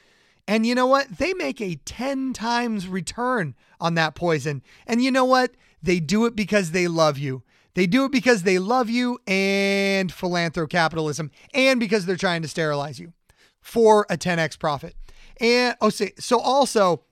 And 0.46 0.66
you 0.66 0.74
know 0.74 0.86
what? 0.86 1.18
They 1.18 1.32
make 1.34 1.60
a 1.60 1.76
10 1.76 2.32
times 2.32 2.88
return 2.88 3.54
on 3.80 3.94
that 3.94 4.14
poison. 4.14 4.62
And 4.86 5.02
you 5.02 5.10
know 5.10 5.24
what? 5.24 5.52
They 5.82 6.00
do 6.00 6.26
it 6.26 6.36
because 6.36 6.72
they 6.72 6.88
love 6.88 7.18
you. 7.18 7.42
They 7.74 7.86
do 7.86 8.04
it 8.04 8.12
because 8.12 8.42
they 8.42 8.58
love 8.58 8.90
you 8.90 9.18
and 9.26 10.12
philanthrocapitalism 10.12 11.30
and 11.54 11.80
because 11.80 12.04
they're 12.04 12.16
trying 12.16 12.42
to 12.42 12.48
sterilize 12.48 12.98
you 12.98 13.12
for 13.60 14.06
a 14.10 14.18
10x 14.18 14.58
profit. 14.58 14.96
And 15.40 15.76
oh, 15.80 15.90
so, 15.90 16.06
so 16.18 16.40
also 16.40 17.04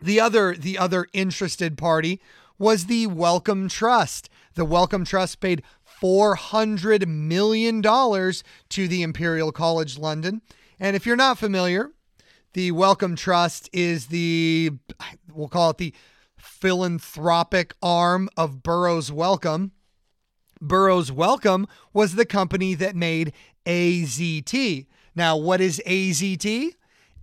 the 0.00 0.20
other 0.20 0.54
the 0.54 0.78
other 0.78 1.06
interested 1.12 1.76
party 1.76 2.20
was 2.58 2.86
the 2.86 3.08
Wellcome 3.08 3.68
Trust. 3.68 4.28
The 4.54 4.64
Wellcome 4.64 5.04
Trust 5.04 5.40
paid 5.40 5.62
$400 6.02 7.06
million 7.06 7.82
to 7.82 8.88
the 8.88 9.02
Imperial 9.02 9.52
College 9.52 9.98
London. 9.98 10.42
And 10.78 10.96
if 10.96 11.06
you're 11.06 11.16
not 11.16 11.38
familiar, 11.38 11.90
the 12.54 12.72
Wellcome 12.72 13.16
Trust 13.16 13.70
is 13.72 14.06
the, 14.06 14.72
we'll 15.32 15.48
call 15.48 15.70
it 15.70 15.78
the 15.78 15.94
philanthropic 16.36 17.74
arm 17.82 18.28
of 18.36 18.62
Burroughs 18.62 19.10
Wellcome. 19.10 19.72
Burroughs 20.60 21.10
Wellcome 21.10 21.66
was 21.92 22.14
the 22.14 22.26
company 22.26 22.74
that 22.74 22.94
made 22.94 23.32
AZT. 23.64 24.86
Now, 25.14 25.36
what 25.36 25.60
is 25.60 25.80
AZT? 25.86 26.72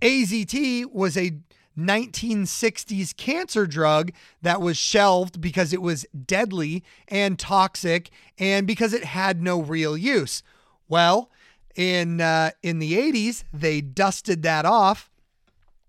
AZT 0.00 0.92
was 0.92 1.16
a 1.16 1.32
1960s 1.78 3.16
cancer 3.16 3.66
drug 3.66 4.12
that 4.42 4.60
was 4.60 4.76
shelved 4.76 5.40
because 5.40 5.72
it 5.72 5.82
was 5.82 6.06
deadly 6.26 6.84
and 7.08 7.38
toxic 7.38 8.10
and 8.38 8.66
because 8.66 8.92
it 8.92 9.04
had 9.04 9.42
no 9.42 9.60
real 9.60 9.96
use. 9.96 10.42
Well, 10.88 11.30
in 11.76 12.20
uh, 12.20 12.50
in 12.62 12.78
the 12.78 12.94
80s, 12.94 13.44
they 13.52 13.80
dusted 13.80 14.42
that 14.42 14.66
off 14.66 15.10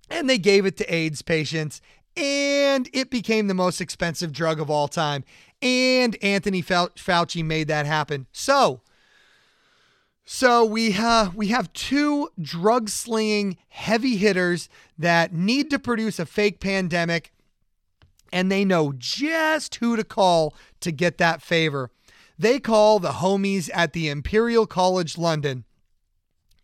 and 0.10 0.30
they 0.30 0.38
gave 0.38 0.66
it 0.66 0.78
to 0.78 0.94
AIDS 0.94 1.22
patients 1.22 1.82
and 2.16 2.90
it 2.94 3.10
became 3.10 3.48
the 3.48 3.54
most 3.54 3.82
expensive 3.82 4.32
drug 4.32 4.60
of 4.60 4.70
all 4.70 4.88
time. 4.88 5.24
And 5.62 6.18
Anthony 6.24 6.62
Fauci 6.62 7.44
made 7.44 7.68
that 7.68 7.86
happen. 7.86 8.28
So, 8.32 8.82
so 10.34 10.64
we 10.64 10.96
uh, 10.98 11.30
we 11.36 11.48
have 11.48 11.74
two 11.74 12.30
drug 12.42 12.88
slinging 12.88 13.58
heavy 13.68 14.16
hitters 14.16 14.70
that 14.98 15.34
need 15.34 15.70
to 15.72 15.78
produce 15.78 16.20
a 16.20 16.26
fake 16.26 16.62
pandemic, 16.62 17.34
and 18.32 18.50
they 18.50 18.64
know 18.64 18.94
just 18.98 19.76
who 19.76 19.98
to 19.98 20.06
call 20.06 20.56
to 20.80 20.94
get 20.94 21.18
that 21.18 21.42
favor. 21.42 21.92
They 22.40 22.62
call 22.62 23.00
the 23.00 23.12
homies 23.12 23.70
at 23.74 23.92
the 23.92 24.08
Imperial 24.08 24.66
College 24.66 25.18
London 25.18 25.66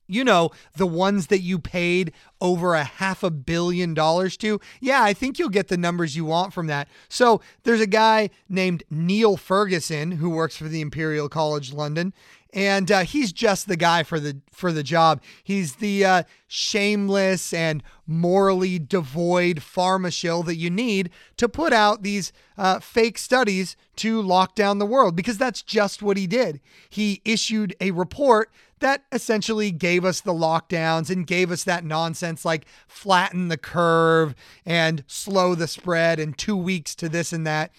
you 0.07 0.23
know, 0.23 0.51
the 0.75 0.87
ones 0.87 1.27
that 1.27 1.41
you 1.41 1.59
paid 1.59 2.13
over 2.39 2.73
a 2.73 2.83
half 2.83 3.23
a 3.23 3.29
billion 3.29 3.93
dollars 3.93 4.37
to, 4.37 4.59
yeah, 4.79 5.03
I 5.03 5.13
think 5.13 5.37
you'll 5.37 5.49
get 5.49 5.67
the 5.67 5.77
numbers 5.77 6.15
you 6.15 6.23
want 6.25 6.53
from 6.53 6.67
that. 6.67 6.87
So 7.09 7.41
there's 7.63 7.81
a 7.81 7.87
guy 7.87 8.29
named 8.47 8.83
Neil 8.89 9.35
Ferguson 9.35 10.13
who 10.13 10.29
works 10.29 10.55
for 10.55 10.69
the 10.69 10.81
Imperial 10.81 11.27
College 11.27 11.73
London, 11.73 12.13
and 12.57 12.91
uh, 12.91 13.03
he's 13.03 13.31
just 13.31 13.67
the 13.67 13.77
guy 13.77 14.01
for 14.01 14.19
the 14.19 14.41
for 14.51 14.71
the 14.71 14.81
job. 14.81 15.21
He's 15.43 15.75
the 15.75 16.03
uh, 16.03 16.23
shameless 16.47 17.53
and 17.53 17.83
morally 18.07 18.79
devoid 18.79 19.57
pharma 19.57 20.11
shill 20.11 20.41
that 20.41 20.55
you 20.55 20.71
need 20.71 21.11
to 21.37 21.47
put 21.47 21.71
out 21.71 22.01
these 22.01 22.33
uh, 22.57 22.79
fake 22.79 23.19
studies 23.19 23.77
to 23.97 24.23
lock 24.23 24.55
down 24.55 24.79
the 24.79 24.87
world 24.87 25.15
because 25.15 25.37
that's 25.37 25.61
just 25.61 26.01
what 26.01 26.17
he 26.17 26.25
did. 26.25 26.59
He 26.89 27.21
issued 27.23 27.75
a 27.79 27.91
report 27.91 28.51
that 28.79 29.03
essentially 29.11 29.69
gave 29.69 30.03
us 30.03 30.21
the 30.21 30.33
lockdowns 30.33 31.11
and 31.11 31.27
gave 31.27 31.51
us 31.51 31.63
that 31.63 31.85
nonsense 31.85 32.43
like 32.43 32.65
flatten 32.87 33.49
the 33.49 33.57
curve 33.57 34.33
and 34.65 35.03
slow 35.05 35.53
the 35.53 35.67
spread 35.67 36.19
and 36.19 36.35
two 36.35 36.57
weeks 36.57 36.95
to 36.95 37.07
this 37.07 37.31
and 37.31 37.45
that. 37.45 37.71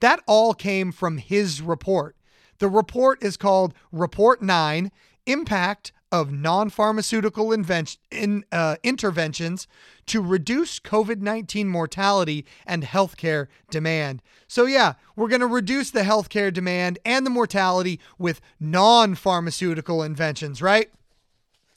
That 0.00 0.20
all 0.26 0.54
came 0.54 0.90
from 0.90 1.18
his 1.18 1.60
report. 1.60 2.16
The 2.62 2.68
report 2.68 3.24
is 3.24 3.36
called 3.36 3.74
Report 3.90 4.40
9 4.40 4.92
Impact 5.26 5.90
of 6.12 6.30
non 6.30 6.70
pharmaceutical 6.70 7.50
in, 7.50 8.44
uh, 8.52 8.76
interventions 8.84 9.66
to 10.06 10.22
reduce 10.22 10.78
COVID 10.78 11.20
19 11.20 11.66
mortality 11.66 12.46
and 12.64 12.84
healthcare 12.84 13.48
demand. 13.68 14.22
So, 14.46 14.66
yeah, 14.66 14.92
we're 15.16 15.26
going 15.26 15.40
to 15.40 15.48
reduce 15.48 15.90
the 15.90 16.02
healthcare 16.02 16.52
demand 16.52 17.00
and 17.04 17.26
the 17.26 17.30
mortality 17.30 17.98
with 18.16 18.40
non 18.60 19.16
pharmaceutical 19.16 20.04
inventions, 20.04 20.62
right? 20.62 20.88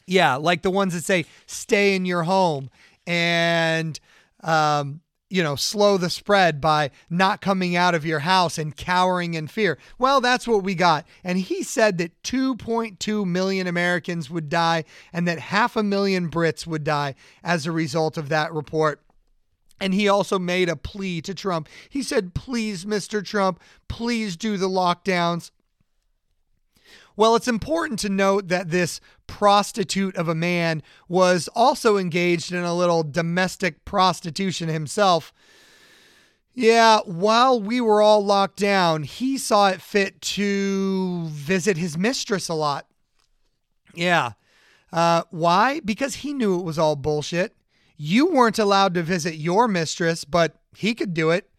Yeah, 0.05 0.35
like 0.35 0.61
the 0.61 0.69
ones 0.69 0.93
that 0.93 1.03
say 1.03 1.25
stay 1.47 1.95
in 1.95 2.05
your 2.05 2.25
home 2.25 2.69
and 3.07 3.99
um, 4.43 5.01
you 5.35 5.43
know, 5.43 5.57
slow 5.57 5.97
the 5.97 6.09
spread 6.09 6.61
by 6.61 6.89
not 7.09 7.41
coming 7.41 7.75
out 7.75 7.93
of 7.93 8.05
your 8.05 8.19
house 8.19 8.57
and 8.57 8.77
cowering 8.77 9.33
in 9.33 9.47
fear. 9.47 9.77
Well, 9.99 10.21
that's 10.21 10.47
what 10.47 10.63
we 10.63 10.75
got. 10.75 11.05
And 11.25 11.37
he 11.37 11.61
said 11.61 11.97
that 11.97 12.23
2.2 12.23 13.25
million 13.25 13.67
Americans 13.67 14.29
would 14.29 14.47
die 14.47 14.85
and 15.11 15.27
that 15.27 15.39
half 15.39 15.75
a 15.75 15.83
million 15.83 16.31
Brits 16.31 16.65
would 16.65 16.85
die 16.85 17.15
as 17.43 17.65
a 17.65 17.73
result 17.73 18.17
of 18.17 18.29
that 18.29 18.53
report. 18.53 19.01
And 19.81 19.93
he 19.93 20.07
also 20.07 20.39
made 20.39 20.69
a 20.69 20.77
plea 20.77 21.21
to 21.23 21.35
Trump. 21.35 21.67
He 21.89 22.01
said, 22.01 22.33
Please, 22.33 22.85
Mr. 22.85 23.21
Trump, 23.21 23.59
please 23.89 24.37
do 24.37 24.55
the 24.55 24.69
lockdowns. 24.69 25.51
Well, 27.17 27.35
it's 27.35 27.47
important 27.47 27.99
to 27.99 28.09
note 28.09 28.49
that 28.49 28.71
this 28.71 28.99
prostitute 29.27 30.15
of 30.17 30.27
a 30.27 30.35
man 30.35 30.83
was 31.07 31.47
also 31.55 31.97
engaged 31.97 32.51
in 32.51 32.63
a 32.63 32.75
little 32.75 33.03
domestic 33.03 33.85
prostitution 33.85 34.67
himself. 34.69 35.33
Yeah, 36.53 36.99
while 37.05 37.59
we 37.61 37.81
were 37.81 38.01
all 38.01 38.23
locked 38.23 38.57
down, 38.57 39.03
he 39.03 39.37
saw 39.37 39.69
it 39.69 39.81
fit 39.81 40.21
to 40.21 41.25
visit 41.27 41.77
his 41.77 41.97
mistress 41.97 42.47
a 42.47 42.53
lot. 42.53 42.87
Yeah. 43.93 44.33
Uh, 44.91 45.23
why? 45.31 45.81
Because 45.81 46.15
he 46.15 46.33
knew 46.33 46.57
it 46.59 46.63
was 46.63 46.79
all 46.79 46.95
bullshit. 46.95 47.55
You 47.97 48.27
weren't 48.27 48.59
allowed 48.59 48.93
to 48.93 49.03
visit 49.03 49.35
your 49.35 49.67
mistress, 49.67 50.23
but 50.23 50.55
he 50.75 50.93
could 50.93 51.13
do 51.13 51.29
it 51.29 51.49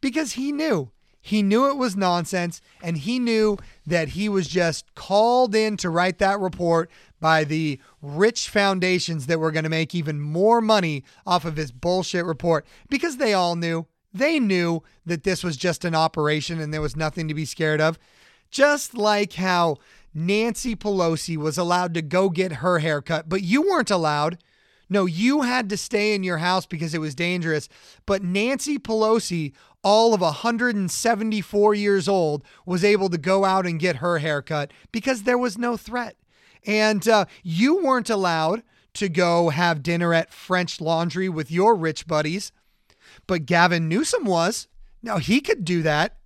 because 0.00 0.32
he 0.32 0.52
knew. 0.52 0.90
He 1.28 1.42
knew 1.42 1.68
it 1.68 1.76
was 1.76 1.94
nonsense, 1.94 2.62
and 2.82 2.96
he 2.96 3.18
knew 3.18 3.58
that 3.86 4.08
he 4.10 4.30
was 4.30 4.48
just 4.48 4.94
called 4.94 5.54
in 5.54 5.76
to 5.76 5.90
write 5.90 6.16
that 6.20 6.40
report 6.40 6.90
by 7.20 7.44
the 7.44 7.78
rich 8.00 8.48
foundations 8.48 9.26
that 9.26 9.38
were 9.38 9.52
going 9.52 9.64
to 9.64 9.68
make 9.68 9.94
even 9.94 10.22
more 10.22 10.62
money 10.62 11.04
off 11.26 11.44
of 11.44 11.56
his 11.56 11.70
bullshit 11.70 12.24
report 12.24 12.66
because 12.88 13.18
they 13.18 13.34
all 13.34 13.56
knew. 13.56 13.84
They 14.10 14.40
knew 14.40 14.82
that 15.04 15.24
this 15.24 15.44
was 15.44 15.58
just 15.58 15.84
an 15.84 15.94
operation 15.94 16.60
and 16.60 16.72
there 16.72 16.80
was 16.80 16.96
nothing 16.96 17.28
to 17.28 17.34
be 17.34 17.44
scared 17.44 17.82
of. 17.82 17.98
Just 18.50 18.96
like 18.96 19.34
how 19.34 19.76
Nancy 20.14 20.74
Pelosi 20.74 21.36
was 21.36 21.58
allowed 21.58 21.92
to 21.92 22.00
go 22.00 22.30
get 22.30 22.52
her 22.52 22.78
haircut, 22.78 23.28
but 23.28 23.42
you 23.42 23.60
weren't 23.60 23.90
allowed. 23.90 24.38
No, 24.90 25.04
you 25.04 25.42
had 25.42 25.68
to 25.68 25.76
stay 25.76 26.14
in 26.14 26.22
your 26.22 26.38
house 26.38 26.64
because 26.64 26.94
it 26.94 27.00
was 27.00 27.14
dangerous. 27.14 27.68
But 28.06 28.22
Nancy 28.22 28.78
Pelosi 28.78 29.52
all 29.82 30.14
of 30.14 30.20
174 30.20 31.74
years 31.74 32.08
old, 32.08 32.44
was 32.66 32.84
able 32.84 33.08
to 33.10 33.18
go 33.18 33.44
out 33.44 33.66
and 33.66 33.80
get 33.80 33.96
her 33.96 34.18
haircut 34.18 34.72
because 34.92 35.22
there 35.22 35.38
was 35.38 35.56
no 35.56 35.76
threat. 35.76 36.16
And 36.66 37.06
uh, 37.06 37.26
you 37.42 37.82
weren't 37.82 38.10
allowed 38.10 38.62
to 38.94 39.08
go 39.08 39.50
have 39.50 39.82
dinner 39.82 40.12
at 40.12 40.32
French 40.32 40.80
Laundry 40.80 41.28
with 41.28 41.50
your 41.50 41.74
rich 41.74 42.06
buddies, 42.06 42.52
but 43.26 43.46
Gavin 43.46 43.88
Newsom 43.88 44.24
was. 44.24 44.66
Now, 45.02 45.18
he 45.18 45.40
could 45.40 45.64
do 45.64 45.82
that 45.82 46.18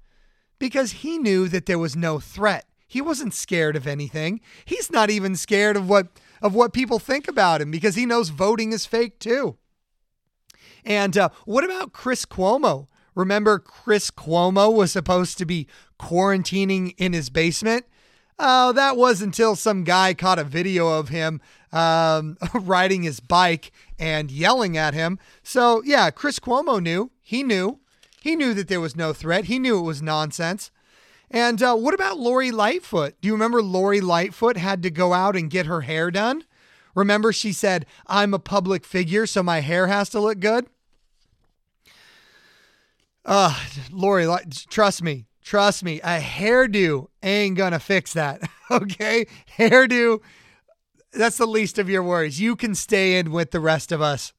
because 0.58 0.92
he 0.92 1.18
knew 1.18 1.48
that 1.48 1.66
there 1.66 1.78
was 1.78 1.94
no 1.94 2.18
threat. 2.18 2.66
He 2.88 3.00
wasn't 3.00 3.34
scared 3.34 3.76
of 3.76 3.86
anything. 3.86 4.40
He's 4.64 4.90
not 4.90 5.10
even 5.10 5.36
scared 5.36 5.76
of 5.76 5.88
what 5.88 6.08
of 6.40 6.54
what 6.54 6.72
people 6.72 6.98
think 6.98 7.28
about 7.28 7.60
him 7.60 7.70
because 7.70 7.94
he 7.94 8.04
knows 8.04 8.30
voting 8.30 8.72
is 8.72 8.84
fake 8.84 9.18
too. 9.18 9.56
And 10.84 11.16
uh, 11.16 11.28
what 11.44 11.64
about 11.64 11.92
Chris 11.92 12.26
Cuomo? 12.26 12.88
Remember, 13.14 13.58
Chris 13.58 14.10
Cuomo 14.10 14.72
was 14.72 14.92
supposed 14.92 15.38
to 15.38 15.44
be 15.44 15.66
quarantining 15.98 16.94
in 16.96 17.12
his 17.12 17.30
basement. 17.30 17.86
Oh, 18.38 18.72
that 18.72 18.96
was 18.96 19.22
until 19.22 19.54
some 19.54 19.84
guy 19.84 20.14
caught 20.14 20.38
a 20.38 20.44
video 20.44 20.88
of 20.88 21.10
him 21.10 21.40
um, 21.72 22.36
riding 22.54 23.02
his 23.02 23.20
bike 23.20 23.72
and 23.98 24.30
yelling 24.30 24.76
at 24.76 24.94
him. 24.94 25.18
So, 25.42 25.82
yeah, 25.84 26.10
Chris 26.10 26.38
Cuomo 26.38 26.82
knew. 26.82 27.10
He 27.20 27.42
knew. 27.42 27.80
He 28.20 28.36
knew 28.36 28.54
that 28.54 28.68
there 28.68 28.80
was 28.80 28.96
no 28.96 29.12
threat. 29.12 29.44
He 29.44 29.58
knew 29.58 29.78
it 29.78 29.82
was 29.82 30.02
nonsense. 30.02 30.70
And 31.30 31.62
uh, 31.62 31.74
what 31.76 31.94
about 31.94 32.18
Lori 32.18 32.50
Lightfoot? 32.50 33.20
Do 33.20 33.26
you 33.26 33.32
remember 33.32 33.62
Lori 33.62 34.00
Lightfoot 34.00 34.56
had 34.56 34.82
to 34.82 34.90
go 34.90 35.12
out 35.12 35.34
and 35.34 35.50
get 35.50 35.66
her 35.66 35.80
hair 35.82 36.10
done? 36.10 36.44
Remember, 36.94 37.32
she 37.32 37.52
said, 37.52 37.86
I'm 38.06 38.34
a 38.34 38.38
public 38.38 38.84
figure, 38.84 39.26
so 39.26 39.42
my 39.42 39.60
hair 39.60 39.86
has 39.86 40.10
to 40.10 40.20
look 40.20 40.40
good? 40.40 40.66
Uh, 43.24 43.56
Lori, 43.90 44.26
trust 44.68 45.02
me, 45.02 45.26
trust 45.42 45.84
me, 45.84 46.00
a 46.00 46.18
hairdo 46.18 47.08
ain't 47.22 47.56
gonna 47.56 47.80
fix 47.80 48.12
that. 48.14 48.40
Okay, 48.70 49.26
hairdo, 49.58 50.22
that's 51.12 51.36
the 51.36 51.44
least 51.44 51.78
of 51.78 51.90
your 51.90 52.02
worries. 52.02 52.40
You 52.40 52.56
can 52.56 52.74
stay 52.74 53.18
in 53.18 53.30
with 53.30 53.50
the 53.50 53.60
rest 53.60 53.92
of 53.92 54.00
us. 54.00 54.32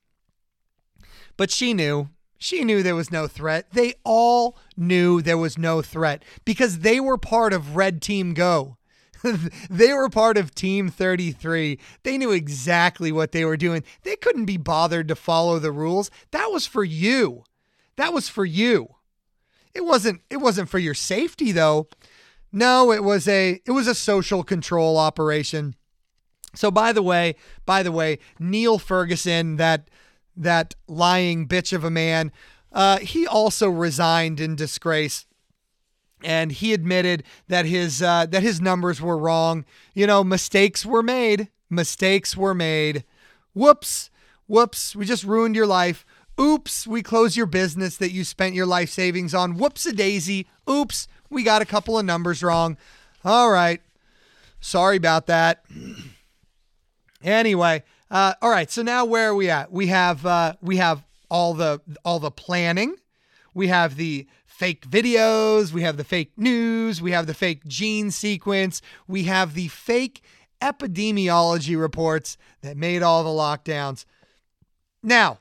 But 1.38 1.52
she 1.52 1.76
knew. 1.76 2.10
She 2.39 2.63
knew 2.63 2.82
there 2.82 2.96
was 2.96 3.12
no 3.12 3.28
threat. 3.28 3.67
They 3.74 3.93
all 4.04 4.58
knew 4.76 5.22
there 5.22 5.38
was 5.38 5.56
no 5.56 5.84
threat 5.84 6.24
because 6.46 6.80
they 6.80 7.00
were 7.00 7.19
part 7.19 7.54
of 7.54 7.76
Red 7.76 8.02
Team 8.02 8.34
Go. 8.34 8.78
they 9.69 9.93
were 9.93 10.10
part 10.10 10.38
of 10.38 10.56
Team 10.56 10.89
33. 10.89 11.80
They 12.02 12.17
knew 12.17 12.32
exactly 12.32 13.12
what 13.12 13.34
they 13.34 13.46
were 13.46 13.56
doing. 13.56 13.84
They 14.02 14.15
couldn't 14.15 14.46
be 14.46 14.58
bothered 14.58 15.08
to 15.10 15.15
follow 15.15 15.60
the 15.60 15.72
rules. 15.72 16.12
That 16.32 16.48
was 16.48 16.65
for 16.65 16.84
you. 16.84 17.43
That 17.95 18.13
was 18.13 18.29
for 18.29 18.45
you. 18.45 18.95
It 19.73 19.86
wasn't 19.86 20.21
it 20.29 20.38
wasn't 20.38 20.69
for 20.69 20.79
your 20.79 20.93
safety 20.93 21.51
though. 21.51 21.88
No, 22.51 22.91
it 22.91 23.03
was 23.03 23.27
a 23.27 23.62
it 23.65 23.71
was 23.71 23.88
a 23.88 23.95
social 23.95 24.43
control 24.43 24.97
operation. 24.97 25.75
So 26.56 26.69
by 26.69 26.93
the 26.93 27.01
way, 27.01 27.36
by 27.65 27.82
the 27.82 27.91
way, 27.91 28.19
Neil 28.39 28.77
Ferguson, 28.77 29.56
that 29.58 29.89
that 30.36 30.75
lying 30.88 31.47
bitch 31.47 31.73
of 31.73 31.84
a 31.84 31.89
man, 31.89 32.32
uh, 32.71 32.99
he 32.99 33.25
also 33.25 33.69
resigned 33.69 34.39
in 34.39 34.56
disgrace, 34.56 35.25
and 36.23 36.51
he 36.51 36.73
admitted 36.73 37.23
that 37.47 37.65
his 37.65 38.01
uh, 38.01 38.27
that 38.27 38.43
his 38.43 38.62
numbers 38.62 39.01
were 39.01 39.17
wrong. 39.17 39.65
You 39.95 40.06
know, 40.06 40.23
mistakes 40.23 40.86
were 40.86 41.03
made. 41.03 41.49
Mistakes 41.69 42.38
were 42.38 42.53
made. 42.53 43.03
Whoops, 43.53 44.12
whoops. 44.47 44.95
We 44.95 45.06
just 45.06 45.23
ruined 45.23 45.56
your 45.56 45.67
life. 45.67 46.06
Oops, 46.39 46.88
we 46.88 47.04
close 47.04 47.38
your 47.38 47.46
business 47.46 47.98
that 47.98 48.12
you 48.12 48.24
spent 48.24 48.56
your 48.56 48.65
life 48.65 48.89
savings 48.89 49.34
on. 49.34 49.58
Whoops 49.58 49.86
a 49.86 49.93
daisy. 49.93 50.48
Oops, 50.69 51.08
we 51.30 51.43
got 51.43 51.62
a 51.62 51.65
couple 51.65 51.98
of 51.98 52.06
numbers 52.06 52.41
wrong. 52.41 52.78
All 53.24 53.52
right. 53.52 53.82
Sorry 54.60 54.98
about 54.98 55.28
that. 55.28 55.63
Anyway, 57.24 57.84
uh, 58.12 58.34
all 58.41 58.50
right. 58.50 58.69
So 58.69 58.82
now 58.82 59.06
where 59.06 59.30
are 59.30 59.36
we 59.36 59.50
at? 59.50 59.72
We 59.72 59.88
have 59.88 60.26
uh, 60.26 60.56
we 60.62 60.76
have 60.76 61.06
all 61.30 61.54
the 61.54 61.80
all 62.04 62.19
the 62.19 62.32
planning. 62.32 62.96
We 63.54 63.69
have 63.69 63.96
the 63.96 64.28
fake 64.46 64.88
videos. 64.88 65.72
We 65.72 65.84
have 65.84 65.98
the 65.98 66.04
fake 66.04 66.34
news. 66.38 67.02
We 67.02 67.12
have 67.12 67.28
the 67.28 67.34
fake 67.34 67.65
gene 67.65 68.12
sequence. 68.12 68.82
We 69.08 69.24
have 69.24 69.54
the 69.54 69.69
fake 69.69 70.22
epidemiology 70.62 71.80
reports 71.80 72.38
that 72.62 72.78
made 72.78 73.04
all 73.04 73.24
the 73.24 73.30
lockdowns. 73.30 74.06
Now, 75.02 75.39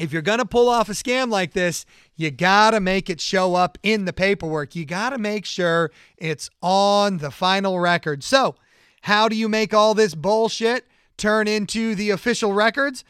if 0.00 0.14
you're 0.14 0.22
going 0.22 0.38
to 0.38 0.46
pull 0.46 0.70
off 0.70 0.88
a 0.88 0.92
scam 0.92 1.30
like 1.30 1.52
this, 1.52 1.84
you 2.16 2.30
got 2.30 2.70
to 2.70 2.80
make 2.80 3.10
it 3.10 3.20
show 3.20 3.54
up 3.54 3.76
in 3.82 4.06
the 4.06 4.14
paperwork. 4.14 4.74
You 4.74 4.86
got 4.86 5.10
to 5.10 5.18
make 5.18 5.44
sure 5.44 5.90
it's 6.16 6.48
on 6.62 7.18
the 7.18 7.30
final 7.30 7.78
record. 7.78 8.24
So, 8.24 8.54
how 9.02 9.28
do 9.28 9.36
you 9.36 9.46
make 9.46 9.74
all 9.74 9.92
this 9.92 10.14
bullshit 10.14 10.86
turn 11.18 11.46
into 11.46 11.94
the 11.94 12.10
official 12.10 12.54
records? 12.54 13.04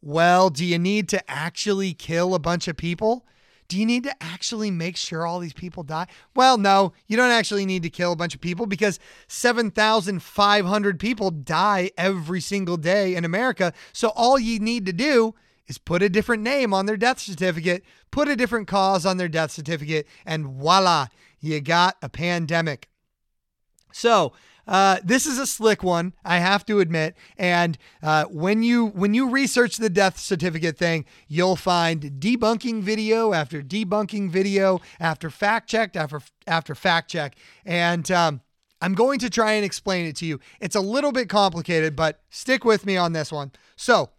Well, 0.00 0.48
do 0.48 0.64
you 0.64 0.78
need 0.78 1.08
to 1.08 1.30
actually 1.30 1.94
kill 1.94 2.32
a 2.32 2.38
bunch 2.38 2.68
of 2.68 2.76
people? 2.76 3.26
Do 3.66 3.76
you 3.76 3.84
need 3.84 4.04
to 4.04 4.14
actually 4.22 4.70
make 4.70 4.96
sure 4.96 5.26
all 5.26 5.40
these 5.40 5.52
people 5.52 5.82
die? 5.82 6.06
Well, 6.36 6.58
no, 6.58 6.92
you 7.08 7.16
don't 7.16 7.32
actually 7.32 7.66
need 7.66 7.82
to 7.82 7.90
kill 7.90 8.12
a 8.12 8.16
bunch 8.16 8.36
of 8.36 8.40
people 8.40 8.66
because 8.66 9.00
7,500 9.26 11.00
people 11.00 11.32
die 11.32 11.90
every 11.98 12.40
single 12.40 12.76
day 12.76 13.16
in 13.16 13.24
America. 13.24 13.72
So 13.92 14.10
all 14.10 14.38
you 14.38 14.60
need 14.60 14.86
to 14.86 14.92
do 14.92 15.34
is 15.68 15.78
put 15.78 16.02
a 16.02 16.08
different 16.08 16.42
name 16.42 16.72
on 16.72 16.86
their 16.86 16.96
death 16.96 17.18
certificate, 17.18 17.84
put 18.10 18.28
a 18.28 18.36
different 18.36 18.68
cause 18.68 19.04
on 19.04 19.16
their 19.16 19.28
death 19.28 19.50
certificate, 19.50 20.06
and 20.24 20.46
voila, 20.46 21.06
you 21.40 21.60
got 21.60 21.96
a 22.02 22.08
pandemic. 22.08 22.88
So, 23.92 24.32
uh, 24.66 24.98
this 25.04 25.26
is 25.26 25.38
a 25.38 25.46
slick 25.46 25.82
one, 25.82 26.12
I 26.24 26.38
have 26.38 26.66
to 26.66 26.80
admit. 26.80 27.16
And 27.38 27.78
uh, 28.02 28.24
when 28.24 28.62
you 28.62 28.86
when 28.86 29.14
you 29.14 29.30
research 29.30 29.76
the 29.76 29.90
death 29.90 30.18
certificate 30.18 30.76
thing, 30.76 31.04
you'll 31.28 31.56
find 31.56 32.02
debunking 32.18 32.82
video 32.82 33.32
after 33.32 33.62
debunking 33.62 34.30
video 34.30 34.80
after 34.98 35.30
fact 35.30 35.68
check 35.68 35.94
after 35.94 36.20
after 36.46 36.74
fact 36.74 37.10
check. 37.10 37.36
And 37.64 38.10
um, 38.10 38.40
I'm 38.80 38.94
going 38.94 39.20
to 39.20 39.30
try 39.30 39.52
and 39.52 39.64
explain 39.64 40.06
it 40.06 40.16
to 40.16 40.26
you. 40.26 40.40
It's 40.60 40.76
a 40.76 40.80
little 40.80 41.12
bit 41.12 41.28
complicated, 41.28 41.94
but 41.94 42.20
stick 42.28 42.64
with 42.64 42.84
me 42.84 42.96
on 42.96 43.12
this 43.12 43.30
one. 43.30 43.52
So 43.76 44.10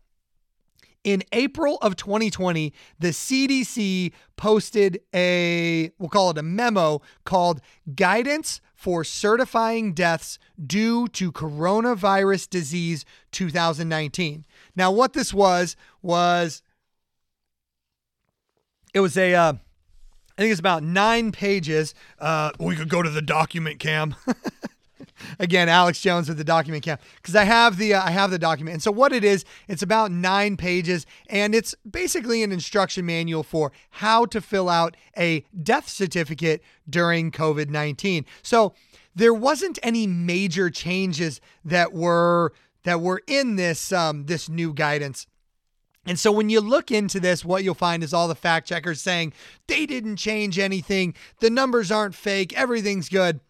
in 1.07 1.23
April 1.31 1.77
of 1.77 1.95
2020, 1.95 2.73
the 2.99 3.11
CDC 3.11 4.11
posted 4.35 4.99
a, 5.15 5.89
we'll 5.97 6.09
call 6.09 6.31
it 6.31 6.37
a 6.37 6.43
memo 6.43 7.01
called 7.23 7.61
Guidance 7.95 8.59
for 8.75 9.05
Certifying 9.05 9.93
Deaths 9.93 10.37
Due 10.61 11.07
to 11.07 11.31
Coronavirus 11.31 12.49
Disease 12.49 13.05
2019. 13.31 14.43
Now, 14.75 14.91
what 14.91 15.13
this 15.13 15.33
was, 15.33 15.77
was 16.01 16.61
it 18.93 18.99
was 18.99 19.15
a, 19.15 19.33
uh, 19.33 19.53
I 19.53 20.41
think 20.41 20.51
it's 20.51 20.59
about 20.59 20.83
nine 20.83 21.31
pages. 21.31 21.95
Uh, 22.19 22.51
we 22.59 22.75
could 22.75 22.89
go 22.89 23.01
to 23.01 23.09
the 23.09 23.21
document 23.21 23.79
cam. 23.79 24.13
Again, 25.39 25.69
Alex 25.69 26.01
Jones 26.01 26.27
with 26.27 26.37
the 26.37 26.43
document 26.43 26.83
cam 26.83 26.97
because 27.15 27.35
I 27.35 27.43
have 27.43 27.77
the 27.77 27.93
uh, 27.93 28.03
I 28.03 28.11
have 28.11 28.31
the 28.31 28.39
document. 28.39 28.75
And 28.75 28.83
so 28.83 28.91
what 28.91 29.13
it 29.13 29.23
is, 29.23 29.45
it's 29.67 29.81
about 29.81 30.11
9 30.11 30.57
pages 30.57 31.05
and 31.27 31.53
it's 31.53 31.75
basically 31.89 32.43
an 32.43 32.51
instruction 32.51 33.05
manual 33.05 33.43
for 33.43 33.71
how 33.91 34.25
to 34.25 34.41
fill 34.41 34.69
out 34.69 34.95
a 35.17 35.45
death 35.61 35.89
certificate 35.89 36.61
during 36.89 37.31
COVID-19. 37.31 38.25
So 38.41 38.73
there 39.15 39.33
wasn't 39.33 39.79
any 39.81 40.05
major 40.07 40.69
changes 40.69 41.41
that 41.65 41.93
were 41.93 42.53
that 42.83 43.01
were 43.01 43.21
in 43.27 43.55
this 43.55 43.91
um, 43.91 44.25
this 44.25 44.47
new 44.47 44.73
guidance. 44.73 45.27
And 46.05 46.17
so 46.17 46.31
when 46.31 46.49
you 46.49 46.61
look 46.61 46.89
into 46.89 47.19
this, 47.19 47.43
what 47.43 47.63
you'll 47.63 47.73
find 47.75 48.01
is 48.01 48.13
all 48.13 48.29
the 48.29 48.35
fact 48.35 48.67
checkers 48.67 49.01
saying 49.01 49.33
they 49.67 49.85
didn't 49.85 50.15
change 50.15 50.57
anything, 50.57 51.13
the 51.41 51.49
numbers 51.49 51.91
aren't 51.91 52.15
fake, 52.15 52.57
everything's 52.57 53.09
good. 53.09 53.41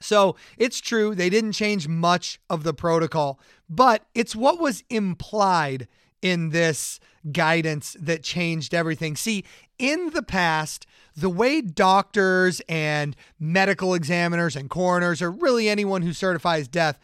So 0.00 0.36
it's 0.56 0.80
true, 0.80 1.14
they 1.14 1.28
didn't 1.28 1.52
change 1.52 1.88
much 1.88 2.40
of 2.48 2.62
the 2.62 2.74
protocol, 2.74 3.40
but 3.68 4.04
it's 4.14 4.36
what 4.36 4.60
was 4.60 4.84
implied 4.88 5.88
in 6.22 6.50
this 6.50 7.00
guidance 7.32 7.96
that 8.00 8.22
changed 8.22 8.74
everything. 8.74 9.16
See, 9.16 9.44
in 9.78 10.10
the 10.10 10.22
past, 10.22 10.86
the 11.16 11.30
way 11.30 11.60
doctors 11.60 12.60
and 12.68 13.16
medical 13.38 13.94
examiners 13.94 14.56
and 14.56 14.70
coroners, 14.70 15.20
or 15.20 15.30
really 15.30 15.68
anyone 15.68 16.02
who 16.02 16.12
certifies 16.12 16.68
death, 16.68 16.98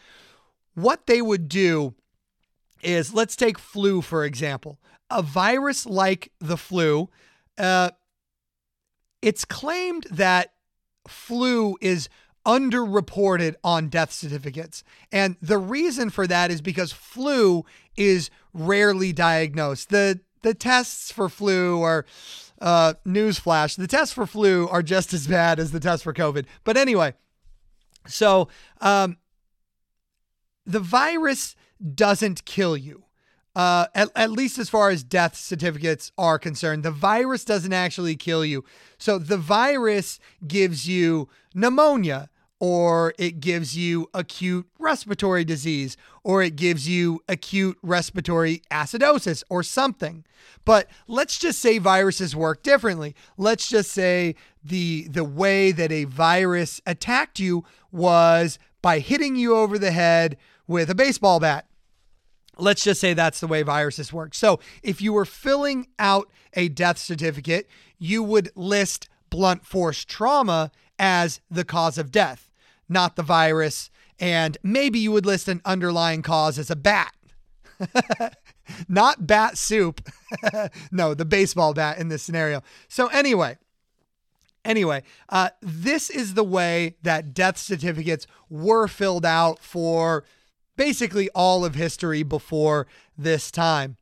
what 0.74 1.06
they 1.06 1.20
would 1.20 1.48
do 1.48 1.94
is 2.82 3.14
let's 3.14 3.36
take 3.36 3.58
flu, 3.58 4.02
for 4.02 4.24
example. 4.24 4.78
A 5.10 5.22
virus 5.22 5.86
like 5.86 6.32
the 6.40 6.56
flu, 6.56 7.08
uh, 7.58 7.90
it's 9.22 9.44
claimed 9.44 10.06
that 10.10 10.52
flu 11.06 11.76
is 11.80 12.08
underreported 12.46 13.54
on 13.64 13.88
death 13.88 14.12
certificates. 14.12 14.84
And 15.10 15.36
the 15.40 15.58
reason 15.58 16.10
for 16.10 16.26
that 16.26 16.50
is 16.50 16.60
because 16.60 16.92
flu 16.92 17.64
is 17.96 18.30
rarely 18.52 19.12
diagnosed. 19.12 19.90
The 19.90 20.20
the 20.42 20.54
tests 20.54 21.10
for 21.10 21.28
flu 21.28 21.82
are 21.82 22.04
uh, 22.60 22.94
newsflash. 23.06 23.76
The 23.76 23.86
tests 23.86 24.14
for 24.14 24.26
flu 24.26 24.68
are 24.68 24.82
just 24.82 25.12
as 25.14 25.26
bad 25.26 25.58
as 25.58 25.72
the 25.72 25.80
tests 25.80 26.04
for 26.04 26.12
COVID. 26.12 26.44
But 26.64 26.76
anyway, 26.76 27.14
so 28.06 28.48
um, 28.80 29.16
the 30.66 30.80
virus 30.80 31.56
doesn't 31.94 32.44
kill 32.44 32.76
you. 32.76 33.04
Uh, 33.56 33.86
at, 33.94 34.10
at 34.16 34.32
least 34.32 34.58
as 34.58 34.68
far 34.68 34.90
as 34.90 35.04
death 35.04 35.36
certificates 35.36 36.10
are 36.18 36.40
concerned, 36.40 36.82
the 36.82 36.90
virus 36.90 37.44
doesn't 37.44 37.72
actually 37.72 38.16
kill 38.16 38.44
you. 38.44 38.64
So 38.98 39.16
the 39.18 39.36
virus 39.36 40.18
gives 40.46 40.88
you 40.88 41.28
pneumonia, 41.54 42.30
or 42.60 43.14
it 43.18 43.40
gives 43.40 43.76
you 43.76 44.08
acute 44.14 44.66
respiratory 44.78 45.44
disease, 45.44 45.96
or 46.22 46.42
it 46.42 46.56
gives 46.56 46.88
you 46.88 47.20
acute 47.28 47.76
respiratory 47.82 48.62
acidosis 48.70 49.42
or 49.50 49.62
something. 49.62 50.24
But 50.64 50.88
let's 51.06 51.38
just 51.38 51.58
say 51.58 51.78
viruses 51.78 52.34
work 52.34 52.62
differently. 52.62 53.14
Let's 53.36 53.68
just 53.68 53.90
say 53.90 54.34
the 54.62 55.08
the 55.08 55.24
way 55.24 55.72
that 55.72 55.92
a 55.92 56.04
virus 56.04 56.80
attacked 56.86 57.38
you 57.38 57.64
was 57.90 58.58
by 58.80 58.98
hitting 58.98 59.36
you 59.36 59.56
over 59.56 59.78
the 59.78 59.92
head 59.92 60.36
with 60.66 60.90
a 60.90 60.94
baseball 60.94 61.40
bat. 61.40 61.66
Let's 62.56 62.84
just 62.84 63.00
say 63.00 63.14
that's 63.14 63.40
the 63.40 63.46
way 63.46 63.62
viruses 63.62 64.12
work. 64.12 64.34
So, 64.34 64.60
if 64.82 65.02
you 65.02 65.12
were 65.12 65.24
filling 65.24 65.88
out 65.98 66.30
a 66.52 66.68
death 66.68 66.98
certificate, 66.98 67.68
you 67.98 68.22
would 68.22 68.50
list 68.54 69.08
blunt 69.28 69.66
force 69.66 70.04
trauma 70.04 70.70
as 70.98 71.40
the 71.50 71.64
cause 71.64 71.98
of 71.98 72.10
death, 72.10 72.50
not 72.88 73.16
the 73.16 73.22
virus. 73.22 73.90
And 74.18 74.56
maybe 74.62 74.98
you 74.98 75.12
would 75.12 75.26
list 75.26 75.48
an 75.48 75.60
underlying 75.64 76.22
cause 76.22 76.58
as 76.58 76.70
a 76.70 76.76
bat. 76.76 77.14
not 78.88 79.26
bat 79.26 79.58
soup. 79.58 80.08
no, 80.92 81.14
the 81.14 81.24
baseball 81.24 81.74
bat 81.74 81.98
in 81.98 82.08
this 82.08 82.22
scenario. 82.22 82.62
So, 82.88 83.08
anyway, 83.08 83.58
Anyway, 84.64 85.02
uh, 85.28 85.50
this 85.60 86.08
is 86.08 86.34
the 86.34 86.44
way 86.44 86.96
that 87.02 87.34
death 87.34 87.58
certificates 87.58 88.26
were 88.48 88.88
filled 88.88 89.26
out 89.26 89.58
for 89.58 90.24
basically 90.76 91.28
all 91.34 91.64
of 91.64 91.74
history 91.74 92.22
before 92.22 92.86
this 93.16 93.50
time. 93.50 93.96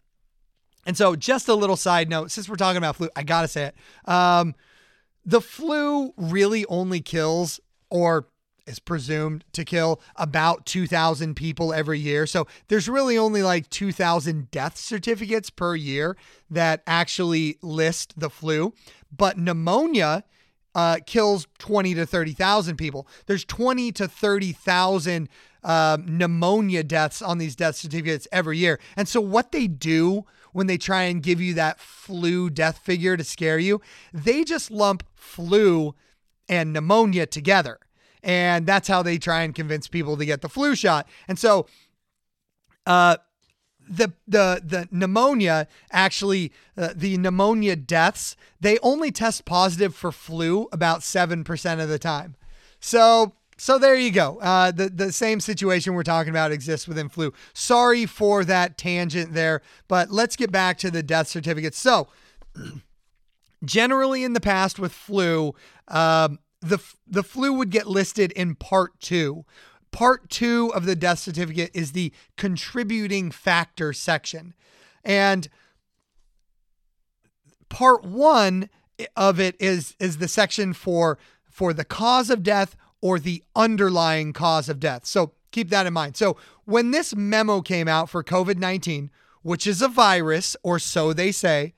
And 0.87 0.97
so, 0.97 1.17
just 1.17 1.49
a 1.49 1.55
little 1.55 1.77
side 1.77 2.09
note 2.09 2.31
since 2.31 2.49
we're 2.49 2.57
talking 2.57 2.77
about 2.77 2.97
flu, 2.97 3.09
I 3.17 3.25
got 3.25 3.43
to 3.43 3.49
say 3.49 3.65
it. 3.67 4.11
Um, 4.11 4.55
the 5.25 5.41
flu 5.41 6.13
really 6.17 6.65
only 6.67 7.01
kills, 7.01 7.61
or 7.91 8.27
is 8.67 8.79
presumed 8.79 9.45
to 9.53 9.65
kill, 9.65 10.01
about 10.17 10.67
2,000 10.67 11.35
people 11.35 11.73
every 11.73 11.99
year. 11.99 12.27
So, 12.27 12.47
there's 12.69 12.89
really 12.89 13.19
only 13.19 13.43
like 13.43 13.69
2,000 13.71 14.51
death 14.51 14.77
certificates 14.77 15.51
per 15.51 15.75
year 15.75 16.17
that 16.51 16.83
actually 16.87 17.59
list 17.63 18.19
the 18.19 18.31
flu. 18.31 18.73
But 19.17 19.39
pneumonia 19.39 20.25
uh, 20.75 20.99
kills 21.07 21.47
20 21.59 21.95
to 21.95 22.07
30,000 22.07 22.77
people. 22.77 23.07
There's 23.27 23.45
20 23.45 23.93
to 23.93 24.09
30,000 24.09 25.29
um, 25.65 26.19
pneumonia 26.19 26.83
deaths 26.83 27.23
on 27.23 27.39
these 27.39 27.55
death 27.55 27.77
certificates 27.77 28.27
every 28.33 28.59
year. 28.59 28.81
And 28.97 29.07
so, 29.09 29.21
what 29.21 29.53
they 29.53 29.67
do 29.67 30.25
when 30.53 30.67
they 30.67 30.79
try 30.79 31.05
and 31.05 31.23
give 31.23 31.41
you 31.41 31.55
that 31.55 31.81
flu 31.81 32.51
death 32.51 32.79
figure 32.79 33.17
to 33.17 33.25
scare 33.25 33.59
you, 33.59 33.81
they 34.13 34.45
just 34.45 34.71
lump 34.71 35.05
flu 35.23 35.95
and 36.49 36.73
pneumonia 36.73 37.27
together. 37.27 37.79
And 38.23 38.67
that's 38.67 38.89
how 38.89 39.03
they 39.03 39.19
try 39.19 39.43
and 39.43 39.55
convince 39.55 39.89
people 39.89 40.17
to 40.17 40.25
get 40.25 40.43
the 40.43 40.49
flu 40.49 40.75
shot. 40.77 41.09
And 41.27 41.39
so, 41.39 41.67
uh, 42.87 43.17
the 43.89 44.13
the 44.29 44.63
the 44.65 44.89
pneumonia 44.91 45.67
actually 45.91 46.53
uh, 46.77 46.91
the 46.95 47.19
pneumonia 47.19 47.77
deaths 47.77 48.37
they 48.61 48.79
only 48.79 49.11
test 49.11 49.45
positive 49.45 49.95
for 49.95 50.13
flu 50.13 50.69
about 50.73 51.01
7% 51.01 51.83
of 51.83 51.89
the 51.89 51.99
time 51.99 52.37
so 52.79 53.35
so 53.59 53.79
there 53.79 53.97
you 53.97 54.11
go 54.11 54.39
uh, 54.41 54.71
the 54.71 54.89
the 54.89 55.13
same 55.13 55.41
situation 55.41 55.95
we're 55.95 56.05
talking 56.05 56.31
about 56.31 56.53
exists 56.53 56.87
within 56.87 57.09
flu 57.09 57.33
sorry 57.53 58.07
for 58.07 58.45
that 58.45 58.79
tangent 58.79 59.35
there 59.35 59.63
but 59.89 60.11
let's 60.11 60.37
get 60.37 60.53
back 60.53 60.79
to 60.79 60.91
the 60.91 61.03
death 61.03 61.29
certificates 61.29 61.79
so 61.79 62.07
generally 63.65 64.25
in 64.25 64.33
the 64.33 64.41
past 64.41 64.79
with 64.79 64.93
flu 64.93 65.55
um, 65.89 66.39
the 66.61 66.79
the 67.07 67.23
flu 67.23 67.53
would 67.53 67.71
get 67.71 67.87
listed 67.87 68.33
in 68.33 68.55
part 68.55 68.99
2 69.01 69.45
Part 69.93 70.31
two 70.31 70.73
of 70.75 70.87
the 70.87 70.97
death 70.97 71.19
certificate 71.19 71.71
is 71.75 71.93
the 71.93 72.15
contributing 72.39 73.31
factor 73.31 73.93
section. 73.93 74.55
And 75.05 75.51
part 77.69 78.03
one 78.03 78.71
of 79.15 79.39
it 79.39 79.55
is 79.61 79.95
is 80.01 80.17
the 80.17 80.29
section 80.29 80.73
for 80.73 81.19
for 81.45 81.75
the 81.75 81.85
cause 81.85 82.31
of 82.31 82.43
death 82.43 82.75
or 83.03 83.19
the 83.19 83.45
underlying 83.55 84.33
cause 84.33 84.71
of 84.71 84.81
death. 84.81 85.05
So 85.05 85.33
keep 85.51 85.69
that 85.69 85.87
in 85.87 85.93
mind. 85.93 86.17
So 86.17 86.39
when 86.65 86.91
this 86.91 87.15
memo 87.15 87.61
came 87.61 87.87
out 87.87 88.09
for 88.09 88.25
COVID-19, 88.25 89.11
which 89.43 89.67
is 89.67 89.83
a 89.83 89.89
virus 89.89 90.57
or 90.63 90.79
so 90.79 91.13
they 91.13 91.33
say, 91.33 91.75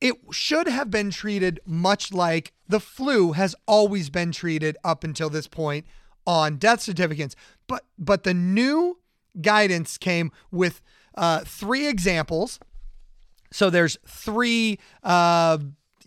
it 0.00 0.16
should 0.30 0.66
have 0.66 0.90
been 0.90 1.10
treated 1.10 1.60
much 1.66 2.12
like 2.12 2.52
the 2.68 2.80
flu 2.80 3.32
has 3.32 3.54
always 3.66 4.08
been 4.10 4.32
treated 4.32 4.76
up 4.82 5.04
until 5.04 5.28
this 5.28 5.46
point 5.46 5.86
on 6.26 6.56
death 6.56 6.80
certificates. 6.80 7.36
But 7.66 7.84
but 7.98 8.24
the 8.24 8.34
new 8.34 8.98
guidance 9.40 9.98
came 9.98 10.32
with 10.50 10.80
uh, 11.14 11.40
three 11.40 11.86
examples. 11.86 12.58
So 13.52 13.68
there's 13.68 13.98
three 14.06 14.78
uh, 15.02 15.58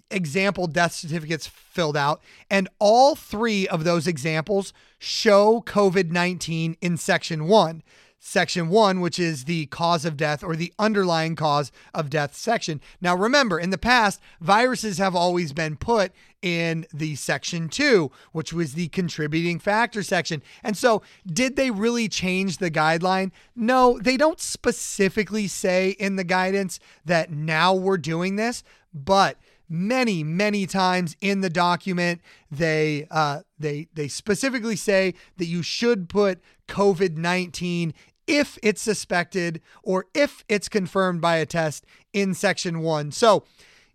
example 0.09 0.67
death 0.67 0.93
certificates 0.93 1.45
filled 1.45 1.97
out, 1.97 2.21
and 2.49 2.69
all 2.79 3.15
three 3.15 3.67
of 3.67 3.83
those 3.83 4.07
examples 4.07 4.73
show 4.97 5.61
COVID 5.65 6.11
19 6.11 6.77
in 6.81 6.97
section 6.97 7.47
one 7.47 7.83
section 8.25 8.69
one, 8.69 9.01
which 9.01 9.19
is 9.19 9.43
the 9.43 9.65
cause 9.65 10.05
of 10.05 10.15
death 10.15 10.43
or 10.45 10.55
the 10.55 10.73
underlying 10.79 11.35
cause 11.35 11.73
of 11.93 12.09
death 12.09 12.35
section. 12.35 12.79
Now, 13.01 13.15
remember, 13.15 13.59
in 13.59 13.69
the 13.69 13.77
past, 13.77 14.21
viruses 14.39 14.97
have 14.97 15.13
always 15.13 15.51
been 15.51 15.75
put 15.75 16.13
in 16.41 16.85
the 16.93 17.15
section 17.15 17.67
two, 17.67 18.11
which 18.31 18.53
was 18.53 18.73
the 18.73 18.87
contributing 18.87 19.59
factor 19.59 20.01
section. 20.03 20.41
And 20.63 20.77
so, 20.77 21.01
did 21.27 21.57
they 21.57 21.69
really 21.69 22.07
change 22.07 22.57
the 22.57 22.71
guideline? 22.71 23.31
No, 23.57 23.99
they 23.99 24.15
don't 24.15 24.39
specifically 24.39 25.47
say 25.47 25.89
in 25.89 26.15
the 26.15 26.23
guidance 26.23 26.79
that 27.03 27.29
now 27.29 27.73
we're 27.73 27.97
doing 27.97 28.37
this, 28.37 28.63
but 28.93 29.37
many 29.69 30.23
many 30.23 30.67
times 30.67 31.15
in 31.19 31.41
the 31.41 31.49
document 31.49 32.21
they 32.51 33.07
uh, 33.09 33.41
they 33.57 33.87
they 33.93 34.07
specifically 34.07 34.75
say 34.75 35.13
that 35.37 35.45
you 35.45 35.63
should 35.63 36.09
put 36.09 36.39
covid-19 36.67 37.93
if 38.27 38.57
it's 38.63 38.81
suspected 38.81 39.61
or 39.83 40.05
if 40.13 40.43
it's 40.47 40.69
confirmed 40.69 41.21
by 41.21 41.37
a 41.37 41.45
test 41.45 41.85
in 42.13 42.33
section 42.33 42.79
one. 42.79 43.11
So 43.11 43.43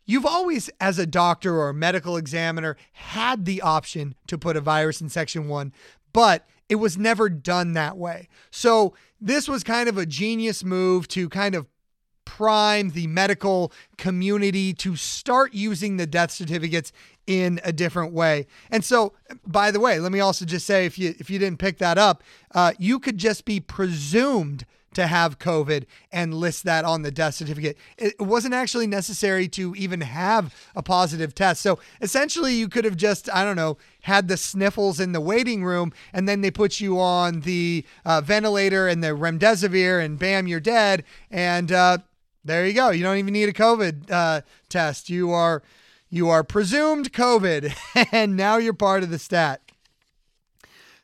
you've 0.04 0.26
always, 0.26 0.70
as 0.80 0.98
a 0.98 1.06
doctor 1.06 1.56
or 1.56 1.68
a 1.68 1.74
medical 1.74 2.16
examiner, 2.16 2.76
had 2.92 3.44
the 3.44 3.62
option 3.62 4.14
to 4.26 4.38
put 4.38 4.56
a 4.56 4.60
virus 4.60 5.00
in 5.00 5.08
section 5.08 5.48
one, 5.48 5.72
but 6.12 6.46
it 6.68 6.76
was 6.76 6.98
never 6.98 7.28
done 7.28 7.72
that 7.74 7.96
way. 7.96 8.28
So 8.50 8.94
this 9.20 9.48
was 9.48 9.64
kind 9.64 9.88
of 9.88 9.96
a 9.96 10.06
genius 10.06 10.62
move 10.62 11.08
to 11.08 11.28
kind 11.28 11.54
of 11.54 11.66
prime 12.38 12.90
the 12.90 13.08
medical 13.08 13.72
community 13.96 14.72
to 14.72 14.94
start 14.94 15.52
using 15.52 15.96
the 15.96 16.06
death 16.06 16.30
certificates 16.30 16.92
in 17.26 17.60
a 17.64 17.72
different 17.72 18.12
way. 18.12 18.46
And 18.70 18.84
so, 18.84 19.12
by 19.44 19.72
the 19.72 19.80
way, 19.80 19.98
let 19.98 20.12
me 20.12 20.20
also 20.20 20.44
just 20.44 20.64
say 20.64 20.86
if 20.86 21.00
you 21.00 21.16
if 21.18 21.28
you 21.30 21.40
didn't 21.40 21.58
pick 21.58 21.78
that 21.78 21.98
up, 21.98 22.22
uh, 22.54 22.74
you 22.78 23.00
could 23.00 23.18
just 23.18 23.44
be 23.44 23.58
presumed 23.58 24.64
to 24.94 25.06
have 25.06 25.38
COVID 25.38 25.84
and 26.10 26.32
list 26.32 26.64
that 26.64 26.84
on 26.84 27.02
the 27.02 27.10
death 27.10 27.34
certificate. 27.34 27.76
It 27.98 28.20
wasn't 28.20 28.54
actually 28.54 28.86
necessary 28.86 29.46
to 29.48 29.74
even 29.74 30.00
have 30.00 30.54
a 30.74 30.82
positive 30.82 31.34
test. 31.34 31.60
So 31.60 31.78
essentially, 32.00 32.54
you 32.54 32.68
could 32.68 32.84
have 32.84 32.96
just, 32.96 33.28
I 33.32 33.44
don't 33.44 33.56
know, 33.56 33.78
had 34.02 34.28
the 34.28 34.36
sniffles 34.36 34.98
in 35.00 35.12
the 35.12 35.20
waiting 35.20 35.64
room 35.64 35.92
and 36.12 36.28
then 36.28 36.40
they 36.40 36.50
put 36.50 36.80
you 36.80 36.98
on 36.98 37.40
the 37.40 37.84
uh, 38.04 38.22
ventilator 38.22 38.88
and 38.88 39.04
the 39.04 39.08
remdesivir 39.08 40.02
and 40.02 40.18
bam, 40.18 40.46
you're 40.46 40.60
dead. 40.60 41.04
And 41.30 41.70
uh, 41.70 41.98
there 42.48 42.66
you 42.66 42.72
go. 42.72 42.90
You 42.90 43.02
don't 43.02 43.18
even 43.18 43.32
need 43.32 43.48
a 43.48 43.52
COVID 43.52 44.10
uh, 44.10 44.40
test. 44.68 45.10
You 45.10 45.30
are 45.30 45.62
you 46.10 46.28
are 46.28 46.42
presumed 46.42 47.12
COVID, 47.12 47.74
and 48.12 48.36
now 48.36 48.56
you're 48.56 48.72
part 48.72 49.02
of 49.02 49.10
the 49.10 49.18
stat. 49.18 49.60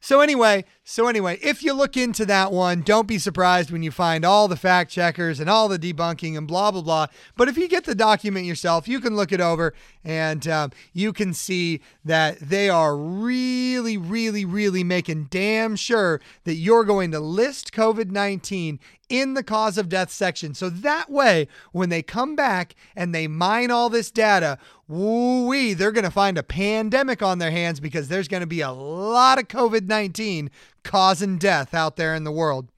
So 0.01 0.21
anyway, 0.21 0.65
so 0.87 1.09
anyway, 1.09 1.39
if 1.43 1.63
you 1.63 1.73
look 1.73 1.97
into 1.97 2.27
that 2.27 2.53
one, 2.53 2.83
don't 2.83 3.09
be 3.09 3.19
surprised 3.19 3.71
when 3.71 3.83
you 3.83 3.91
find 3.91 4.23
all 4.23 4.49
the 4.49 4.57
fact 4.57 4.91
checkers 4.91 5.41
and 5.41 5.49
all 5.49 5.67
the 5.67 5.79
debunking 5.79 6.37
and 6.37 6.47
blah 6.47 6.71
blah 6.71 6.83
blah. 6.83 7.07
But 7.37 7.49
if 7.49 7.57
you 7.57 7.69
get 7.69 7.85
the 7.85 7.95
document 7.95 8.45
yourself, 8.45 8.87
you 8.87 9.01
can 9.01 9.17
look 9.17 9.33
it 9.33 9.41
over 9.41 9.73
and 10.05 10.47
um, 10.47 10.73
you 10.93 11.15
can 11.15 11.33
see 11.33 11.81
that 12.05 12.39
they 12.39 12.69
are 12.69 12.99
really, 12.99 13.97
really, 13.97 14.45
really 14.45 14.85
making 14.85 15.29
damn 15.31 15.75
sure 15.75 16.21
that 16.45 16.57
you're 16.57 16.85
going 16.85 17.13
to 17.13 17.21
list 17.21 17.73
COVID 17.73 18.11
nineteen 18.11 18.79
in 19.09 19.35
the 19.35 19.43
cause 19.43 19.79
of 19.79 19.89
death 19.89 20.11
section. 20.11 20.55
So 20.55 20.69
that 20.69 21.11
way, 21.11 21.49
when 21.73 21.89
they 21.89 22.03
come 22.03 22.37
back 22.37 22.75
and 22.97 23.15
they 23.15 23.27
mine 23.27 23.71
all 23.71 23.89
this 23.89 24.11
data, 24.11 24.59
woo 24.89 25.75
they're 25.75 25.93
going 25.93 26.05
to 26.05 26.11
find 26.11 26.37
a 26.37 26.43
pandemic 26.43 27.23
on 27.23 27.39
their 27.39 27.51
hands 27.51 27.81
because 27.81 28.09
there's 28.09 28.29
going 28.29 28.43
to 28.43 28.47
be 28.47 28.61
a 28.61 28.73
lot 28.73 29.39
of 29.39 29.49
COVID 29.49 29.87
19 29.87 30.51
causing 30.85 31.39
death 31.39 31.75
out 31.75 31.97
there 31.97 32.15
in 32.15 32.25
the 32.25 32.31
world. 32.33 32.69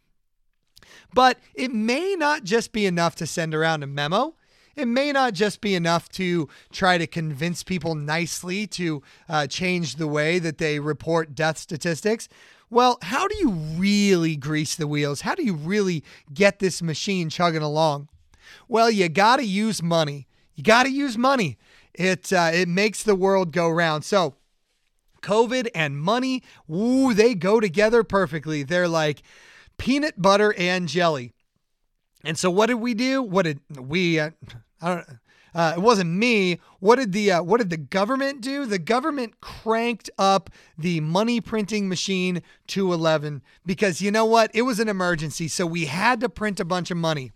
But 1.12 1.38
it 1.54 1.72
may 1.72 2.14
not 2.14 2.44
just 2.44 2.72
be 2.72 2.86
enough 2.86 3.14
to 3.16 3.26
send 3.26 3.54
around 3.54 3.82
a 3.82 3.86
memo. 3.86 4.34
it 4.76 4.86
may 4.86 5.10
not 5.10 5.32
just 5.32 5.60
be 5.62 5.74
enough 5.74 6.08
to 6.10 6.48
try 6.70 6.98
to 6.98 7.06
convince 7.06 7.62
people 7.62 7.94
nicely 7.94 8.66
to 8.66 9.02
uh, 9.28 9.46
change 9.46 9.96
the 9.96 10.06
way 10.06 10.38
that 10.38 10.58
they 10.58 10.78
report 10.78 11.34
death 11.34 11.56
statistics. 11.56 12.28
Well, 12.68 12.98
how 13.02 13.26
do 13.26 13.36
you 13.38 13.50
really 13.50 14.36
grease 14.36 14.74
the 14.74 14.86
wheels? 14.86 15.22
How 15.22 15.34
do 15.34 15.44
you 15.44 15.54
really 15.54 16.04
get 16.32 16.58
this 16.58 16.82
machine 16.82 17.30
chugging 17.30 17.62
along? 17.62 18.08
Well, 18.68 18.90
you 18.90 19.08
got 19.08 19.36
to 19.36 19.44
use 19.44 19.82
money. 19.82 20.26
You 20.54 20.62
got 20.62 20.82
to 20.82 20.90
use 20.90 21.16
money. 21.16 21.56
It 21.94 22.32
uh, 22.32 22.50
it 22.52 22.68
makes 22.68 23.02
the 23.02 23.14
world 23.14 23.52
go 23.52 23.68
round. 23.70 24.04
So, 24.04 24.34
COVID 25.26 25.68
and 25.74 25.98
money, 25.98 26.42
ooh, 26.72 27.12
they 27.12 27.34
go 27.34 27.58
together 27.58 28.04
perfectly. 28.04 28.62
They're 28.62 28.88
like 28.88 29.22
peanut 29.76 30.20
butter 30.22 30.54
and 30.56 30.88
jelly. 30.88 31.32
And 32.24 32.38
so, 32.38 32.50
what 32.50 32.66
did 32.66 32.74
we 32.74 32.94
do? 32.94 33.22
What 33.22 33.42
did 33.42 33.60
we? 33.76 34.20
Uh, 34.20 34.30
I 34.80 34.94
don't. 34.94 35.06
Uh, 35.54 35.72
it 35.74 35.80
wasn't 35.80 36.10
me. 36.10 36.60
What 36.80 36.96
did 36.96 37.12
the 37.12 37.32
uh, 37.32 37.42
what 37.42 37.58
did 37.58 37.70
the 37.70 37.78
government 37.78 38.42
do? 38.42 38.66
The 38.66 38.78
government 38.78 39.40
cranked 39.40 40.10
up 40.18 40.50
the 40.76 41.00
money 41.00 41.40
printing 41.40 41.88
machine 41.88 42.42
to 42.68 42.92
11 42.92 43.42
because 43.64 44.02
you 44.02 44.10
know 44.10 44.26
what? 44.26 44.50
It 44.52 44.62
was 44.62 44.80
an 44.80 44.88
emergency, 44.88 45.48
so 45.48 45.64
we 45.64 45.86
had 45.86 46.20
to 46.20 46.28
print 46.28 46.60
a 46.60 46.64
bunch 46.64 46.90
of 46.90 46.98
money. 46.98 47.32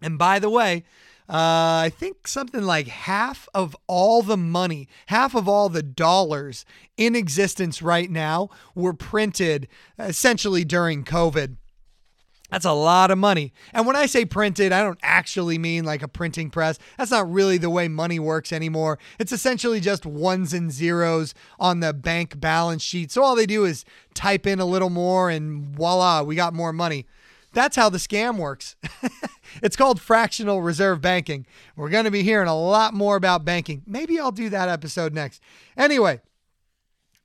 And 0.00 0.16
by 0.16 0.38
the 0.38 0.50
way, 0.50 0.84
uh, 1.26 1.88
I 1.88 1.92
think 1.94 2.28
something 2.28 2.62
like 2.62 2.86
half 2.86 3.48
of 3.54 3.74
all 3.86 4.22
the 4.22 4.36
money, 4.36 4.88
half 5.06 5.34
of 5.34 5.48
all 5.48 5.70
the 5.70 5.82
dollars 5.82 6.66
in 6.98 7.16
existence 7.16 7.80
right 7.80 8.10
now 8.10 8.50
were 8.74 8.92
printed 8.92 9.66
essentially 9.98 10.64
during 10.64 11.02
COVID. 11.02 11.56
That's 12.50 12.66
a 12.66 12.72
lot 12.72 13.10
of 13.10 13.16
money. 13.16 13.54
And 13.72 13.86
when 13.86 13.96
I 13.96 14.04
say 14.04 14.26
printed, 14.26 14.70
I 14.70 14.82
don't 14.82 14.98
actually 15.02 15.56
mean 15.56 15.84
like 15.84 16.02
a 16.02 16.08
printing 16.08 16.50
press. 16.50 16.78
That's 16.98 17.10
not 17.10 17.32
really 17.32 17.56
the 17.56 17.70
way 17.70 17.88
money 17.88 18.18
works 18.18 18.52
anymore. 18.52 18.98
It's 19.18 19.32
essentially 19.32 19.80
just 19.80 20.04
ones 20.04 20.52
and 20.52 20.70
zeros 20.70 21.34
on 21.58 21.80
the 21.80 21.94
bank 21.94 22.38
balance 22.38 22.82
sheet. 22.82 23.10
So 23.10 23.22
all 23.24 23.34
they 23.34 23.46
do 23.46 23.64
is 23.64 23.86
type 24.12 24.46
in 24.46 24.60
a 24.60 24.66
little 24.66 24.90
more 24.90 25.30
and 25.30 25.74
voila, 25.74 26.22
we 26.22 26.36
got 26.36 26.52
more 26.52 26.72
money. 26.72 27.06
That's 27.54 27.76
how 27.76 27.88
the 27.88 27.98
scam 27.98 28.36
works. 28.36 28.76
it's 29.62 29.76
called 29.76 30.00
fractional 30.00 30.60
reserve 30.60 31.00
banking. 31.00 31.46
We're 31.76 31.88
going 31.88 32.04
to 32.04 32.10
be 32.10 32.22
hearing 32.22 32.48
a 32.48 32.58
lot 32.58 32.94
more 32.94 33.16
about 33.16 33.44
banking. 33.44 33.82
Maybe 33.86 34.18
I'll 34.18 34.32
do 34.32 34.48
that 34.50 34.68
episode 34.68 35.14
next. 35.14 35.40
Anyway, 35.76 36.20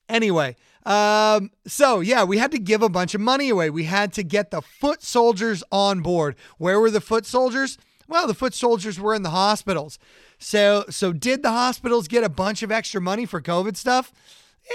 anyway, 0.08 0.56
um, 0.86 1.52
so 1.68 2.00
yeah, 2.00 2.24
we 2.24 2.38
had 2.38 2.52
to 2.52 2.60
give 2.60 2.82
a 2.82 2.90
bunch 2.90 3.14
of 3.14 3.22
money 3.22 3.50
away. 3.50 3.70
We 3.70 3.84
had 3.86 4.14
to 4.14 4.24
get 4.24 4.52
the 4.52 4.62
foot 4.62 5.04
soldiers 5.04 5.64
on 5.72 6.02
board. 6.02 6.36
Where 6.58 6.80
were 6.80 6.92
the 6.92 7.02
foot 7.02 7.26
soldiers? 7.26 7.78
Well, 8.08 8.26
the 8.26 8.34
foot 8.34 8.54
soldiers 8.54 9.00
were 9.00 9.14
in 9.14 9.24
the 9.24 9.30
hospitals. 9.30 10.00
So, 10.40 10.86
so 10.90 11.14
did 11.14 11.44
the 11.44 11.52
hospitals 11.52 12.08
get 12.08 12.24
a 12.24 12.30
bunch 12.30 12.64
of 12.64 12.72
extra 12.72 13.02
money 13.02 13.26
for 13.26 13.42
COVID 13.42 13.76
stuff? 13.76 14.12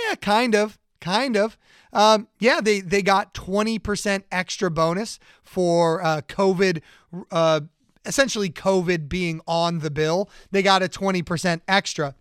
Yeah, 0.08 0.14
kind 0.16 0.54
of, 0.54 0.78
kind 1.00 1.36
of. 1.36 1.56
Um, 1.94 2.28
yeah, 2.40 2.60
they 2.60 2.80
they 2.80 3.02
got 3.02 3.32
20% 3.34 4.24
extra 4.30 4.70
bonus 4.70 5.18
for 5.42 6.04
uh, 6.04 6.20
COVID, 6.28 6.82
uh, 7.30 7.60
essentially 8.04 8.50
COVID 8.50 9.08
being 9.08 9.40
on 9.46 9.78
the 9.78 9.90
bill. 9.90 10.28
They 10.50 10.62
got 10.62 10.82
a 10.82 10.88
20% 10.88 11.60
extra. 11.68 12.14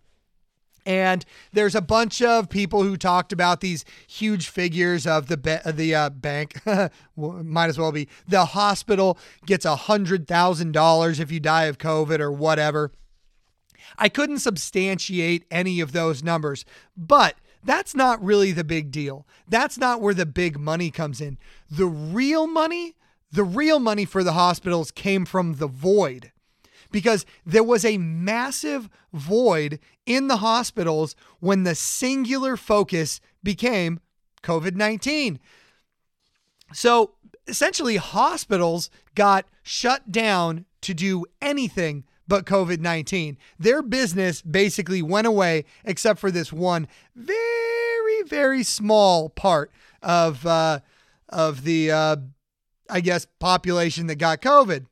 And 0.86 1.24
there's 1.52 1.74
a 1.74 1.80
bunch 1.80 2.20
of 2.20 2.50
people 2.50 2.82
who 2.82 2.96
talked 2.96 3.32
about 3.32 3.62
these 3.62 3.86
huge 4.06 4.48
figures 4.48 5.06
of 5.06 5.28
the 5.28 5.62
the 5.74 5.94
uh, 5.94 6.10
bank. 6.10 6.60
Might 7.16 7.68
as 7.68 7.78
well 7.78 7.90
be 7.90 8.08
the 8.28 8.44
hospital 8.44 9.18
gets 9.46 9.64
a 9.64 9.76
hundred 9.76 10.28
thousand 10.28 10.72
dollars 10.72 11.20
if 11.20 11.32
you 11.32 11.40
die 11.40 11.64
of 11.64 11.78
COVID 11.78 12.20
or 12.20 12.30
whatever. 12.30 12.92
I 13.96 14.08
couldn't 14.08 14.40
substantiate 14.40 15.44
any 15.50 15.80
of 15.80 15.92
those 15.92 16.22
numbers, 16.22 16.64
but 16.96 17.36
that's 17.64 17.94
not 17.94 18.22
really 18.22 18.52
the 18.52 18.64
big 18.64 18.90
deal. 18.90 19.26
That's 19.48 19.78
not 19.78 20.00
where 20.00 20.14
the 20.14 20.26
big 20.26 20.58
money 20.58 20.90
comes 20.90 21.20
in. 21.20 21.38
The 21.70 21.86
real 21.86 22.46
money, 22.46 22.94
the 23.32 23.44
real 23.44 23.80
money 23.80 24.04
for 24.04 24.22
the 24.22 24.34
hospitals 24.34 24.90
came 24.90 25.24
from 25.24 25.54
the 25.54 25.66
void 25.66 26.32
because 26.90 27.26
there 27.44 27.64
was 27.64 27.84
a 27.84 27.98
massive 27.98 28.88
void 29.12 29.80
in 30.06 30.28
the 30.28 30.36
hospitals 30.36 31.16
when 31.40 31.64
the 31.64 31.74
singular 31.74 32.56
focus 32.56 33.20
became 33.42 34.00
COVID 34.42 34.76
19. 34.76 35.40
So 36.72 37.14
essentially, 37.46 37.96
hospitals 37.96 38.90
got 39.14 39.46
shut 39.62 40.12
down 40.12 40.66
to 40.82 40.94
do 40.94 41.24
anything 41.40 42.04
but 42.26 42.46
COVID 42.46 42.80
19. 42.80 43.36
Their 43.58 43.82
business 43.82 44.42
basically 44.42 45.02
went 45.02 45.26
away 45.26 45.64
except 45.84 46.18
for 46.18 46.30
this 46.30 46.52
one 46.52 46.88
very, 47.14 48.22
very 48.26 48.62
small 48.62 49.28
part 49.28 49.70
of, 50.02 50.46
uh, 50.46 50.80
of 51.28 51.64
the, 51.64 51.90
uh, 51.90 52.16
I 52.88 53.00
guess, 53.00 53.26
population 53.38 54.06
that 54.06 54.16
got 54.16 54.40
COVID. 54.40 54.86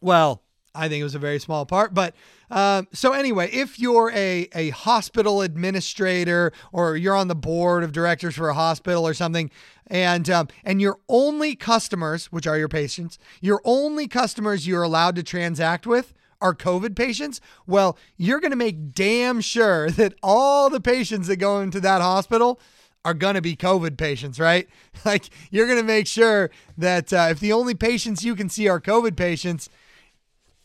Well, 0.00 0.43
I 0.74 0.88
think 0.88 1.00
it 1.00 1.04
was 1.04 1.14
a 1.14 1.20
very 1.20 1.38
small 1.38 1.66
part. 1.66 1.94
But 1.94 2.14
um, 2.50 2.88
so 2.92 3.12
anyway, 3.12 3.50
if 3.52 3.78
you're 3.78 4.10
a, 4.12 4.48
a 4.54 4.70
hospital 4.70 5.42
administrator 5.42 6.52
or 6.72 6.96
you're 6.96 7.16
on 7.16 7.28
the 7.28 7.34
board 7.34 7.84
of 7.84 7.92
directors 7.92 8.34
for 8.34 8.48
a 8.48 8.54
hospital 8.54 9.06
or 9.06 9.14
something, 9.14 9.50
and 9.86 10.28
um, 10.30 10.48
and 10.64 10.80
your 10.80 10.98
only 11.08 11.54
customers, 11.54 12.26
which 12.26 12.46
are 12.46 12.58
your 12.58 12.68
patients, 12.68 13.18
your 13.40 13.60
only 13.64 14.08
customers 14.08 14.66
you're 14.66 14.82
allowed 14.82 15.16
to 15.16 15.22
transact 15.22 15.86
with 15.86 16.14
are 16.40 16.54
COVID 16.54 16.94
patients, 16.94 17.40
well, 17.66 17.96
you're 18.16 18.40
going 18.40 18.50
to 18.50 18.56
make 18.56 18.92
damn 18.92 19.40
sure 19.40 19.90
that 19.92 20.14
all 20.22 20.70
the 20.70 20.80
patients 20.80 21.28
that 21.28 21.36
go 21.36 21.60
into 21.60 21.80
that 21.80 22.00
hospital 22.00 22.60
are 23.04 23.14
going 23.14 23.34
to 23.34 23.42
be 23.42 23.54
COVID 23.54 23.96
patients, 23.96 24.40
right? 24.40 24.68
Like 25.04 25.28
you're 25.50 25.66
going 25.66 25.78
to 25.78 25.84
make 25.84 26.06
sure 26.06 26.50
that 26.78 27.12
uh, 27.12 27.26
if 27.30 27.40
the 27.40 27.52
only 27.52 27.74
patients 27.74 28.24
you 28.24 28.34
can 28.34 28.48
see 28.48 28.68
are 28.68 28.80
COVID 28.80 29.16
patients, 29.16 29.68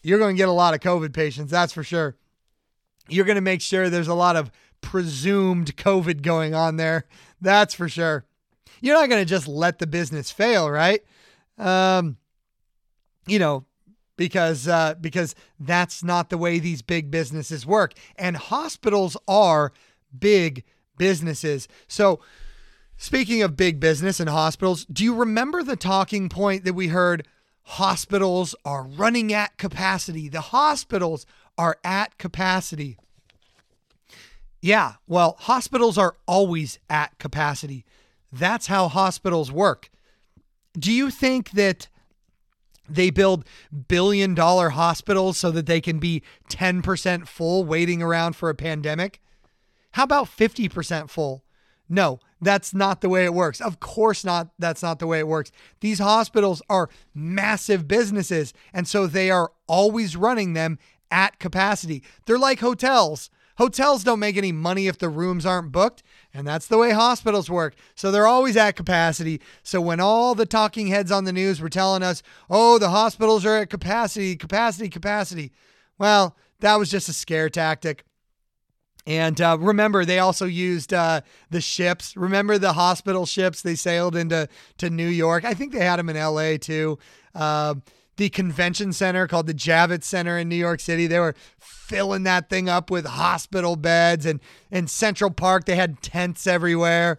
you're 0.02 0.20
going 0.20 0.36
to 0.36 0.38
get 0.38 0.50
a 0.50 0.54
lot 0.54 0.74
of 0.74 0.80
COVID 0.80 1.14
patients, 1.14 1.52
that's 1.52 1.74
for 1.74 1.84
sure. 1.84 2.16
You're 3.08 3.26
going 3.26 3.36
to 3.36 3.42
make 3.42 3.62
sure 3.62 3.90
there's 3.90 4.08
a 4.08 4.14
lot 4.14 4.36
of 4.36 4.52
presumed 4.82 5.76
COVID 5.76 6.22
going 6.22 6.54
on 6.54 6.78
there, 6.78 7.06
that's 7.42 7.74
for 7.74 7.90
sure. 7.90 8.26
You're 8.82 8.96
not 8.96 9.10
going 9.10 9.22
to 9.22 9.30
just 9.30 9.48
let 9.48 9.80
the 9.80 9.88
business 9.88 10.32
fail, 10.32 10.70
right? 10.70 11.02
Um, 11.58 12.18
you 13.28 13.40
know, 13.40 13.66
because 14.16 14.68
uh, 14.68 14.96
because 15.00 15.36
that's 15.60 16.04
not 16.04 16.30
the 16.30 16.38
way 16.38 16.60
these 16.60 16.82
big 16.82 17.12
businesses 17.12 17.66
work, 17.66 17.94
and 18.16 18.38
hospitals 18.38 19.18
are 19.28 19.74
big 20.18 20.64
businesses. 20.98 21.68
So. 21.88 22.20
Speaking 23.02 23.42
of 23.42 23.56
big 23.56 23.80
business 23.80 24.20
and 24.20 24.30
hospitals, 24.30 24.84
do 24.84 25.06
you 25.06 25.16
remember 25.16 25.64
the 25.64 25.78
talking 25.78 26.28
point 26.28 26.66
that 26.66 26.74
we 26.74 26.90
heard 26.90 27.26
hospitals 27.70 28.56
are 28.66 28.84
running 28.84 29.32
at 29.32 29.58
capacity. 29.58 30.28
The 30.28 30.42
hospitals 30.42 31.28
are 31.56 31.78
at 31.84 32.18
capacity. 32.18 32.98
Yeah, 34.60 34.94
well, 35.08 35.36
hospitals 35.42 35.96
are 35.96 36.16
always 36.28 36.80
at 36.90 37.18
capacity. 37.20 37.86
That's 38.32 38.68
how 38.68 38.88
hospitals 38.88 39.52
work. 39.52 39.90
Do 40.74 40.92
you 40.92 41.12
think 41.12 41.52
that 41.52 41.88
they 42.90 43.12
build 43.12 43.46
billion 43.88 44.34
dollar 44.34 44.70
hospitals 44.70 45.38
so 45.38 45.52
that 45.52 45.68
they 45.68 45.80
can 45.80 46.00
be 46.00 46.24
10% 46.50 47.28
full 47.28 47.64
waiting 47.66 48.02
around 48.02 48.36
for 48.36 48.50
a 48.50 48.56
pandemic? 48.56 49.22
How 49.92 50.04
about 50.04 50.26
50% 50.26 51.10
full? 51.10 51.44
No, 51.88 52.20
that's 52.42 52.74
not 52.74 53.02
the 53.02 53.10
way 53.10 53.26
it 53.26 53.34
works. 53.34 53.62
Of 53.62 53.80
course 53.80 54.24
not 54.24 54.50
that's 54.58 54.84
not 54.84 55.00
the 55.00 55.08
way 55.08 55.20
it 55.20 55.28
works. 55.28 55.52
These 55.82 56.00
hospitals 56.00 56.62
are 56.70 56.90
massive 57.14 57.88
businesses 57.88 58.54
and 58.74 58.88
so 58.88 59.08
they 59.08 59.30
are 59.30 59.52
always 59.68 60.16
running 60.16 60.54
them 60.54 60.80
at 61.12 61.40
capacity. 61.40 62.04
They're 62.26 62.38
like 62.38 62.60
hotels. 62.60 63.30
Hotels 63.58 64.06
don't 64.06 64.20
make 64.20 64.38
any 64.38 64.54
money 64.54 64.88
if 64.88 64.98
the 64.98 65.10
rooms 65.10 65.46
aren't 65.46 65.74
booked, 65.74 66.02
and 66.34 66.48
that's 66.48 66.68
the 66.68 66.78
way 66.78 66.92
hospitals 66.92 67.50
work. 67.50 67.76
So 67.94 68.10
they're 68.10 68.26
always 68.26 68.56
at 68.56 68.78
capacity. 68.78 69.42
So 69.64 69.82
when 69.82 70.00
all 70.00 70.34
the 70.34 70.46
talking 70.46 70.88
heads 70.88 71.12
on 71.12 71.26
the 71.26 71.34
news 71.34 71.60
were 71.60 71.68
telling 71.68 72.02
us, 72.02 72.24
"Oh, 72.50 72.80
the 72.80 72.92
hospitals 72.92 73.46
are 73.46 73.58
at 73.58 73.70
capacity, 73.70 74.38
capacity, 74.38 74.88
capacity." 74.88 75.52
Well, 75.98 76.38
that 76.62 76.76
was 76.76 76.90
just 76.90 77.10
a 77.10 77.14
scare 77.14 77.50
tactic. 77.50 78.06
And 79.08 79.40
uh, 79.42 79.58
remember, 79.60 80.06
they 80.06 80.20
also 80.20 80.46
used 80.46 80.94
uh, 80.94 81.22
the 81.50 81.62
ships. 81.62 82.16
Remember 82.16 82.58
the 82.58 82.74
hospital 82.74 83.26
ships? 83.26 83.62
They 83.62 83.76
sailed 83.76 84.16
into 84.16 84.48
to 84.78 84.90
New 84.90 85.08
York. 85.08 85.46
I 85.46 85.54
think 85.54 85.74
they 85.74 85.84
had 85.84 85.98
them 85.98 86.10
in 86.10 86.18
L.A. 86.18 86.58
too. 86.58 87.00
Uh, 87.34 87.76
the 88.18 88.30
convention 88.30 88.92
center 88.92 89.28
called 89.28 89.48
the 89.48 89.54
Javits 89.54 90.04
Center 90.04 90.38
in 90.38 90.50
New 90.50 90.58
York 90.58 90.82
City. 90.82 91.08
They 91.08 91.20
were 91.20 91.36
filling 91.58 92.24
that 92.24 92.50
thing 92.50 92.68
up 92.68 92.92
with 92.92 93.06
hospital 93.06 93.78
beds, 93.78 94.26
and 94.26 94.42
in 94.70 94.88
Central 94.88 95.32
Park 95.32 95.66
they 95.66 95.78
had 95.78 96.02
tents 96.02 96.46
everywhere. 96.46 97.18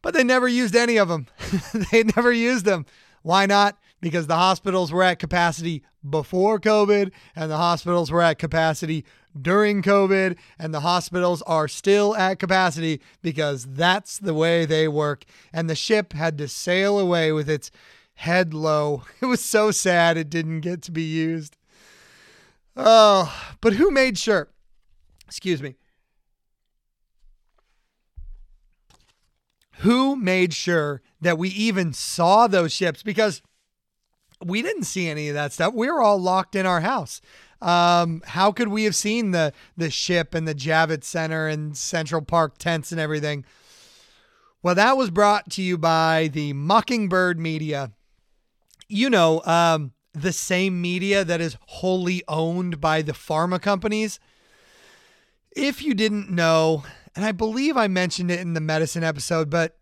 But 0.00 0.14
they 0.14 0.24
never 0.24 0.48
used 0.48 0.74
any 0.74 0.96
of 0.96 1.08
them. 1.08 1.26
they 1.92 2.02
never 2.02 2.32
used 2.32 2.64
them. 2.64 2.86
Why 3.22 3.44
not? 3.44 3.76
Because 4.00 4.26
the 4.26 4.36
hospitals 4.36 4.92
were 4.92 5.02
at 5.02 5.18
capacity 5.18 5.82
before 6.08 6.58
COVID 6.58 7.12
and 7.36 7.50
the 7.50 7.56
hospitals 7.56 8.10
were 8.10 8.22
at 8.22 8.38
capacity 8.38 9.04
during 9.40 9.82
COVID 9.82 10.36
and 10.58 10.74
the 10.74 10.80
hospitals 10.80 11.42
are 11.42 11.68
still 11.68 12.16
at 12.16 12.38
capacity 12.38 13.00
because 13.22 13.66
that's 13.66 14.18
the 14.18 14.34
way 14.34 14.64
they 14.64 14.88
work. 14.88 15.24
And 15.52 15.68
the 15.68 15.74
ship 15.76 16.12
had 16.12 16.38
to 16.38 16.48
sail 16.48 16.98
away 16.98 17.32
with 17.32 17.48
its 17.48 17.70
head 18.14 18.54
low. 18.54 19.04
It 19.20 19.26
was 19.26 19.44
so 19.44 19.70
sad 19.70 20.16
it 20.16 20.30
didn't 20.30 20.60
get 20.60 20.82
to 20.82 20.92
be 20.92 21.02
used. 21.02 21.56
Oh, 22.76 23.34
but 23.60 23.74
who 23.74 23.90
made 23.90 24.16
sure? 24.18 24.48
Excuse 25.26 25.62
me. 25.62 25.76
Who 29.78 30.16
made 30.16 30.52
sure 30.52 31.00
that 31.20 31.38
we 31.38 31.48
even 31.50 31.92
saw 31.92 32.46
those 32.46 32.72
ships? 32.72 33.02
Because 33.02 33.42
we 34.44 34.62
didn't 34.62 34.84
see 34.84 35.08
any 35.08 35.28
of 35.28 35.34
that 35.34 35.52
stuff. 35.52 35.74
We 35.74 35.90
were 35.90 36.00
all 36.00 36.20
locked 36.20 36.54
in 36.54 36.66
our 36.66 36.80
house. 36.80 37.20
Um, 37.60 38.22
how 38.24 38.52
could 38.52 38.68
we 38.68 38.84
have 38.84 38.96
seen 38.96 39.32
the 39.32 39.52
the 39.76 39.90
ship 39.90 40.34
and 40.34 40.48
the 40.48 40.54
Javits 40.54 41.04
Center 41.04 41.46
and 41.46 41.76
Central 41.76 42.22
Park 42.22 42.56
tents 42.58 42.90
and 42.90 43.00
everything? 43.00 43.44
Well, 44.62 44.74
that 44.74 44.96
was 44.96 45.10
brought 45.10 45.50
to 45.52 45.62
you 45.62 45.78
by 45.78 46.28
the 46.32 46.52
Mockingbird 46.52 47.38
Media. 47.38 47.92
You 48.88 49.08
know, 49.08 49.42
um, 49.44 49.92
the 50.12 50.32
same 50.32 50.80
media 50.80 51.24
that 51.24 51.40
is 51.40 51.56
wholly 51.66 52.22
owned 52.28 52.80
by 52.80 53.02
the 53.02 53.12
pharma 53.12 53.60
companies. 53.60 54.18
If 55.52 55.82
you 55.82 55.94
didn't 55.94 56.30
know, 56.30 56.84
and 57.14 57.24
I 57.24 57.32
believe 57.32 57.76
I 57.76 57.88
mentioned 57.88 58.30
it 58.30 58.40
in 58.40 58.54
the 58.54 58.60
medicine 58.60 59.04
episode, 59.04 59.50
but 59.50 59.76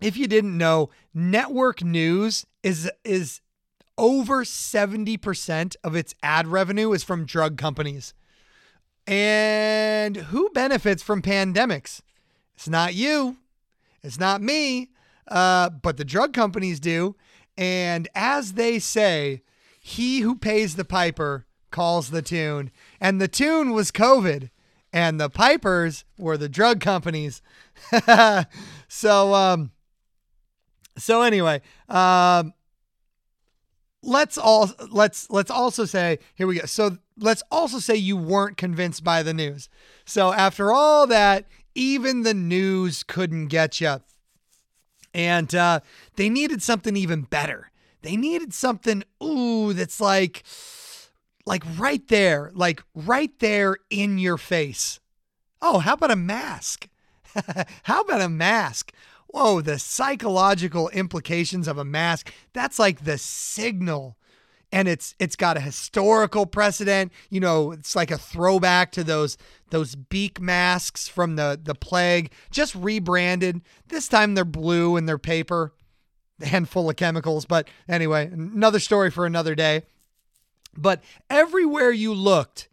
if 0.00 0.16
you 0.16 0.26
didn't 0.26 0.56
know, 0.56 0.90
network 1.12 1.82
news 1.82 2.46
is 2.62 2.90
is 3.04 3.40
over 3.98 4.44
70% 4.44 5.76
of 5.84 5.94
its 5.94 6.14
ad 6.22 6.46
revenue 6.46 6.92
is 6.92 7.04
from 7.04 7.26
drug 7.26 7.58
companies. 7.58 8.14
And 9.06 10.16
who 10.16 10.50
benefits 10.50 11.02
from 11.02 11.20
pandemics? 11.20 12.00
It's 12.54 12.68
not 12.68 12.94
you. 12.94 13.38
It's 14.02 14.18
not 14.18 14.40
me. 14.40 14.90
Uh, 15.26 15.70
but 15.70 15.96
the 15.96 16.04
drug 16.04 16.32
companies 16.32 16.80
do. 16.80 17.16
And 17.56 18.08
as 18.14 18.54
they 18.54 18.78
say, 18.78 19.42
he 19.80 20.20
who 20.20 20.36
pays 20.36 20.76
the 20.76 20.84
piper 20.84 21.46
calls 21.70 22.10
the 22.10 22.22
tune. 22.22 22.70
And 23.00 23.20
the 23.20 23.28
tune 23.28 23.72
was 23.72 23.90
COVID. 23.90 24.50
And 24.92 25.20
the 25.20 25.28
pipers 25.28 26.04
were 26.16 26.38
the 26.38 26.48
drug 26.48 26.80
companies. 26.80 27.42
so, 28.88 29.34
um, 29.34 29.70
so 30.96 31.22
anyway, 31.22 31.60
um, 31.88 32.54
let's 34.02 34.38
all 34.38 34.70
let's 34.90 35.28
let's 35.30 35.50
also 35.50 35.84
say 35.84 36.18
here 36.34 36.46
we 36.46 36.58
go. 36.58 36.66
So 36.66 36.98
let's 37.16 37.42
also 37.50 37.78
say 37.78 37.96
you 37.96 38.16
weren't 38.16 38.56
convinced 38.56 39.04
by 39.04 39.22
the 39.22 39.34
news. 39.34 39.68
So 40.04 40.32
after 40.32 40.72
all 40.72 41.06
that, 41.06 41.46
even 41.74 42.22
the 42.22 42.34
news 42.34 43.02
couldn't 43.02 43.48
get 43.48 43.80
you. 43.80 44.00
And 45.14 45.54
uh, 45.54 45.80
they 46.16 46.28
needed 46.28 46.62
something 46.62 46.96
even 46.96 47.22
better. 47.22 47.70
They 48.02 48.16
needed 48.16 48.54
something 48.54 49.02
ooh 49.22 49.72
that's 49.72 50.00
like 50.00 50.44
like 51.46 51.64
right 51.78 52.06
there, 52.08 52.52
like 52.54 52.82
right 52.94 53.36
there 53.40 53.78
in 53.90 54.18
your 54.18 54.36
face. 54.36 55.00
Oh, 55.60 55.78
how 55.78 55.94
about 55.94 56.10
a 56.10 56.16
mask? 56.16 56.88
how 57.84 58.02
about 58.02 58.20
a 58.20 58.28
mask? 58.28 58.92
Whoa, 59.28 59.60
the 59.60 59.78
psychological 59.78 60.88
implications 60.90 61.68
of 61.68 61.78
a 61.78 61.84
mask, 61.84 62.32
that's 62.52 62.78
like 62.78 63.04
the 63.04 63.18
signal. 63.18 64.16
And 64.70 64.86
it's 64.86 65.14
it's 65.18 65.36
got 65.36 65.56
a 65.56 65.60
historical 65.60 66.44
precedent. 66.44 67.10
You 67.30 67.40
know, 67.40 67.72
it's 67.72 67.96
like 67.96 68.10
a 68.10 68.18
throwback 68.18 68.92
to 68.92 69.04
those 69.04 69.38
those 69.70 69.94
beak 69.94 70.40
masks 70.40 71.08
from 71.08 71.36
the 71.36 71.58
the 71.62 71.74
plague, 71.74 72.32
just 72.50 72.74
rebranded. 72.74 73.62
This 73.86 74.08
time 74.08 74.34
they're 74.34 74.44
blue 74.44 74.96
and 74.96 75.08
they're 75.08 75.16
paper 75.16 75.72
and 76.52 76.68
full 76.68 76.90
of 76.90 76.96
chemicals. 76.96 77.46
But 77.46 77.68
anyway, 77.88 78.26
another 78.30 78.80
story 78.80 79.10
for 79.10 79.24
another 79.24 79.54
day. 79.54 79.84
But 80.76 81.02
everywhere 81.30 81.90
you 81.90 82.12
looked 82.12 82.68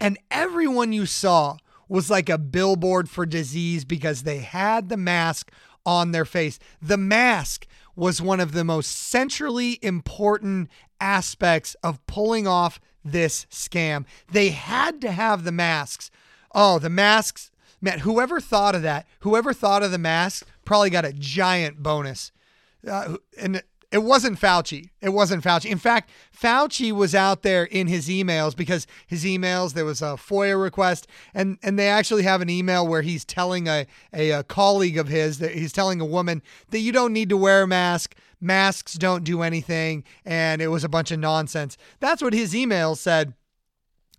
and 0.00 0.18
everyone 0.30 0.92
you 0.92 1.06
saw 1.06 1.56
was 1.88 2.10
like 2.10 2.28
a 2.28 2.38
billboard 2.38 3.08
for 3.08 3.26
disease 3.26 3.84
because 3.84 4.22
they 4.22 4.38
had 4.38 4.88
the 4.88 4.96
mask 4.96 5.50
on 5.84 6.10
their 6.10 6.24
face. 6.24 6.58
The 6.82 6.96
mask 6.96 7.66
was 7.94 8.20
one 8.20 8.40
of 8.40 8.52
the 8.52 8.64
most 8.64 8.88
centrally 8.90 9.78
important 9.82 10.68
aspects 11.00 11.74
of 11.82 12.04
pulling 12.06 12.46
off 12.46 12.80
this 13.04 13.46
scam. 13.50 14.04
They 14.30 14.50
had 14.50 15.00
to 15.02 15.12
have 15.12 15.44
the 15.44 15.52
masks. 15.52 16.10
Oh, 16.54 16.78
the 16.78 16.90
masks. 16.90 17.50
Man, 17.80 18.00
whoever 18.00 18.40
thought 18.40 18.74
of 18.74 18.82
that, 18.82 19.06
whoever 19.20 19.52
thought 19.52 19.82
of 19.82 19.92
the 19.92 19.98
mask 19.98 20.46
probably 20.64 20.90
got 20.90 21.04
a 21.04 21.12
giant 21.12 21.82
bonus. 21.82 22.32
Uh, 22.86 23.16
and 23.38 23.62
it 23.92 24.02
wasn't 24.02 24.40
Fauci. 24.40 24.90
It 25.00 25.10
wasn't 25.10 25.44
Fauci. 25.44 25.70
In 25.70 25.78
fact, 25.78 26.10
Fauci 26.36 26.92
was 26.92 27.14
out 27.14 27.42
there 27.42 27.64
in 27.64 27.86
his 27.86 28.08
emails 28.08 28.56
because 28.56 28.86
his 29.06 29.24
emails 29.24 29.74
there 29.74 29.84
was 29.84 30.02
a 30.02 30.16
FOIA 30.16 30.60
request, 30.60 31.06
and 31.32 31.58
and 31.62 31.78
they 31.78 31.88
actually 31.88 32.24
have 32.24 32.40
an 32.40 32.50
email 32.50 32.86
where 32.86 33.02
he's 33.02 33.24
telling 33.24 33.68
a 33.68 33.86
a, 34.12 34.30
a 34.30 34.42
colleague 34.42 34.98
of 34.98 35.08
his 35.08 35.38
that 35.38 35.52
he's 35.52 35.72
telling 35.72 36.00
a 36.00 36.04
woman 36.06 36.42
that 36.70 36.80
you 36.80 36.92
don't 36.92 37.12
need 37.12 37.28
to 37.28 37.36
wear 37.36 37.62
a 37.62 37.66
mask. 37.66 38.16
Masks 38.40 38.94
don't 38.94 39.24
do 39.24 39.42
anything, 39.42 40.04
and 40.24 40.60
it 40.60 40.68
was 40.68 40.84
a 40.84 40.88
bunch 40.88 41.10
of 41.10 41.18
nonsense. 41.18 41.78
That's 42.00 42.22
what 42.22 42.34
his 42.34 42.54
email 42.54 42.94
said. 42.94 43.34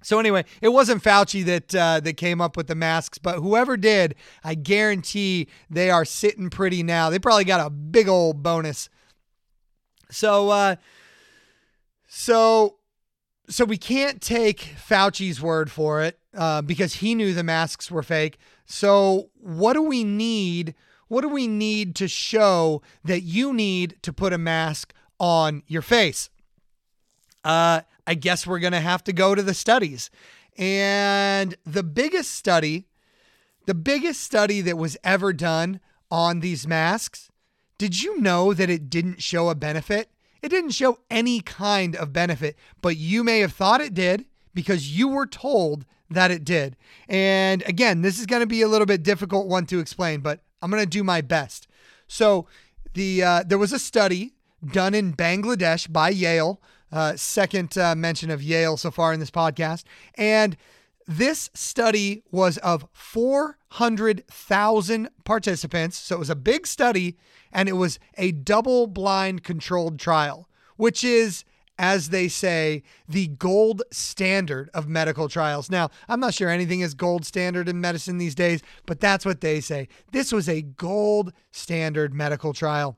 So 0.02 0.20
anyway, 0.20 0.46
it 0.62 0.70
wasn't 0.70 1.04
Fauci 1.04 1.44
that 1.46 1.76
uh, 1.76 2.00
that 2.00 2.14
came 2.14 2.40
up 2.40 2.56
with 2.56 2.68
the 2.68 2.76
masks, 2.76 3.18
but 3.18 3.40
whoever 3.40 3.76
did, 3.76 4.16
I 4.44 4.56
guarantee 4.56 5.48
they 5.70 5.90
are 5.90 6.06
sitting 6.06 6.50
pretty 6.50 6.84
now. 6.84 7.10
They 7.10 7.20
probably 7.20 7.44
got 7.44 7.66
a 7.66 7.70
big 7.70 8.08
old 8.08 8.42
bonus 8.42 8.90
so, 10.10 10.50
uh, 10.50 10.76
so, 12.08 12.78
so 13.50 13.66
we 13.66 13.78
can't 13.78 14.22
take 14.22 14.60
Fauci's 14.60 15.42
word 15.42 15.72
for 15.72 16.02
it 16.02 16.20
uh, 16.36 16.62
because 16.62 16.96
he 16.96 17.16
knew 17.16 17.34
the 17.34 17.44
masks 17.44 17.92
were 17.92 18.04
fake. 18.04 18.38
So, 18.66 19.30
what 19.36 19.74
do 19.74 19.82
we 19.82 20.04
need? 20.04 20.76
What 21.08 21.22
do 21.22 21.30
we 21.30 21.48
need 21.48 21.96
to 21.96 22.08
show 22.08 22.82
that 23.04 23.22
you 23.22 23.54
need 23.54 23.98
to 24.02 24.12
put 24.12 24.34
a 24.34 24.38
mask 24.38 24.94
on 25.20 25.64
your 25.68 25.82
face? 25.82 26.30
Uh, 27.44 27.82
I 28.06 28.14
guess 28.14 28.46
we're 28.46 28.60
going 28.60 28.74
to 28.74 28.80
have 28.80 29.04
to 29.06 29.14
go 29.14 29.36
to 29.36 29.42
the 29.42 29.54
studies. 29.54 30.10
And 30.58 31.56
the 31.66 31.84
biggest 31.84 32.34
study, 32.34 32.88
the 33.66 33.76
biggest 33.76 34.22
study 34.22 34.62
that 34.62 34.78
was 34.78 34.98
ever 35.04 35.32
done 35.32 35.80
on 36.10 36.40
these 36.40 36.68
masks 36.68 37.30
did 37.78 38.02
you 38.02 38.20
know 38.20 38.54
that 38.54 38.70
it 38.70 38.90
didn't 38.90 39.22
show 39.22 39.50
a 39.50 39.56
benefit? 39.56 40.10
It 40.42 40.50
didn't 40.50 40.72
show 40.72 41.00
any 41.10 41.42
kind 41.42 41.96
of 41.96 42.14
benefit, 42.14 42.56
but 42.82 42.98
you 42.98 43.24
may 43.24 43.40
have 43.40 43.54
thought 43.54 43.82
it 43.82 43.94
did 43.94 44.26
because 44.54 44.98
you 44.98 45.08
were 45.08 45.28
told 45.28 45.86
that 46.10 46.32
it 46.32 46.44
did. 46.44 46.76
And 47.08 47.64
again, 47.64 48.02
this 48.02 48.20
is 48.20 48.26
going 48.26 48.42
to 48.42 48.48
be 48.48 48.62
a 48.62 48.68
little 48.68 48.86
bit 48.86 49.04
difficult 49.04 49.48
one 49.48 49.66
to 49.68 49.80
explain, 49.80 50.22
but 50.22 50.42
I'm 50.62 50.72
going 50.72 50.84
to 50.84 50.90
do 50.90 51.04
my 51.04 51.22
best. 51.22 51.68
So, 52.08 52.48
the 52.94 53.24
uh, 53.24 53.44
there 53.46 53.58
was 53.58 53.74
a 53.74 53.80
study 53.80 54.34
done 54.66 54.94
in 54.94 55.14
Bangladesh 55.14 55.92
by 55.92 56.10
Yale. 56.10 56.62
Uh, 56.92 57.18
second 57.18 57.78
uh, 57.78 57.94
mention 57.96 58.32
of 58.32 58.42
Yale 58.42 58.78
so 58.78 58.90
far 58.90 59.12
in 59.12 59.20
this 59.20 59.30
podcast, 59.30 59.84
and 60.16 60.56
this 61.08 61.50
study 61.54 62.24
was 62.32 62.58
of 62.58 62.86
400,000 62.92 65.10
participants. 65.24 65.98
So 65.98 66.18
it 66.18 66.20
was 66.20 66.30
a 66.30 66.36
big 66.36 66.68
study 66.68 67.16
and 67.52 67.68
it 67.70 67.74
was 67.74 67.98
a 68.18 68.34
double 68.34 68.88
blind 68.88 69.44
controlled 69.44 70.00
trial, 70.00 70.50
which 70.76 71.04
is, 71.04 71.46
as 71.80 72.10
they 72.10 72.28
say, 72.28 72.82
the 73.08 73.28
gold 73.28 73.84
standard 73.92 74.72
of 74.74 74.90
medical 74.90 75.30
trials. 75.30 75.70
Now, 75.70 75.90
I'm 76.10 76.20
not 76.20 76.34
sure 76.34 76.50
anything 76.50 76.82
is 76.82 76.94
gold 76.94 77.26
standard 77.26 77.70
in 77.70 77.80
medicine 77.80 78.18
these 78.18 78.36
days, 78.36 78.62
but 78.86 79.00
that's 79.00 79.26
what 79.26 79.40
they 79.42 79.62
say. 79.62 79.88
This 80.12 80.34
was 80.34 80.50
a 80.50 80.62
gold 80.62 81.32
standard 81.52 82.14
medical 82.14 82.54
trial. 82.54 82.98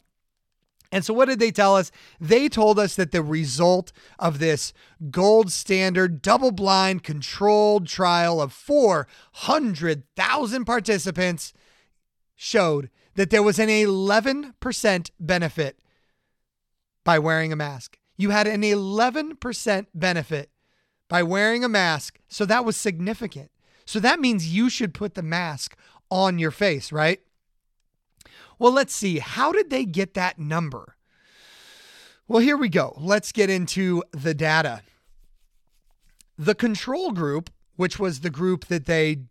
And 0.91 1.05
so, 1.05 1.13
what 1.13 1.27
did 1.27 1.37
they 1.39 1.51
tell 1.51 1.75
us? 1.75 1.91
They 2.19 2.49
told 2.49 2.79
us 2.79 2.95
that 2.95 3.11
the 3.11 3.21
result 3.21 3.91
of 4.17 4.39
this 4.39 4.73
gold 5.11 5.51
standard, 5.51 6.23
double 6.23 6.51
blind, 6.51 7.03
controlled 7.03 7.85
trial 7.87 8.41
of 8.41 8.51
400,000 8.51 10.65
participants 10.65 11.53
showed 12.35 12.89
that 13.15 13.29
there 13.29 13.43
was 13.43 13.59
an 13.59 13.69
11% 13.69 15.11
benefit 15.19 15.79
by 17.03 17.19
wearing 17.19 17.53
a 17.53 17.55
mask. 17.55 17.99
You 18.17 18.31
had 18.31 18.47
an 18.47 18.63
11% 18.63 19.85
benefit 19.93 20.49
by 21.07 21.21
wearing 21.21 21.63
a 21.63 21.69
mask. 21.69 22.19
So, 22.27 22.45
that 22.45 22.65
was 22.65 22.75
significant. 22.75 23.51
So, 23.85 23.99
that 23.99 24.19
means 24.19 24.55
you 24.55 24.71
should 24.71 24.95
put 24.95 25.13
the 25.13 25.21
mask 25.21 25.77
on 26.09 26.39
your 26.39 26.51
face, 26.51 26.91
right? 26.91 27.21
Well, 28.59 28.73
let's 28.73 28.93
see. 28.93 29.19
How 29.19 29.51
did 29.53 29.69
they 29.69 29.85
get 29.85 30.13
that 30.13 30.37
number? 30.37 30.97
Well, 32.27 32.41
here 32.41 32.57
we 32.57 32.69
go. 32.69 32.93
Let's 32.97 33.31
get 33.31 33.49
into 33.49 34.03
the 34.11 34.33
data. 34.33 34.81
The 36.37 36.53
control 36.53 37.11
group, 37.11 37.49
which 37.77 37.97
was 37.97 38.19
the 38.19 38.29
group 38.29 38.65
that 38.65 38.85
they 38.85 39.21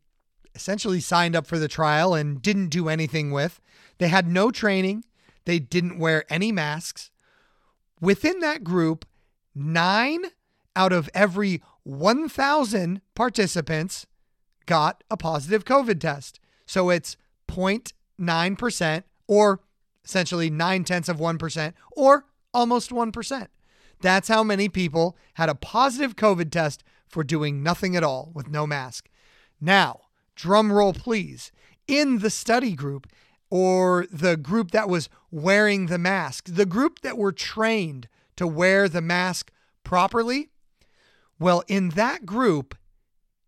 essentially 0.54 1.00
signed 1.00 1.36
up 1.36 1.46
for 1.46 1.58
the 1.58 1.68
trial 1.68 2.14
and 2.14 2.42
didn't 2.42 2.70
do 2.70 2.88
anything 2.88 3.30
with, 3.30 3.60
they 3.98 4.08
had 4.08 4.26
no 4.26 4.50
training, 4.50 5.04
they 5.44 5.58
didn't 5.58 5.98
wear 5.98 6.24
any 6.28 6.50
masks. 6.50 7.10
Within 8.00 8.40
that 8.40 8.64
group, 8.64 9.04
nine 9.54 10.24
out 10.74 10.92
of 10.92 11.08
every 11.14 11.62
1,000 11.84 13.00
participants 13.14 14.06
got 14.66 15.04
a 15.10 15.16
positive 15.16 15.64
COVID 15.64 16.00
test. 16.00 16.40
So 16.66 16.90
it's 16.90 17.16
0.9% 17.48 19.02
or 19.28 19.60
essentially 20.04 20.50
nine 20.50 20.82
tenths 20.82 21.08
of 21.08 21.18
1% 21.18 21.74
or 21.92 22.24
almost 22.52 22.90
1%. 22.90 23.46
That's 24.00 24.28
how 24.28 24.42
many 24.42 24.68
people 24.68 25.16
had 25.34 25.48
a 25.48 25.54
positive 25.54 26.16
COVID 26.16 26.50
test 26.50 26.82
for 27.06 27.22
doing 27.22 27.62
nothing 27.62 27.94
at 27.94 28.02
all 28.02 28.30
with 28.34 28.48
no 28.48 28.66
mask. 28.66 29.08
Now, 29.60 30.00
drum 30.34 30.72
roll 30.72 30.92
please. 30.92 31.52
In 31.86 32.18
the 32.18 32.30
study 32.30 32.72
group 32.74 33.06
or 33.50 34.06
the 34.12 34.36
group 34.36 34.70
that 34.72 34.88
was 34.88 35.08
wearing 35.30 35.86
the 35.86 35.98
mask, 35.98 36.46
the 36.48 36.66
group 36.66 37.00
that 37.00 37.16
were 37.16 37.32
trained 37.32 38.08
to 38.36 38.46
wear 38.46 38.88
the 38.88 39.00
mask 39.00 39.50
properly, 39.84 40.48
well, 41.38 41.62
in 41.66 41.90
that 41.90 42.26
group, 42.26 42.76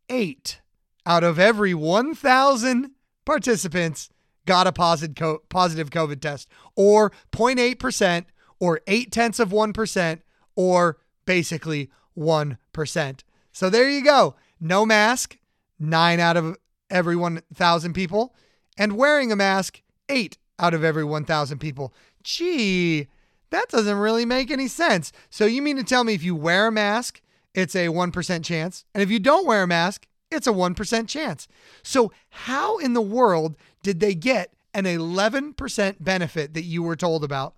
eight 0.09 0.61
out 1.07 1.25
of 1.25 1.39
every 1.39 1.75
1,000 1.75 2.91
participants 3.25 4.11
got 4.51 4.67
a 4.67 4.73
positive 4.73 5.91
COVID 5.91 6.21
test, 6.21 6.49
or 6.75 7.13
0.8%, 7.31 8.25
or 8.59 8.81
8 8.89 9.13
tenths 9.13 9.39
of 9.39 9.51
1%, 9.51 10.21
or 10.57 10.99
basically 11.25 11.89
1%. 12.19 13.21
So 13.53 13.71
there 13.71 13.89
you 13.89 14.03
go. 14.03 14.35
No 14.61 14.85
mask, 14.85 15.39
nine 15.79 16.19
out 16.19 16.37
of 16.37 16.57
every 16.91 17.15
1,000 17.15 17.93
people, 17.93 18.35
and 18.77 18.97
wearing 18.97 19.31
a 19.31 19.37
mask, 19.37 19.83
eight 20.09 20.37
out 20.59 20.75
of 20.75 20.83
every 20.83 21.05
1,000 21.05 21.61
people. 21.61 21.95
Gee, 22.25 23.07
that 23.51 23.69
doesn't 23.69 23.99
really 23.99 24.25
make 24.25 24.51
any 24.51 24.67
sense. 24.67 25.13
So 25.31 25.47
you 25.47 25.63
mean 25.63 25.77
to 25.77 25.85
tell 25.85 26.03
me 26.03 26.15
if 26.15 26.25
you 26.25 26.35
wear 26.35 26.67
a 26.67 26.73
mask, 26.73 27.21
it's 27.55 27.77
a 27.77 27.87
1% 27.87 28.45
chance, 28.45 28.85
and 28.95 29.01
if 29.01 29.13
you 29.13 29.21
don't 29.21 29.47
wear 29.47 29.63
a 29.63 29.69
mask, 29.69 30.09
it's 30.33 30.49
a 30.49 30.53
1% 30.53 31.09
chance. 31.09 31.49
So, 31.83 32.13
how 32.31 32.79
in 32.79 32.95
the 32.95 33.01
world 33.01 33.57
did 33.83 34.01
they 34.01 34.15
get 34.15 34.53
an 34.75 34.85
11% 34.85 35.97
benefit 36.01 36.55
that 36.55 36.65
you 36.65 36.83
were 36.83 36.97
told 36.97 37.25
about? 37.25 37.55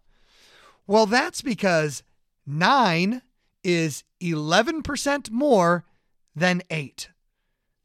Well, 0.87 1.07
that's 1.07 1.43
because 1.43 2.03
nine 2.47 3.23
is 3.63 4.05
11% 4.21 5.31
more 5.31 5.85
than 6.35 6.63
eight. 6.71 7.09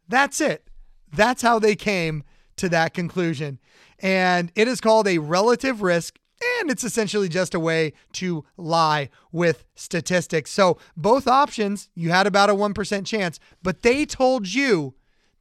That's 0.08 0.40
it. 0.42 0.70
That's 1.14 1.42
how 1.42 1.60
they 1.60 1.76
came 1.76 2.24
to 2.58 2.70
that 2.70 2.94
conclusion. 2.94 3.60
And 4.00 4.52
it 4.56 4.68
is 4.68 4.82
called 4.82 5.08
a 5.08 5.18
relative 5.18 5.82
risk 5.82 6.20
and 6.60 6.70
it's 6.70 6.84
essentially 6.84 7.30
just 7.30 7.56
a 7.56 7.60
way 7.60 7.94
to 8.14 8.46
lie 8.58 9.10
with 9.32 9.66
statistics. 9.76 10.52
So, 10.52 10.78
both 10.96 11.28
options, 11.28 11.90
you 11.96 12.12
had 12.12 12.28
about 12.28 12.50
a 12.50 12.54
1% 12.54 13.06
chance, 13.06 13.40
but 13.64 13.82
they 13.82 14.06
told 14.06 14.48
you 14.48 14.94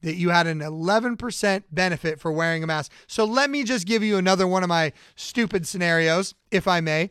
that 0.03 0.17
you 0.17 0.31
had 0.31 0.47
an 0.47 0.61
11% 0.61 1.65
benefit 1.71 2.21
for 2.21 2.31
wearing 2.31 2.63
a 2.63 2.67
mask. 2.67 2.93
So, 3.07 3.25
let 3.25 3.51
me 3.51 3.65
just 3.65 3.87
give 3.87 4.03
you 4.03 4.17
another 4.17 4.47
one 4.47 4.63
of 4.63 4.69
my 4.69 4.93
stupid 5.15 5.67
scenarios, 5.67 6.35
if 6.51 6.69
I 6.69 6.81
may. 6.81 7.11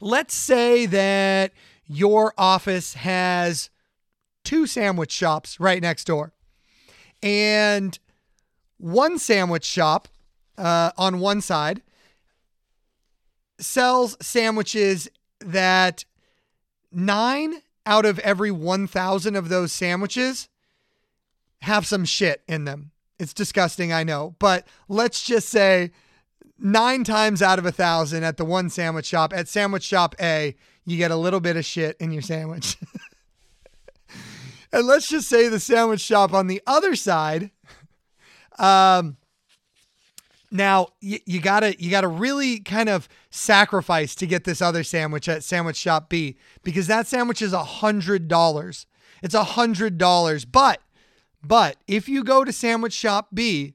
Let's 0.00 0.34
say 0.34 0.86
that 0.86 1.52
your 1.86 2.34
office 2.36 2.94
has 2.94 3.70
two 4.44 4.66
sandwich 4.66 5.12
shops 5.12 5.58
right 5.58 5.80
next 5.80 6.04
door, 6.04 6.32
and 7.22 7.98
one 8.78 9.18
sandwich 9.18 9.64
shop 9.64 10.08
uh, 10.58 10.90
on 10.96 11.20
one 11.20 11.40
side 11.40 11.82
sells 13.58 14.16
sandwiches 14.20 15.08
that 15.40 16.04
nine 16.92 17.62
out 17.86 18.04
of 18.04 18.18
every 18.20 18.50
1,000 18.50 19.36
of 19.36 19.48
those 19.48 19.72
sandwiches 19.72 20.48
have 21.64 21.86
some 21.86 22.04
shit 22.04 22.42
in 22.46 22.64
them. 22.64 22.90
It's 23.18 23.34
disgusting, 23.34 23.92
I 23.92 24.04
know, 24.04 24.34
but 24.38 24.66
let's 24.88 25.22
just 25.24 25.48
say 25.48 25.92
nine 26.58 27.04
times 27.04 27.42
out 27.42 27.58
of 27.58 27.66
a 27.66 27.72
thousand 27.72 28.24
at 28.24 28.36
the 28.36 28.44
one 28.44 28.70
sandwich 28.70 29.06
shop, 29.06 29.32
at 29.32 29.48
sandwich 29.48 29.84
shop 29.84 30.14
A, 30.20 30.56
you 30.84 30.96
get 30.96 31.10
a 31.10 31.16
little 31.16 31.40
bit 31.40 31.56
of 31.56 31.64
shit 31.64 31.96
in 31.98 32.12
your 32.12 32.22
sandwich. 32.22 32.76
and 34.72 34.86
let's 34.86 35.08
just 35.08 35.28
say 35.28 35.48
the 35.48 35.60
sandwich 35.60 36.00
shop 36.00 36.32
on 36.32 36.46
the 36.46 36.60
other 36.66 36.94
side, 36.96 37.50
um, 38.58 39.16
now 40.50 40.88
you, 41.00 41.18
you 41.26 41.40
gotta 41.40 41.74
you 41.80 41.90
gotta 41.90 42.08
really 42.08 42.60
kind 42.60 42.88
of 42.88 43.08
sacrifice 43.30 44.14
to 44.14 44.26
get 44.26 44.44
this 44.44 44.62
other 44.62 44.84
sandwich 44.84 45.28
at 45.28 45.42
Sandwich 45.42 45.76
Shop 45.76 46.08
B 46.08 46.36
because 46.62 46.86
that 46.86 47.08
sandwich 47.08 47.42
is 47.42 47.52
a 47.52 47.64
hundred 47.64 48.28
dollars. 48.28 48.86
It's 49.20 49.34
a 49.34 49.42
hundred 49.42 49.98
dollars. 49.98 50.44
But 50.44 50.80
but 51.46 51.76
if 51.86 52.08
you 52.08 52.24
go 52.24 52.44
to 52.44 52.52
Sandwich 52.52 52.92
Shop 52.92 53.28
B, 53.32 53.74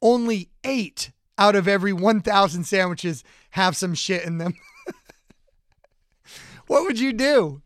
only 0.00 0.50
eight 0.64 1.12
out 1.38 1.56
of 1.56 1.68
every 1.68 1.92
one 1.92 2.20
thousand 2.20 2.64
sandwiches 2.64 3.24
have 3.50 3.76
some 3.76 3.94
shit 3.94 4.24
in 4.24 4.38
them. 4.38 4.54
what 6.66 6.84
would 6.84 6.98
you 6.98 7.12
do? 7.12 7.62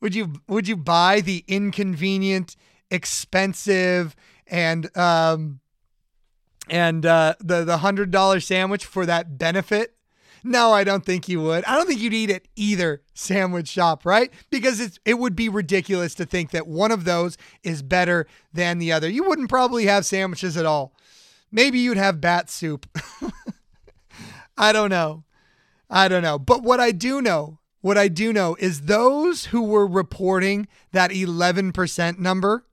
Would 0.00 0.14
you 0.14 0.34
would 0.48 0.66
you 0.66 0.76
buy 0.76 1.20
the 1.20 1.44
inconvenient, 1.46 2.56
expensive, 2.90 4.16
and 4.46 4.94
um, 4.96 5.60
and 6.68 7.06
uh, 7.06 7.34
the 7.38 7.64
the 7.64 7.78
hundred 7.78 8.10
dollar 8.10 8.40
sandwich 8.40 8.84
for 8.84 9.06
that 9.06 9.38
benefit? 9.38 9.94
No, 10.44 10.72
I 10.72 10.84
don't 10.84 11.04
think 11.04 11.28
you 11.28 11.40
would. 11.40 11.64
I 11.64 11.76
don't 11.76 11.86
think 11.86 12.00
you'd 12.00 12.12
eat 12.12 12.30
at 12.30 12.48
either 12.56 13.02
sandwich 13.14 13.68
shop, 13.68 14.04
right? 14.04 14.32
Because 14.50 14.80
it's 14.80 14.98
it 15.04 15.18
would 15.18 15.36
be 15.36 15.48
ridiculous 15.48 16.14
to 16.16 16.24
think 16.24 16.50
that 16.50 16.66
one 16.66 16.90
of 16.90 17.04
those 17.04 17.36
is 17.62 17.82
better 17.82 18.26
than 18.52 18.78
the 18.78 18.92
other. 18.92 19.08
You 19.08 19.24
wouldn't 19.24 19.48
probably 19.48 19.86
have 19.86 20.04
sandwiches 20.04 20.56
at 20.56 20.66
all. 20.66 20.94
Maybe 21.52 21.78
you'd 21.78 21.96
have 21.96 22.20
bat 22.20 22.50
soup. 22.50 22.86
I 24.56 24.72
don't 24.72 24.90
know. 24.90 25.24
I 25.88 26.08
don't 26.08 26.22
know. 26.22 26.38
But 26.38 26.62
what 26.62 26.80
I 26.80 26.90
do 26.90 27.20
know, 27.20 27.58
what 27.80 27.98
I 27.98 28.08
do 28.08 28.32
know 28.32 28.56
is 28.58 28.82
those 28.82 29.46
who 29.46 29.62
were 29.62 29.86
reporting 29.86 30.66
that 30.92 31.10
11% 31.10 32.18
number 32.18 32.64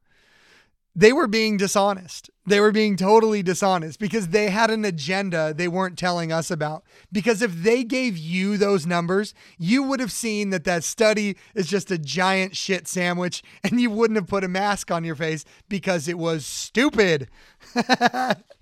they 0.95 1.13
were 1.13 1.27
being 1.27 1.55
dishonest. 1.55 2.29
They 2.49 2.59
were 2.59 2.71
being 2.71 2.95
totally 2.95 3.43
dishonest 3.43 3.99
because 3.99 4.29
they 4.29 4.49
had 4.49 4.71
an 4.71 4.83
agenda 4.83 5.53
they 5.53 5.67
weren't 5.67 5.99
telling 5.99 6.31
us 6.31 6.49
about. 6.49 6.83
Because 7.11 7.43
if 7.43 7.53
they 7.53 7.83
gave 7.83 8.17
you 8.17 8.57
those 8.57 8.87
numbers, 8.87 9.35
you 9.59 9.83
would 9.83 9.99
have 9.99 10.11
seen 10.11 10.49
that 10.49 10.63
that 10.63 10.83
study 10.83 11.37
is 11.53 11.67
just 11.67 11.91
a 11.91 11.99
giant 11.99 12.55
shit 12.55 12.87
sandwich 12.87 13.43
and 13.63 13.79
you 13.79 13.91
wouldn't 13.91 14.17
have 14.17 14.25
put 14.25 14.43
a 14.43 14.47
mask 14.47 14.89
on 14.89 15.03
your 15.03 15.13
face 15.13 15.45
because 15.69 16.07
it 16.07 16.17
was 16.17 16.43
stupid. 16.43 17.29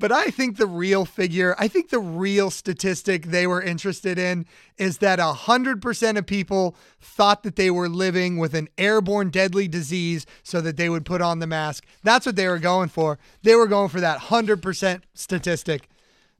But 0.00 0.12
I 0.12 0.26
think 0.26 0.56
the 0.56 0.66
real 0.66 1.04
figure, 1.04 1.56
I 1.58 1.66
think 1.66 1.90
the 1.90 1.98
real 1.98 2.50
statistic 2.50 3.26
they 3.26 3.48
were 3.48 3.60
interested 3.60 4.16
in 4.16 4.46
is 4.76 4.98
that 4.98 5.18
100% 5.18 6.18
of 6.18 6.26
people 6.26 6.76
thought 7.00 7.42
that 7.42 7.56
they 7.56 7.70
were 7.70 7.88
living 7.88 8.36
with 8.36 8.54
an 8.54 8.68
airborne 8.78 9.30
deadly 9.30 9.66
disease 9.66 10.24
so 10.44 10.60
that 10.60 10.76
they 10.76 10.88
would 10.88 11.04
put 11.04 11.20
on 11.20 11.40
the 11.40 11.48
mask. 11.48 11.84
That's 12.04 12.26
what 12.26 12.36
they 12.36 12.46
were 12.46 12.60
going 12.60 12.90
for. 12.90 13.18
They 13.42 13.56
were 13.56 13.66
going 13.66 13.88
for 13.88 14.00
that 14.00 14.20
100% 14.20 15.02
statistic. 15.14 15.88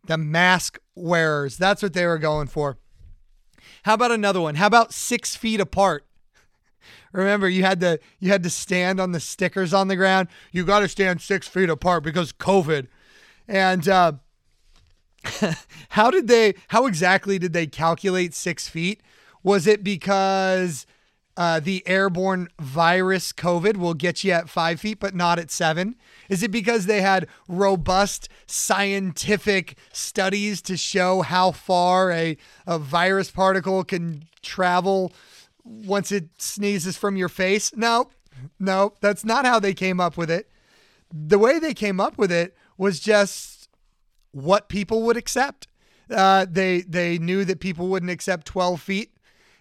The 0.06 0.18
mask 0.18 0.78
wearers. 0.94 1.56
That's 1.56 1.82
what 1.82 1.94
they 1.94 2.06
were 2.06 2.18
going 2.18 2.46
for. 2.46 2.78
How 3.82 3.94
about 3.94 4.12
another 4.12 4.40
one? 4.40 4.54
How 4.54 4.68
about 4.68 4.94
six 4.94 5.34
feet 5.34 5.60
apart? 5.60 6.04
Remember, 7.12 7.48
you 7.48 7.64
had 7.64 7.80
to 7.80 7.98
you 8.20 8.30
had 8.30 8.42
to 8.42 8.50
stand 8.50 9.00
on 9.00 9.12
the 9.12 9.20
stickers 9.20 9.72
on 9.72 9.88
the 9.88 9.96
ground. 9.96 10.28
You 10.52 10.64
got 10.64 10.80
to 10.80 10.88
stand 10.88 11.20
six 11.20 11.48
feet 11.48 11.70
apart 11.70 12.02
because 12.04 12.32
COVID. 12.32 12.86
And 13.48 13.88
uh, 13.88 14.12
how 15.90 16.10
did 16.10 16.28
they, 16.28 16.54
how 16.68 16.86
exactly 16.86 17.38
did 17.38 17.52
they 17.52 17.66
calculate 17.66 18.34
six 18.34 18.68
feet? 18.68 19.00
Was 19.42 19.66
it 19.66 19.82
because 19.82 20.86
uh, 21.38 21.60
the 21.60 21.86
airborne 21.86 22.48
virus 22.58 23.32
COVID 23.32 23.76
will 23.76 23.94
get 23.94 24.24
you 24.24 24.32
at 24.32 24.48
five 24.48 24.80
feet, 24.80 24.98
but 24.98 25.14
not 25.14 25.38
at 25.38 25.50
seven? 25.50 25.94
Is 26.28 26.42
it 26.42 26.50
because 26.50 26.86
they 26.86 27.00
had 27.00 27.28
robust 27.46 28.28
scientific 28.46 29.78
studies 29.92 30.60
to 30.62 30.76
show 30.76 31.22
how 31.22 31.52
far 31.52 32.10
a, 32.10 32.36
a 32.66 32.78
virus 32.78 33.30
particle 33.30 33.84
can 33.84 34.24
travel 34.42 35.12
once 35.62 36.10
it 36.10 36.28
sneezes 36.38 36.96
from 36.96 37.16
your 37.16 37.28
face? 37.28 37.74
No, 37.76 38.10
no, 38.58 38.94
that's 39.00 39.24
not 39.24 39.44
how 39.44 39.60
they 39.60 39.74
came 39.74 40.00
up 40.00 40.16
with 40.16 40.30
it. 40.30 40.50
The 41.12 41.38
way 41.38 41.60
they 41.60 41.72
came 41.72 42.00
up 42.00 42.18
with 42.18 42.32
it 42.32 42.56
was 42.78 43.00
just 43.00 43.68
what 44.32 44.68
people 44.68 45.02
would 45.02 45.16
accept. 45.16 45.68
Uh, 46.10 46.46
they 46.48 46.80
they 46.82 47.18
knew 47.18 47.44
that 47.44 47.60
people 47.60 47.88
wouldn't 47.88 48.10
accept 48.10 48.46
12 48.46 48.80
feet, 48.80 49.10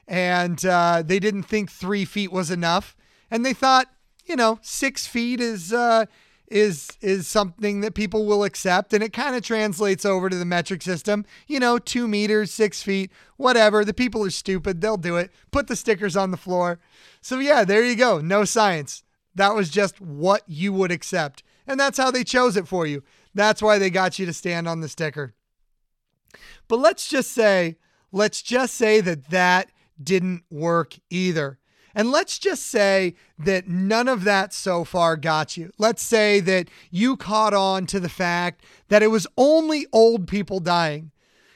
and 0.07 0.65
uh, 0.65 1.03
they 1.05 1.20
didn't 1.20 1.43
think 1.43 1.70
three 1.70 2.05
feet 2.05 2.32
was 2.32 2.49
enough, 2.49 2.95
and 3.30 3.45
they 3.45 3.53
thought, 3.53 3.88
you 4.26 4.36
know, 4.36 4.59
six 4.61 5.05
feet 5.05 5.41
is 5.41 5.74
uh, 5.74 6.05
is 6.47 6.89
is 7.01 7.28
something 7.28 7.82
that 7.82 7.93
people 7.93 8.26
will 8.26 8.43
accept, 8.43 8.93
and 8.93 9.03
it 9.03 9.11
kind 9.11 9.36
of 9.36 9.41
translates 9.41 10.05
over 10.05 10.30
to 10.30 10.36
the 10.36 10.45
metric 10.45 10.82
system. 10.82 11.26
You 11.47 11.59
know, 11.59 11.78
two 11.78 12.07
meters, 12.07 12.51
six 12.51 12.82
feet, 12.82 13.11
whatever. 13.36 13.84
The 13.84 13.93
people 13.93 14.24
are 14.24 14.30
stupid; 14.30 14.80
they'll 14.80 14.97
do 14.97 15.18
it. 15.18 15.32
Put 15.51 15.68
the 15.68 15.76
stickers 15.76 16.15
on 16.15 16.32
the 16.32 16.38
floor. 16.38 16.80
So 17.22 17.39
yeah, 17.39 17.65
there 17.65 17.84
you 17.84 17.95
go. 17.95 18.20
No 18.20 18.45
science. 18.45 19.03
That 19.36 19.53
was 19.53 19.70
just 19.70 20.01
what 20.01 20.43
you 20.47 20.74
would 20.74 20.91
accept, 20.91 21.43
and 21.68 21.80
that's 21.80 21.97
how 21.97 22.09
they 22.09 22.24
chose 22.24 22.55
it 22.55 22.68
for 22.68 22.88
you. 22.88 23.03
That's 23.34 23.61
why 23.61 23.78
they 23.78 23.89
got 23.89 24.18
you 24.18 24.26
to 24.26 24.34
stand 24.34 24.68
on 24.68 24.82
the 24.82 24.89
sticker. 24.89 25.36
But 26.68 26.80
let's 26.80 27.07
just 27.07 27.32
say, 27.32 27.78
let's 28.11 28.41
just 28.41 28.74
say 28.74 29.01
that 29.01 29.30
that 29.30 29.70
didn't 30.01 30.43
work 30.49 30.95
either. 31.09 31.59
And 31.93 32.11
let's 32.11 32.38
just 32.38 32.68
say 32.68 33.15
that 33.39 33.68
none 33.68 34.07
of 34.07 34.24
that 34.24 34.53
so 34.53 34.84
far 34.84 35.18
got 35.18 35.57
you. 35.57 35.72
Let's 35.78 36.03
say 36.03 36.39
that 36.41 36.70
you 36.91 37.18
caught 37.18 37.53
on 37.53 37.88
to 37.88 37.99
the 37.99 38.09
fact 38.09 38.63
that 38.89 39.01
it 39.01 39.07
was 39.07 39.28
only 39.36 39.88
old 39.91 40.28
people 40.28 40.59
dying. 40.59 41.11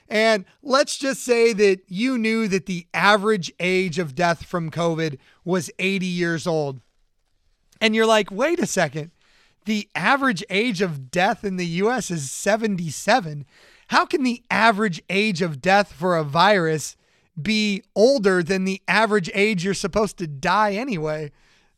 And 0.08 0.46
let's 0.62 0.98
just 0.98 1.24
say 1.24 1.54
that 1.54 1.82
you 1.88 2.18
knew 2.18 2.48
that 2.48 2.66
the 2.66 2.88
average 2.94 3.54
age 3.60 4.00
of 4.00 4.16
death 4.16 4.44
from 4.44 4.72
COVID 4.72 5.20
was 5.46 5.72
80 5.80 6.06
years 6.06 6.48
old. 6.48 6.82
And 7.80 7.96
you're 7.96 8.06
like, 8.06 8.32
wait 8.32 8.60
a 8.60 8.66
second 8.66 9.12
the 9.66 9.88
average 9.96 10.44
age 10.50 10.82
of 10.82 11.12
death 11.12 11.44
in 11.44 11.58
the 11.58 11.66
US 11.66 12.10
is 12.12 12.32
77. 12.32 13.46
How 13.88 14.06
can 14.06 14.24
the 14.24 14.44
average 14.50 15.02
age 15.10 15.42
of 15.42 15.62
death 15.62 15.92
for 15.92 16.18
a 16.18 16.24
virus 16.24 16.96
be 17.42 17.84
older 17.96 18.42
than 18.42 18.66
the 18.66 18.82
average 18.88 19.30
age 19.34 19.64
you're 19.64 19.74
supposed 19.74 20.18
to 20.18 20.28
die 20.28 20.74
anyway? 20.74 21.32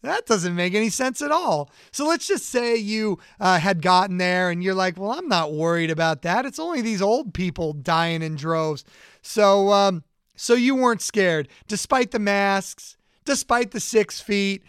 That 0.03 0.25
doesn't 0.25 0.55
make 0.55 0.73
any 0.73 0.89
sense 0.89 1.21
at 1.21 1.31
all. 1.31 1.71
So 1.91 2.05
let's 2.05 2.27
just 2.27 2.47
say 2.47 2.75
you 2.75 3.19
uh, 3.39 3.57
had 3.57 3.81
gotten 3.81 4.17
there 4.17 4.49
and 4.49 4.61
you're 4.61 4.73
like, 4.75 4.97
well, 4.97 5.13
I'm 5.13 5.29
not 5.29 5.53
worried 5.53 5.89
about 5.89 6.23
that. 6.23 6.45
It's 6.45 6.59
only 6.59 6.81
these 6.81 7.01
old 7.01 7.34
people 7.34 7.71
dying 7.71 8.21
in 8.21 8.36
droves. 8.36 8.84
So, 9.21 9.71
um, 9.71 10.03
so 10.36 10.55
you 10.55 10.75
weren't 10.75 11.01
scared, 11.01 11.47
despite 11.69 12.11
the 12.11 12.19
masks, 12.19 12.97
despite 13.23 13.71
the 13.71 13.79
six 13.79 14.19
feet. 14.19 14.61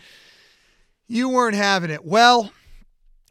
You 1.08 1.28
weren't 1.28 1.56
having 1.56 1.90
it. 1.90 2.04
Well, 2.04 2.52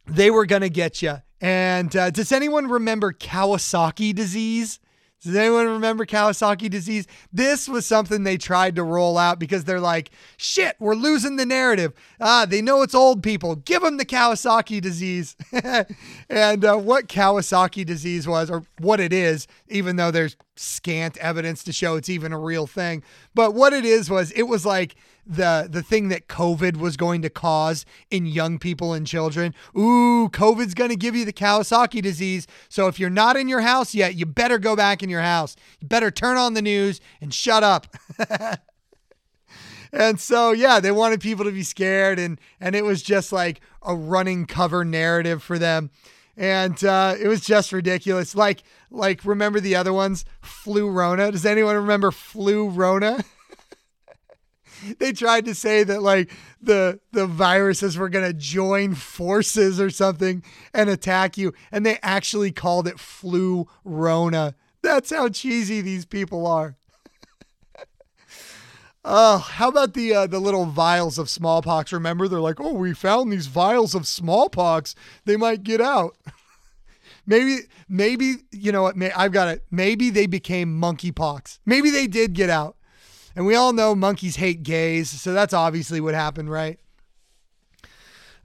they 0.06 0.32
were 0.32 0.46
going 0.46 0.62
to 0.62 0.70
get 0.70 1.02
you. 1.02 1.22
And 1.42 1.96
uh, 1.96 2.10
does 2.10 2.32
anyone 2.32 2.68
remember 2.68 3.12
Kawasaki 3.12 4.16
disease? 4.16 4.80
Does 5.24 5.36
anyone 5.38 5.68
remember 5.68 6.06
Kawasaki 6.06 6.70
disease? 6.70 7.08
This 7.32 7.70
was 7.70 7.86
something 7.86 8.24
they 8.24 8.36
tried 8.36 8.76
to 8.76 8.84
roll 8.84 9.18
out 9.18 9.40
because 9.40 9.64
they're 9.64 9.80
like, 9.80 10.12
shit, 10.36 10.76
we're 10.80 10.96
losing 10.96 11.38
the 11.38 11.46
narrative. 11.46 11.94
Ah, 12.20 12.46
they 12.46 12.62
know 12.62 12.82
it's 12.82 12.94
old 12.94 13.24
people. 13.24 13.56
Give 13.56 13.82
them 13.82 13.96
the 13.96 14.06
Kawasaki 14.06 14.82
disease. 14.82 15.38
and 16.30 16.66
uh, 16.66 16.76
what 16.76 17.08
Kawasaki 17.08 17.86
disease 17.86 18.28
was, 18.28 18.50
or 18.50 18.64
what 18.80 19.00
it 19.00 19.14
is, 19.14 19.48
even 19.70 19.96
though 19.96 20.12
there's 20.12 20.36
scant 20.58 21.16
evidence 21.18 21.64
to 21.64 21.72
show 21.72 21.96
it's 21.96 22.10
even 22.10 22.34
a 22.34 22.40
real 22.40 22.68
thing. 22.68 23.02
But 23.34 23.54
what 23.54 23.72
it 23.72 23.86
is 23.86 24.10
was, 24.10 24.32
it 24.32 24.44
was 24.44 24.66
like, 24.66 24.96
the 25.26 25.68
the 25.70 25.82
thing 25.82 26.10
that 26.10 26.28
COVID 26.28 26.78
was 26.78 26.98
going 26.98 27.22
to 27.22 27.30
cause 27.30 27.86
in 28.10 28.26
young 28.26 28.60
people 28.60 28.94
and 28.94 29.08
children. 29.08 29.54
Ooh, 29.78 30.30
COVID's 30.30 30.74
going 30.74 30.90
to 30.90 30.96
give 30.96 31.16
you 31.16 31.26
the 31.26 31.34
Kawasaki 31.34 32.02
disease. 32.02 32.48
So 32.70 32.88
if 32.88 33.00
you're 33.00 33.10
not 33.10 33.38
in 33.38 33.48
your 33.48 33.62
house 33.62 33.94
yet, 33.96 34.16
you 34.16 34.26
better 34.26 34.60
go 34.60 34.76
back 34.76 35.02
in 35.02 35.10
your 35.10 35.22
house. 35.22 35.56
You 35.80 35.88
better 35.88 36.12
turn 36.12 36.38
on 36.38 36.54
the 36.54 36.62
news 36.62 37.00
and 37.22 37.34
shut 37.34 37.64
up. 37.64 37.88
and 39.94 40.20
so 40.20 40.52
yeah, 40.52 40.80
they 40.80 40.92
wanted 40.92 41.22
people 41.22 41.46
to 41.46 41.52
be 41.52 41.64
scared 41.64 42.20
and 42.20 42.40
and 42.60 42.76
it 42.76 42.84
was 42.84 43.02
just 43.02 43.32
like 43.32 43.62
a 43.82 43.96
running 43.96 44.46
cover 44.46 44.84
narrative 44.84 45.42
for 45.42 45.58
them. 45.58 45.90
And 46.36 46.84
uh, 46.84 47.16
it 47.20 47.28
was 47.28 47.42
just 47.42 47.72
ridiculous. 47.72 48.34
Like, 48.34 48.64
like 48.90 49.24
remember 49.24 49.60
the 49.60 49.76
other 49.76 49.94
ones? 49.94 50.26
Flu 50.42 50.90
Rona. 50.90 51.32
Does 51.32 51.46
anyone 51.46 51.76
remember 51.76 52.10
Flu 52.12 52.70
Rona? 52.70 53.24
they 55.00 55.12
tried 55.12 55.46
to 55.46 55.56
say 55.56 55.84
that 55.84 56.02
like 56.02 56.32
the 56.62 57.00
the 57.12 57.28
viruses 57.28 57.98
were 57.98 58.10
to 58.10 58.34
join 58.34 58.96
forces 58.96 59.80
or 59.80 59.90
something 59.90 60.44
and 60.74 60.90
attack 60.90 61.38
you 61.38 61.54
and 61.72 61.86
they 61.86 62.00
actually 62.02 62.52
called 62.52 62.88
it 62.88 63.00
flu 63.00 63.68
rona 63.84 64.56
that's 64.82 65.12
how 65.12 65.30
cheesy 65.30 65.82
these 65.82 66.06
people 66.06 66.48
are 66.48 66.76
Oh, 69.06 69.40
how 69.40 69.68
about 69.68 69.96
the 69.96 70.14
uh, 70.14 70.28
the 70.28 70.40
little 70.40 70.66
vials 70.66 71.18
of 71.18 71.30
smallpox? 71.30 71.92
Remember, 71.92 72.30
they're 72.30 72.40
like, 72.40 72.62
"Oh, 72.62 72.72
we 72.72 72.94
found 72.94 73.34
these 73.34 73.48
vials 73.48 73.94
of 73.94 74.08
smallpox. 74.08 74.96
They 75.26 75.36
might 75.36 75.64
get 75.64 75.82
out." 75.82 76.16
maybe, 77.26 77.64
maybe 77.90 78.36
you 78.52 78.72
know 78.72 78.82
what? 78.82 78.96
May, 78.96 79.12
I've 79.12 79.34
got 79.34 79.50
it. 79.50 79.66
Maybe 79.70 80.10
they 80.10 80.26
became 80.26 80.80
monkeypox. 80.80 81.60
Maybe 81.66 81.90
they 81.90 82.08
did 82.08 82.32
get 82.32 82.50
out. 82.50 82.78
And 83.36 83.46
we 83.46 83.56
all 83.56 83.74
know 83.74 83.96
monkeys 83.96 84.36
hate 84.36 84.64
gays, 84.64 85.10
so 85.10 85.34
that's 85.34 85.54
obviously 85.54 86.00
what 86.00 86.14
happened, 86.14 86.52
right? 86.52 86.80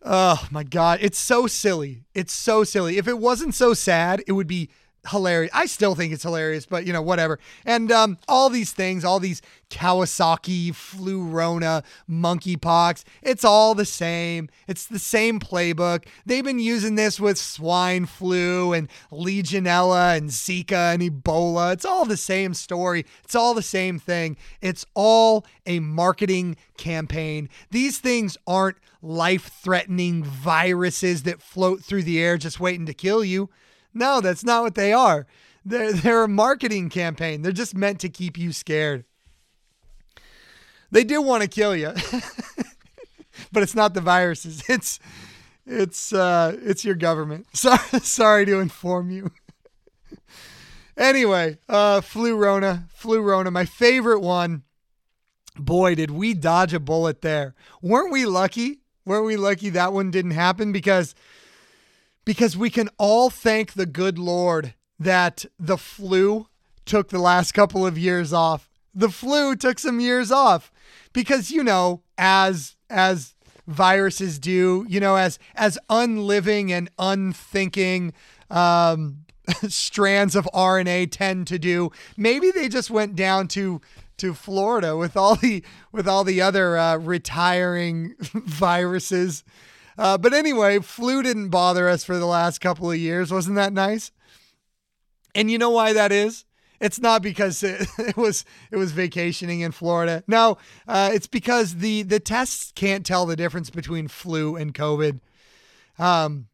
Oh 0.03 0.47
my 0.51 0.63
God. 0.63 0.99
It's 1.03 1.19
so 1.19 1.47
silly. 1.47 2.05
It's 2.15 2.33
so 2.33 2.65
silly. 2.65 2.97
If 2.99 3.09
it 3.09 3.19
wasn't 3.19 3.55
so 3.55 3.75
sad, 3.75 4.23
it 4.27 4.33
would 4.33 4.47
be 4.47 4.71
hilarious. 5.07 5.51
I 5.55 5.67
still 5.67 5.95
think 5.95 6.13
it's 6.13 6.23
hilarious, 6.23 6.67
but 6.67 6.87
you 6.87 6.93
know, 6.93 7.03
whatever. 7.03 7.39
And 7.65 7.91
um, 7.91 8.19
all 8.29 8.51
these 8.51 8.73
things, 8.73 9.05
all 9.05 9.21
these 9.21 9.43
Kawasaki, 9.71 10.75
flu 10.75 11.23
rona, 11.23 11.83
monkeypox, 12.09 13.05
it's 13.23 13.45
all 13.45 13.75
the 13.75 13.85
same. 13.85 14.49
It's 14.67 14.87
the 14.87 14.99
same 14.99 15.39
playbook. 15.41 16.07
They've 16.27 16.45
been 16.45 16.59
using 16.59 16.95
this 16.95 17.21
with 17.21 17.39
swine 17.39 18.07
flu 18.07 18.73
and 18.73 18.89
Legionella 19.13 20.17
and 20.17 20.31
Zika 20.31 20.95
and 20.95 21.03
Ebola. 21.03 21.73
It's 21.73 21.85
all 21.85 22.05
the 22.05 22.17
same 22.17 22.55
story. 22.55 23.05
It's 23.25 23.35
all 23.35 23.55
the 23.55 23.63
same 23.63 23.99
thing. 23.99 24.37
It's 24.61 24.87
all 24.95 25.47
a 25.67 25.81
marketing 25.81 26.57
campaign. 26.77 27.49
These 27.71 27.99
things 27.99 28.37
aren't 28.47 28.79
life 29.03 29.51
threatening 29.63 30.25
viruses 30.25 31.23
that 31.23 31.43
float 31.43 31.85
through 31.85 32.03
the 32.03 32.21
air 32.21 32.37
just 32.37 32.59
waiting 32.59 32.87
to 32.87 32.95
kill 32.95 33.25
you. 33.25 33.49
No, 33.95 34.21
that's 34.21 34.45
not 34.45 34.63
what 34.63 34.75
they 34.75 34.93
are. 34.93 35.27
They're, 35.65 35.93
they're 35.93 36.25
a 36.25 36.29
marketing 36.29 36.89
campaign. 36.89 37.43
They're 37.43 37.53
just 37.53 37.75
meant 37.75 38.01
to 38.01 38.09
keep 38.09 38.39
you 38.39 38.53
scared. 38.53 39.05
They 40.91 41.05
do 41.05 41.21
want 41.21 41.43
to 41.43 41.49
kill 41.49 41.77
you, 41.77 41.89
but 43.53 43.63
it's 43.63 43.75
not 43.75 43.95
the 43.95 44.01
viruses. 44.01 44.63
It's 44.69 44.99
it's 45.71 46.15
uh, 46.15 46.57
it's 46.63 46.83
your 46.83 46.95
government. 46.95 47.47
Sorry, 47.53 48.01
sorry 48.01 48.47
to 48.47 48.59
inform 48.59 49.11
you. 49.11 49.31
anyway, 50.97 51.59
uh, 51.69 52.01
flu 52.01 52.37
Rona, 52.37 52.87
flu 52.89 53.21
Rona, 53.21 53.51
my 53.51 53.67
favorite 53.67 54.21
one. 54.21 54.63
Boy, 55.59 55.95
did 55.95 56.11
we 56.11 56.33
dodge 56.33 56.73
a 56.73 56.81
bullet 56.81 57.21
there. 57.21 57.55
Weren't 57.83 58.13
we 58.13 58.25
lucky? 58.25 58.81
Weren't 59.05 59.27
we 59.27 59.37
lucky 59.37 59.69
that 59.71 59.93
one 59.93 60.11
didn't 60.11 60.31
happen? 60.31 60.73
Because 60.73 61.15
because 62.29 62.59
we 62.59 62.69
can 62.69 62.91
all 62.99 63.31
thank 63.31 63.73
the 63.73 63.87
good 63.87 64.19
Lord 64.19 64.75
that 64.99 65.47
the 65.59 65.79
flu 65.79 66.47
took 66.85 67.09
the 67.09 67.19
last 67.19 67.53
couple 67.53 67.87
of 67.87 67.97
years 67.97 68.35
off. 68.35 68.69
The 68.95 69.09
flu 69.09 69.57
took 69.57 69.79
some 69.79 69.99
years 69.99 70.31
off 70.31 70.71
because 71.15 71.51
you 71.51 71.65
know, 71.65 72.03
as 72.19 72.77
as 72.91 73.35
viruses 73.67 74.39
do, 74.39 74.85
you 74.91 75.01
know, 75.01 75.17
as 75.17 75.39
as 75.55 75.79
unliving 75.89 76.71
and 76.71 76.91
unthinking 76.99 78.13
um, 78.51 79.25
strands 79.69 80.37
of 80.37 80.47
RNA 80.53 81.11
tend 81.11 81.47
to 81.47 81.59
do. 81.59 81.91
Maybe 82.15 82.51
they 82.51 82.69
just 82.69 82.91
went 82.91 83.17
down 83.17 83.49
to 83.49 83.81
to 84.19 84.35
Florida 84.35 84.99
with 84.99 85.17
all 85.17 85.37
the 85.37 85.65
with 85.93 86.07
all 86.07 86.25
the 86.25 86.43
other 86.43 86.77
uh, 86.77 86.99
retiring 86.99 88.17
viruses 88.35 89.45
uh, 89.99 90.17
but 90.17 90.33
anyway, 90.33 90.79
flu 90.79 91.23
didn't 91.23 91.49
bother 91.49 91.89
us 91.89 92.05
for 92.05 92.17
the 92.17 92.27
last 92.27 92.61
couple 92.61 92.91
of 92.91 92.97
years. 92.97 93.33
Wasn't 93.33 93.57
that 93.57 93.73
nice? 93.73 94.13
And 95.35 95.51
you 95.51 95.59
know 95.59 95.71
why 95.71 95.93
that 95.93 96.13
is? 96.13 96.45
It's 96.81 97.01
not 97.01 97.23
because 97.23 97.63
it, 97.65 97.87
it 97.99 98.17
was 98.17 98.45
it 98.71 98.77
was 98.77 98.93
vacationing 98.93 99.61
in 99.61 99.73
Florida. 99.73 100.23
No, 100.27 100.59
uh, 100.87 101.11
it's 101.13 101.27
because 101.27 101.77
the 101.77 102.03
the 102.03 102.21
tests 102.21 102.73
can't 102.75 103.05
tell 103.05 103.27
the 103.27 103.37
difference 103.37 103.71
between 103.71 104.09
flu 104.09 104.57
and 104.57 104.73
COVID. 104.73 105.21
Um, 105.99 106.47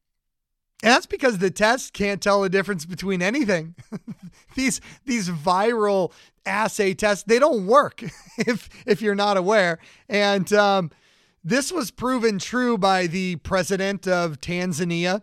and 0.82 0.92
that's 0.92 1.06
because 1.06 1.38
the 1.38 1.50
tests 1.50 1.90
can't 1.90 2.22
tell 2.22 2.42
the 2.42 2.48
difference 2.48 2.84
between 2.84 3.22
anything. 3.22 3.74
these 4.54 4.80
these 5.04 5.28
viral 5.28 6.12
assay 6.46 6.92
tests 6.92 7.24
they 7.24 7.38
don't 7.38 7.66
work 7.66 8.02
if 8.38 8.68
if 8.86 9.02
you're 9.02 9.14
not 9.14 9.36
aware. 9.36 9.78
And 10.08 10.50
um, 10.52 10.90
this 11.44 11.70
was 11.70 11.90
proven 11.90 12.38
true 12.38 12.78
by 12.78 13.06
the 13.06 13.36
president 13.36 14.08
of 14.08 14.40
Tanzania. 14.40 15.22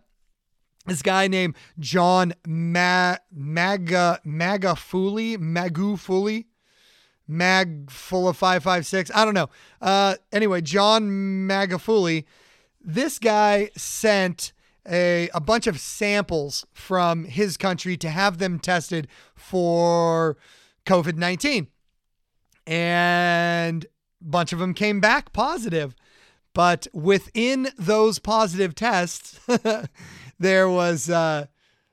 this 0.86 1.02
guy 1.02 1.28
named 1.28 1.56
John 1.80 2.34
Ma- 2.46 3.18
Maga 3.32 4.20
Magafuli 4.26 5.38
Magufuli 5.38 6.46
Mag 7.28 7.90
full 7.90 8.28
of 8.28 8.36
556. 8.36 9.10
I 9.16 9.24
don't 9.24 9.34
know. 9.34 9.50
Uh, 9.80 10.16
anyway, 10.34 10.60
John 10.60 11.04
Magafuli, 11.48 12.26
this 12.82 13.20
guy 13.20 13.70
sent 13.78 14.52
a, 14.86 15.30
a 15.34 15.40
bunch 15.40 15.66
of 15.66 15.80
samples 15.80 16.66
from 16.74 17.24
his 17.24 17.56
country 17.56 17.96
to 17.98 18.10
have 18.10 18.38
them 18.38 18.60
tested 18.60 19.08
for 19.34 20.36
COVID 20.86 21.16
19. 21.16 21.68
And 22.68 23.86
a 23.86 23.90
bunch 24.22 24.52
of 24.52 24.60
them 24.60 24.74
came 24.74 25.00
back 25.00 25.32
positive. 25.32 25.96
But 26.54 26.88
within 26.94 27.70
those 27.78 28.20
positive 28.20 28.76
tests, 28.76 29.40
there 30.40 30.70
was 30.70 31.10
uh, 31.10 31.46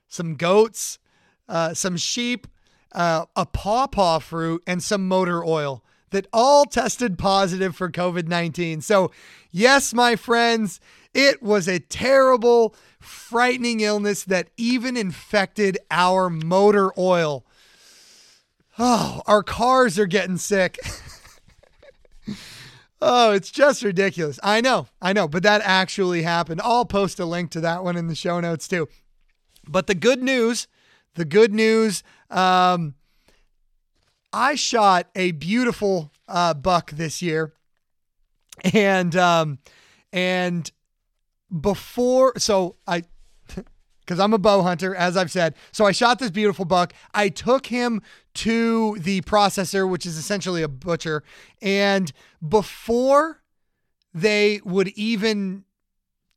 some 0.07 0.35
goats, 0.35 0.99
uh, 1.47 1.73
some 1.73 1.97
sheep, 1.97 2.47
uh, 2.91 3.25
a 3.35 3.45
pawpaw 3.45 4.19
fruit, 4.19 4.63
and 4.67 4.83
some 4.83 5.07
motor 5.07 5.43
oil 5.43 5.83
that 6.11 6.27
all 6.33 6.65
tested 6.65 7.17
positive 7.17 7.75
for 7.75 7.89
COVID 7.89 8.27
19. 8.27 8.81
So, 8.81 9.11
yes, 9.51 9.93
my 9.93 10.15
friends, 10.15 10.79
it 11.13 11.41
was 11.41 11.67
a 11.67 11.79
terrible, 11.79 12.75
frightening 12.99 13.79
illness 13.79 14.23
that 14.23 14.49
even 14.57 14.97
infected 14.97 15.77
our 15.89 16.29
motor 16.29 16.91
oil. 16.97 17.45
Oh, 18.81 19.21
our 19.27 19.43
cars 19.43 19.99
are 19.99 20.05
getting 20.05 20.37
sick. 20.37 20.79
oh, 23.01 23.31
it's 23.31 23.51
just 23.51 23.83
ridiculous. 23.83 24.39
I 24.43 24.61
know, 24.61 24.87
I 25.01 25.13
know, 25.13 25.27
but 25.27 25.43
that 25.43 25.61
actually 25.63 26.23
happened. 26.23 26.61
I'll 26.63 26.85
post 26.85 27.19
a 27.19 27.25
link 27.25 27.51
to 27.51 27.61
that 27.61 27.83
one 27.83 27.95
in 27.95 28.07
the 28.07 28.15
show 28.15 28.39
notes 28.39 28.67
too. 28.67 28.87
But 29.67 29.87
the 29.87 29.95
good 29.95 30.21
news, 30.21 30.67
the 31.15 31.25
good 31.25 31.53
news, 31.53 32.03
um, 32.29 32.95
I 34.31 34.55
shot 34.55 35.07
a 35.15 35.31
beautiful 35.31 36.11
uh, 36.27 36.53
buck 36.53 36.91
this 36.91 37.21
year, 37.21 37.53
and 38.73 39.15
um, 39.15 39.59
and 40.13 40.71
before, 41.61 42.33
so 42.37 42.75
I, 42.87 43.03
because 44.09 44.19
I'm 44.19 44.33
a 44.33 44.39
bow 44.39 44.63
hunter, 44.63 44.95
as 44.95 45.15
I've 45.15 45.29
said, 45.29 45.53
so 45.71 45.85
I 45.85 45.91
shot 45.91 46.17
this 46.17 46.31
beautiful 46.31 46.65
buck. 46.65 46.93
I 47.13 47.29
took 47.29 47.67
him 47.67 48.01
to 48.33 48.97
the 48.97 49.21
processor, 49.21 49.87
which 49.87 50.03
is 50.03 50.17
essentially 50.17 50.63
a 50.63 50.67
butcher, 50.67 51.23
and 51.61 52.11
before 52.47 53.43
they 54.11 54.61
would 54.65 54.87
even 54.89 55.63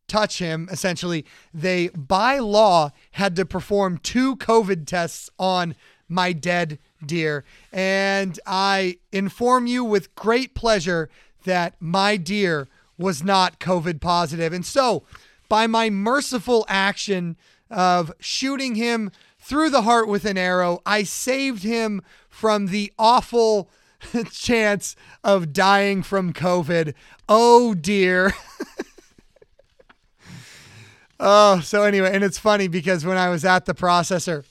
touch 0.06 0.38
him, 0.38 0.68
essentially, 0.70 1.24
they 1.54 1.88
by 1.88 2.40
law 2.40 2.90
had 3.12 3.34
to 3.36 3.46
perform 3.46 3.96
two 3.96 4.36
COVID 4.36 4.86
tests 4.86 5.30
on 5.38 5.74
my 6.10 6.34
dead 6.34 6.78
deer. 7.06 7.42
And 7.72 8.38
I 8.44 8.98
inform 9.12 9.66
you 9.66 9.82
with 9.82 10.14
great 10.14 10.54
pleasure 10.54 11.08
that 11.46 11.76
my 11.80 12.18
deer 12.18 12.68
was 12.98 13.24
not 13.24 13.60
COVID 13.60 14.02
positive. 14.02 14.52
And 14.52 14.66
so, 14.66 15.04
by 15.48 15.66
my 15.66 15.88
merciful 15.88 16.66
action 16.68 17.36
of 17.72 18.12
shooting 18.20 18.74
him 18.74 19.10
through 19.38 19.70
the 19.70 19.82
heart 19.82 20.06
with 20.06 20.24
an 20.24 20.38
arrow, 20.38 20.80
I 20.86 21.02
saved 21.02 21.64
him 21.64 22.02
from 22.28 22.66
the 22.66 22.92
awful 22.98 23.68
chance 24.30 24.94
of 25.24 25.52
dying 25.52 26.02
from 26.02 26.32
COVID. 26.32 26.94
Oh 27.28 27.74
dear. 27.74 28.32
oh, 31.20 31.60
so 31.60 31.82
anyway, 31.82 32.10
and 32.12 32.22
it's 32.22 32.38
funny 32.38 32.68
because 32.68 33.04
when 33.04 33.16
I 33.16 33.28
was 33.28 33.44
at 33.44 33.64
the 33.64 33.74
processor, 33.74 34.44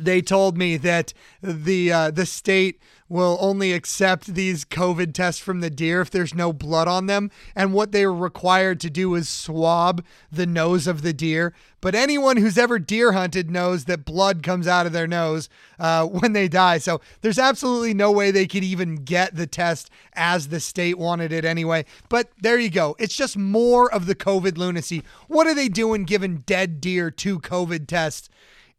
they 0.00 0.22
told 0.22 0.56
me 0.56 0.76
that 0.78 1.12
the 1.42 1.92
uh, 1.92 2.10
the 2.10 2.26
state 2.26 2.80
will 3.12 3.36
only 3.42 3.74
accept 3.74 4.34
these 4.34 4.64
COVID 4.64 5.12
tests 5.12 5.38
from 5.38 5.60
the 5.60 5.68
deer 5.68 6.00
if 6.00 6.10
there's 6.10 6.34
no 6.34 6.50
blood 6.50 6.88
on 6.88 7.06
them, 7.06 7.30
and 7.54 7.74
what 7.74 7.92
they 7.92 8.04
are 8.04 8.14
required 8.14 8.80
to 8.80 8.88
do 8.88 9.14
is 9.14 9.28
swab 9.28 10.02
the 10.30 10.46
nose 10.46 10.86
of 10.86 11.02
the 11.02 11.12
deer. 11.12 11.52
But 11.82 11.94
anyone 11.94 12.38
who's 12.38 12.56
ever 12.56 12.78
deer 12.78 13.12
hunted 13.12 13.50
knows 13.50 13.84
that 13.84 14.06
blood 14.06 14.42
comes 14.42 14.66
out 14.66 14.86
of 14.86 14.92
their 14.92 15.06
nose 15.06 15.50
uh, 15.78 16.06
when 16.06 16.32
they 16.32 16.48
die. 16.48 16.78
So 16.78 17.02
there's 17.20 17.38
absolutely 17.38 17.92
no 17.92 18.10
way 18.10 18.30
they 18.30 18.46
could 18.46 18.64
even 18.64 18.96
get 18.96 19.34
the 19.34 19.46
test 19.46 19.90
as 20.14 20.48
the 20.48 20.60
state 20.60 20.96
wanted 20.96 21.32
it 21.32 21.44
anyway. 21.44 21.84
But 22.08 22.30
there 22.40 22.58
you 22.58 22.70
go. 22.70 22.96
It's 22.98 23.16
just 23.16 23.36
more 23.36 23.92
of 23.92 24.06
the 24.06 24.14
COVID 24.14 24.56
lunacy. 24.56 25.02
What 25.28 25.46
are 25.46 25.54
they 25.54 25.68
doing 25.68 26.04
giving 26.04 26.38
dead 26.38 26.80
deer 26.80 27.10
two 27.10 27.40
COVID 27.40 27.86
tests? 27.86 28.30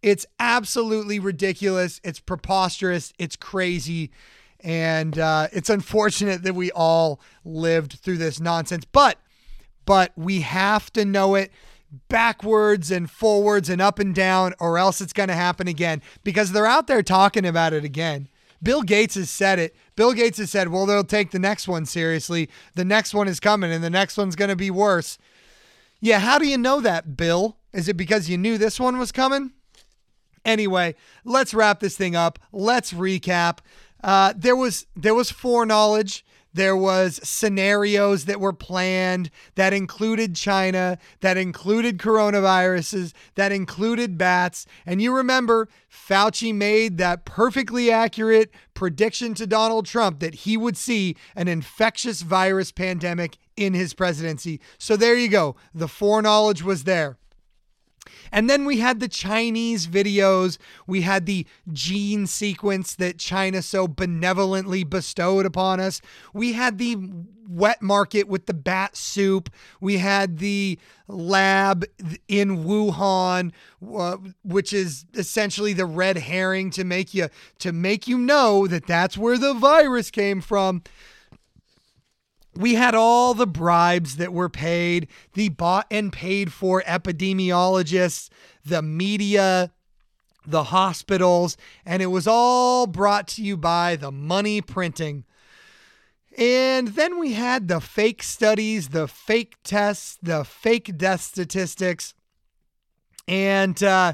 It's 0.03 0.25
absolutely 0.37 1.17
ridiculous. 1.17 2.01
It's 2.03 2.19
preposterous. 2.19 3.13
It's 3.17 3.37
crazy. 3.37 4.11
And 4.59 5.17
uh, 5.17 5.47
it's 5.53 5.69
unfortunate 5.69 6.43
that 6.43 6.53
we 6.53 6.71
all 6.71 7.21
lived 7.45 7.93
through 7.93 8.17
this 8.17 8.39
nonsense. 8.39 8.85
But, 8.85 9.17
but 9.85 10.11
we 10.15 10.41
have 10.41 10.91
to 10.93 11.05
know 11.05 11.35
it 11.35 11.51
backwards 12.09 12.91
and 12.91 13.09
forwards 13.09 13.69
and 13.69 13.81
up 13.81 13.97
and 13.97 14.13
down, 14.13 14.53
or 14.59 14.77
else 14.77 14.99
it's 14.99 15.13
going 15.13 15.29
to 15.29 15.35
happen 15.35 15.69
again 15.69 16.01
because 16.23 16.51
they're 16.51 16.65
out 16.65 16.87
there 16.87 17.01
talking 17.01 17.45
about 17.45 17.71
it 17.71 17.85
again. 17.85 18.27
Bill 18.61 18.81
Gates 18.81 19.15
has 19.15 19.29
said 19.29 19.57
it. 19.57 19.75
Bill 19.95 20.13
Gates 20.13 20.37
has 20.37 20.49
said, 20.49 20.69
well, 20.69 20.85
they'll 20.85 21.03
take 21.03 21.31
the 21.31 21.39
next 21.39 21.67
one 21.67 21.85
seriously. 21.85 22.49
The 22.75 22.85
next 22.85 23.13
one 23.13 23.27
is 23.27 23.39
coming 23.39 23.71
and 23.71 23.83
the 23.83 23.89
next 23.89 24.17
one's 24.17 24.35
going 24.35 24.49
to 24.49 24.55
be 24.55 24.71
worse. 24.71 25.17
Yeah, 26.01 26.19
how 26.19 26.39
do 26.39 26.47
you 26.47 26.57
know 26.57 26.81
that, 26.81 27.15
Bill? 27.15 27.57
Is 27.73 27.87
it 27.87 27.95
because 27.95 28.29
you 28.29 28.37
knew 28.37 28.57
this 28.57 28.79
one 28.79 28.97
was 28.97 29.11
coming? 29.13 29.51
Anyway, 30.45 30.95
let's 31.23 31.53
wrap 31.53 31.79
this 31.79 31.95
thing 31.95 32.15
up. 32.15 32.39
Let's 32.51 32.93
recap. 32.93 33.59
Uh, 34.03 34.33
there 34.35 34.55
was 34.55 34.85
there 34.95 35.15
was 35.15 35.31
foreknowledge. 35.31 36.25
There 36.55 36.77
was 36.77 37.19
scenarios 37.23 38.25
that 38.25 38.39
were 38.39 38.53
planned 38.53 39.31
that 39.55 39.73
included 39.73 40.35
China, 40.35 40.99
that 41.21 41.35
included 41.35 41.97
coronaviruses, 41.97 43.11
that 43.33 43.51
included 43.51 44.19
bats. 44.19 44.67
And 44.85 45.01
you 45.01 45.15
remember 45.15 45.67
Fauci 45.91 46.53
made 46.53 46.99
that 46.99 47.25
perfectly 47.25 47.89
accurate 47.89 48.51
prediction 48.75 49.33
to 49.33 49.47
Donald 49.47 49.87
Trump 49.87 50.19
that 50.19 50.35
he 50.35 50.55
would 50.55 50.77
see 50.77 51.15
an 51.35 51.47
infectious 51.47 52.21
virus 52.21 52.71
pandemic 52.71 53.37
in 53.57 53.73
his 53.73 53.95
presidency. 53.95 54.59
So 54.77 54.95
there 54.95 55.15
you 55.15 55.29
go. 55.29 55.55
The 55.73 55.87
foreknowledge 55.87 56.61
was 56.61 56.83
there. 56.83 57.17
And 58.33 58.49
then 58.49 58.65
we 58.65 58.79
had 58.79 58.99
the 58.99 59.07
Chinese 59.07 59.85
videos. 59.85 60.57
We 60.87 61.01
had 61.01 61.27
the 61.27 61.45
gene 61.71 62.25
sequence 62.25 62.95
that 62.95 63.19
China 63.19 63.61
so 63.61 63.87
benevolently 63.87 64.83
bestowed 64.83 65.45
upon 65.45 65.79
us. 65.79 66.01
We 66.33 66.53
had 66.53 66.79
the 66.79 66.97
wet 67.47 67.83
market 67.83 68.27
with 68.27 68.47
the 68.47 68.53
bat 68.55 68.97
soup. 68.97 69.51
We 69.79 69.99
had 69.99 70.39
the 70.39 70.79
lab 71.07 71.85
in 72.27 72.63
Wuhan, 72.63 73.51
uh, 73.95 74.17
which 74.43 74.73
is 74.73 75.05
essentially 75.13 75.73
the 75.73 75.85
red 75.85 76.17
herring 76.17 76.71
to 76.71 76.83
make 76.83 77.13
you 77.13 77.29
to 77.59 77.71
make 77.71 78.07
you 78.07 78.17
know 78.17 78.65
that 78.65 78.87
that's 78.87 79.15
where 79.15 79.37
the 79.37 79.53
virus 79.53 80.09
came 80.09 80.41
from 80.41 80.81
we 82.55 82.75
had 82.75 82.95
all 82.95 83.33
the 83.33 83.47
bribes 83.47 84.17
that 84.17 84.33
were 84.33 84.49
paid, 84.49 85.07
the 85.33 85.49
bought 85.49 85.87
and 85.89 86.13
paid 86.13 86.53
for 86.53 86.81
epidemiologists, 86.83 88.29
the 88.65 88.81
media, 88.81 89.71
the 90.45 90.65
hospitals, 90.65 91.57
and 91.85 92.01
it 92.01 92.07
was 92.07 92.27
all 92.27 92.85
brought 92.87 93.27
to 93.29 93.43
you 93.43 93.57
by 93.57 93.95
the 93.95 94.11
money 94.11 94.61
printing. 94.61 95.25
And 96.37 96.89
then 96.89 97.19
we 97.19 97.33
had 97.33 97.67
the 97.67 97.79
fake 97.79 98.23
studies, 98.23 98.89
the 98.89 99.07
fake 99.07 99.55
tests, 99.63 100.17
the 100.21 100.43
fake 100.43 100.97
death 100.97 101.21
statistics. 101.21 102.13
And 103.27 103.81
uh, 103.83 104.13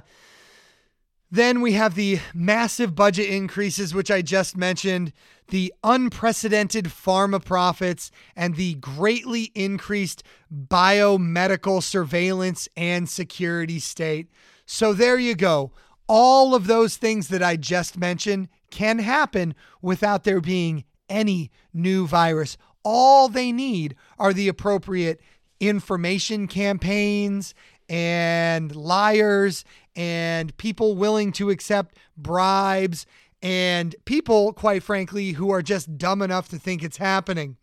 then 1.31 1.61
we 1.61 1.73
have 1.73 1.95
the 1.95 2.19
massive 2.33 2.93
budget 2.93 3.29
increases, 3.29 3.93
which 3.93 4.11
I 4.11 4.21
just 4.21 4.57
mentioned, 4.57 5.13
the 5.49 5.73
unprecedented 5.83 6.85
pharma 6.85 7.43
profits, 7.43 8.11
and 8.35 8.55
the 8.55 8.75
greatly 8.75 9.51
increased 9.55 10.23
biomedical 10.53 11.81
surveillance 11.81 12.67
and 12.77 13.09
security 13.09 13.79
state. 13.79 14.29
So 14.65 14.93
there 14.93 15.17
you 15.17 15.35
go. 15.35 15.71
All 16.07 16.55
of 16.55 16.67
those 16.67 16.97
things 16.97 17.27
that 17.27 17.43
I 17.43 17.55
just 17.55 17.97
mentioned 17.97 18.49
can 18.71 18.99
happen 18.99 19.55
without 19.81 20.23
there 20.23 20.41
being 20.41 20.85
any 21.07 21.51
new 21.73 22.07
virus. 22.07 22.57
All 22.83 23.29
they 23.29 23.51
need 23.51 23.95
are 24.17 24.33
the 24.33 24.47
appropriate 24.47 25.19
information 25.59 26.47
campaigns 26.47 27.53
and 27.89 28.75
liars 28.75 29.65
and 29.95 30.55
people 30.57 30.95
willing 30.95 31.31
to 31.33 31.49
accept 31.49 31.97
bribes 32.15 33.05
and 33.41 33.95
people, 34.05 34.53
quite 34.53 34.83
frankly, 34.83 35.31
who 35.31 35.49
are 35.51 35.61
just 35.61 35.97
dumb 35.97 36.21
enough 36.21 36.49
to 36.49 36.59
think 36.59 36.83
it's 36.83 36.97
happening. 36.97 37.57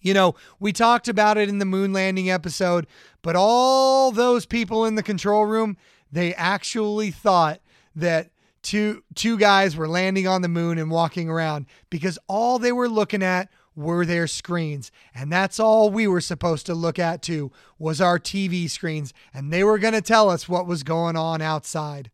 You 0.00 0.14
know, 0.14 0.34
we 0.60 0.72
talked 0.72 1.08
about 1.08 1.38
it 1.38 1.48
in 1.48 1.58
the 1.58 1.64
moon 1.64 1.92
landing 1.92 2.30
episode, 2.30 2.86
but 3.22 3.34
all 3.36 4.12
those 4.12 4.46
people 4.46 4.84
in 4.84 4.94
the 4.94 5.02
control 5.02 5.46
room, 5.46 5.76
they 6.12 6.34
actually 6.34 7.10
thought 7.10 7.60
that 7.94 8.30
two 8.62 9.02
two 9.14 9.38
guys 9.38 9.76
were 9.76 9.88
landing 9.88 10.26
on 10.28 10.42
the 10.42 10.48
moon 10.48 10.78
and 10.78 10.90
walking 10.90 11.28
around 11.28 11.66
because 11.88 12.18
all 12.28 12.58
they 12.58 12.72
were 12.72 12.88
looking 12.88 13.22
at 13.22 13.48
were 13.74 14.04
their 14.04 14.26
screens. 14.26 14.90
And 15.14 15.30
that's 15.32 15.60
all 15.60 15.90
we 15.90 16.06
were 16.06 16.20
supposed 16.20 16.66
to 16.66 16.74
look 16.74 16.98
at 16.98 17.22
too 17.22 17.52
was 17.78 18.00
our 18.00 18.18
TV 18.18 18.68
screens 18.68 19.12
and 19.32 19.52
they 19.52 19.62
were 19.62 19.78
going 19.78 19.94
to 19.94 20.00
tell 20.00 20.30
us 20.30 20.48
what 20.48 20.66
was 20.66 20.82
going 20.82 21.16
on 21.16 21.40
outside. 21.40 22.10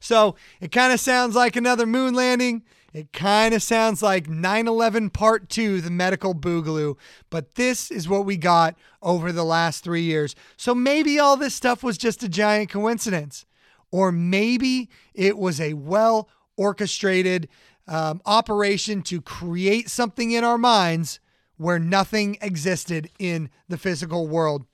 So, 0.00 0.36
it 0.60 0.72
kind 0.72 0.92
of 0.92 1.00
sounds 1.00 1.34
like 1.34 1.56
another 1.56 1.86
moon 1.86 2.14
landing. 2.14 2.62
It 2.92 3.12
kind 3.12 3.52
of 3.52 3.62
sounds 3.62 4.02
like 4.02 4.26
9 4.26 4.66
11 4.66 5.10
Part 5.10 5.50
2, 5.50 5.82
the 5.82 5.90
medical 5.90 6.34
boogaloo, 6.34 6.96
but 7.28 7.56
this 7.56 7.90
is 7.90 8.08
what 8.08 8.24
we 8.24 8.38
got 8.38 8.74
over 9.02 9.32
the 9.32 9.44
last 9.44 9.84
three 9.84 10.00
years. 10.00 10.34
So 10.56 10.74
maybe 10.74 11.18
all 11.18 11.36
this 11.36 11.54
stuff 11.54 11.82
was 11.82 11.98
just 11.98 12.22
a 12.22 12.28
giant 12.28 12.70
coincidence, 12.70 13.44
or 13.90 14.10
maybe 14.10 14.88
it 15.12 15.36
was 15.36 15.60
a 15.60 15.74
well 15.74 16.30
orchestrated 16.56 17.48
um, 17.86 18.22
operation 18.24 19.02
to 19.02 19.20
create 19.20 19.90
something 19.90 20.30
in 20.30 20.42
our 20.42 20.58
minds 20.58 21.20
where 21.56 21.78
nothing 21.78 22.38
existed 22.40 23.10
in 23.18 23.50
the 23.68 23.76
physical 23.78 24.26
world. 24.26 24.64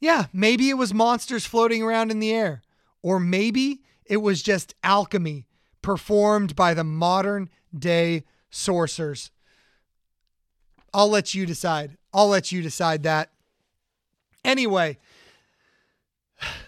Yeah, 0.00 0.26
maybe 0.32 0.68
it 0.68 0.78
was 0.78 0.94
monsters 0.94 1.46
floating 1.46 1.82
around 1.82 2.10
in 2.10 2.18
the 2.18 2.32
air, 2.32 2.62
or 3.02 3.18
maybe 3.20 3.82
it 4.04 4.18
was 4.18 4.42
just 4.42 4.74
alchemy 4.82 5.46
performed 5.82 6.54
by 6.54 6.74
the 6.74 6.84
modern 6.84 7.48
day 7.76 8.24
sorcerers. 8.50 9.30
I'll 10.94 11.08
let 11.08 11.34
you 11.34 11.46
decide. 11.46 11.96
I'll 12.12 12.28
let 12.28 12.52
you 12.52 12.62
decide 12.62 13.02
that. 13.02 13.30
Anyway, 14.44 14.98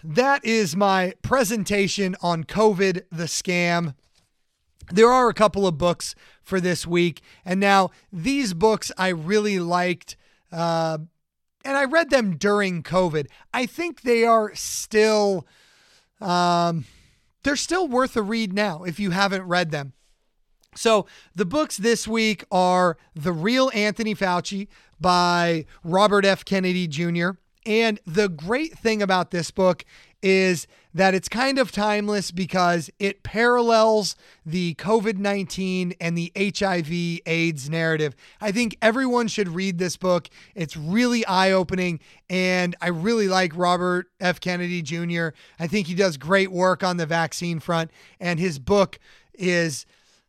that 0.03 0.43
is 0.43 0.75
my 0.75 1.13
presentation 1.21 2.15
on 2.21 2.43
COVID, 2.43 3.03
the 3.11 3.25
scam. 3.25 3.93
There 4.91 5.11
are 5.11 5.29
a 5.29 5.33
couple 5.33 5.67
of 5.67 5.77
books 5.77 6.15
for 6.41 6.59
this 6.59 6.87
week. 6.87 7.21
And 7.43 7.59
now 7.59 7.91
these 8.11 8.53
books 8.53 8.91
I 8.97 9.09
really 9.09 9.59
liked. 9.59 10.15
Uh, 10.51 10.99
and 11.63 11.77
I 11.77 11.85
read 11.85 12.11
them 12.11 12.37
during 12.37 12.83
COVID. 12.83 13.27
I 13.53 13.65
think 13.65 14.01
they 14.01 14.23
are 14.23 14.53
still. 14.55 15.47
Um, 16.21 16.85
they're 17.43 17.55
still 17.55 17.87
worth 17.87 18.15
a 18.17 18.21
read 18.21 18.53
now 18.53 18.83
if 18.83 18.99
you 18.99 19.11
haven't 19.11 19.43
read 19.43 19.71
them. 19.71 19.93
So, 20.75 21.05
the 21.33 21.45
books 21.45 21.77
this 21.77 22.05
week 22.05 22.43
are 22.51 22.97
The 23.13 23.31
Real 23.31 23.71
Anthony 23.73 24.13
Fauci 24.13 24.67
by 24.99 25.65
Robert 25.83 26.25
F. 26.25 26.43
Kennedy 26.43 26.87
Jr. 26.87 27.31
And 27.65 27.99
the 28.05 28.27
great 28.27 28.77
thing 28.77 29.01
about 29.01 29.31
this 29.31 29.51
book 29.51 29.85
is 30.21 30.67
that 30.95 31.13
it's 31.13 31.27
kind 31.27 31.59
of 31.59 31.73
timeless 31.73 32.31
because 32.31 32.89
it 32.99 33.21
parallels 33.21 34.15
the 34.45 34.75
COVID 34.75 35.17
19 35.17 35.93
and 35.99 36.17
the 36.17 36.31
HIV 36.37 37.19
AIDS 37.25 37.69
narrative. 37.69 38.15
I 38.39 38.53
think 38.53 38.77
everyone 38.81 39.27
should 39.27 39.49
read 39.49 39.77
this 39.77 39.97
book. 39.97 40.29
It's 40.55 40.77
really 40.77 41.25
eye 41.25 41.51
opening, 41.51 41.99
and 42.29 42.77
I 42.79 42.87
really 42.87 43.27
like 43.27 43.51
Robert 43.57 44.07
F. 44.21 44.39
Kennedy 44.39 44.81
Jr. 44.81 45.29
I 45.59 45.67
think 45.67 45.87
he 45.87 45.95
does 45.95 46.15
great 46.15 46.49
work 46.49 46.81
on 46.81 46.95
the 46.95 47.05
vaccine 47.05 47.59
front, 47.59 47.91
and 48.17 48.39
his 48.39 48.57
book 48.57 48.97
is 49.33 49.85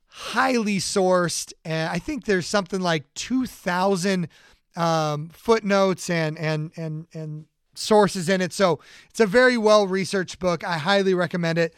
highly 0.09 0.79
sourced. 0.79 1.53
And 1.65 1.91
I 1.91 2.01
think 2.01 2.25
there's 2.25 2.49
something 2.49 2.81
like 2.81 3.05
2,000 3.15 4.29
um, 4.75 5.29
footnotes 5.29 6.11
and, 6.11 6.37
and, 6.37 6.73
and, 6.77 7.07
and, 7.15 7.47
sources 7.79 8.29
in 8.29 8.41
it. 8.41 8.53
So 8.53 8.81
it's 9.11 9.21
a 9.21 9.27
very 9.27 9.57
well 9.59 9.87
researched 9.87 10.39
book. 10.39 10.65
I 10.65 10.79
highly 10.79 11.15
recommend 11.15 11.59
it. 11.59 11.75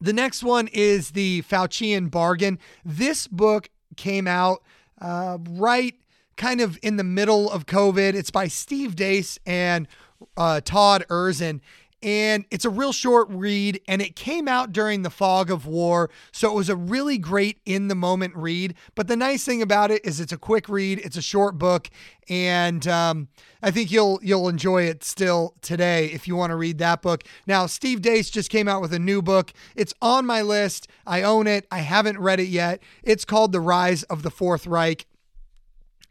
The 0.00 0.12
next 0.12 0.42
one 0.42 0.68
is 0.68 1.10
The 1.10 1.42
Faucian 1.42 2.10
Bargain. 2.10 2.58
This 2.84 3.26
book 3.26 3.70
came 3.96 4.26
out 4.26 4.62
uh, 5.00 5.38
right 5.50 5.94
kind 6.36 6.60
of 6.60 6.78
in 6.82 6.96
the 6.96 7.04
middle 7.04 7.50
of 7.50 7.66
COVID. 7.66 8.14
It's 8.14 8.30
by 8.30 8.46
Steve 8.46 8.94
Deace 8.94 9.38
and 9.44 9.88
uh, 10.36 10.60
Todd 10.64 11.04
Erzen 11.10 11.60
and 12.02 12.44
it's 12.50 12.64
a 12.64 12.70
real 12.70 12.92
short 12.92 13.28
read 13.30 13.80
and 13.88 14.00
it 14.00 14.14
came 14.14 14.46
out 14.46 14.72
during 14.72 15.02
the 15.02 15.10
fog 15.10 15.50
of 15.50 15.66
war 15.66 16.10
so 16.30 16.50
it 16.50 16.54
was 16.54 16.68
a 16.68 16.76
really 16.76 17.18
great 17.18 17.60
in 17.66 17.88
the 17.88 17.94
moment 17.94 18.34
read. 18.36 18.74
But 18.94 19.08
the 19.08 19.16
nice 19.16 19.44
thing 19.44 19.62
about 19.62 19.90
it 19.90 20.04
is 20.04 20.20
it's 20.20 20.32
a 20.32 20.38
quick 20.38 20.68
read 20.68 21.00
it's 21.00 21.16
a 21.16 21.22
short 21.22 21.58
book 21.58 21.90
and 22.28 22.86
um, 22.86 23.28
i 23.62 23.70
think 23.70 23.90
you'll 23.90 24.20
you'll 24.22 24.48
enjoy 24.48 24.82
it 24.82 25.02
still 25.02 25.54
today 25.62 26.06
if 26.06 26.28
you 26.28 26.36
want 26.36 26.50
to 26.50 26.56
read 26.56 26.78
that 26.78 27.02
book. 27.02 27.24
Now 27.46 27.66
steve 27.66 28.00
deace 28.00 28.30
just 28.30 28.50
came 28.50 28.68
out 28.68 28.80
with 28.80 28.92
a 28.92 28.98
new 28.98 29.20
book. 29.20 29.52
It's 29.74 29.94
on 30.00 30.24
my 30.24 30.42
list. 30.42 30.88
I 31.06 31.22
own 31.22 31.46
it. 31.46 31.66
I 31.70 31.80
haven't 31.80 32.18
read 32.20 32.38
it 32.38 32.48
yet. 32.48 32.80
It's 33.02 33.24
called 33.24 33.52
the 33.52 33.60
rise 33.60 34.04
of 34.04 34.22
the 34.22 34.30
fourth 34.30 34.66
reich 34.66 35.07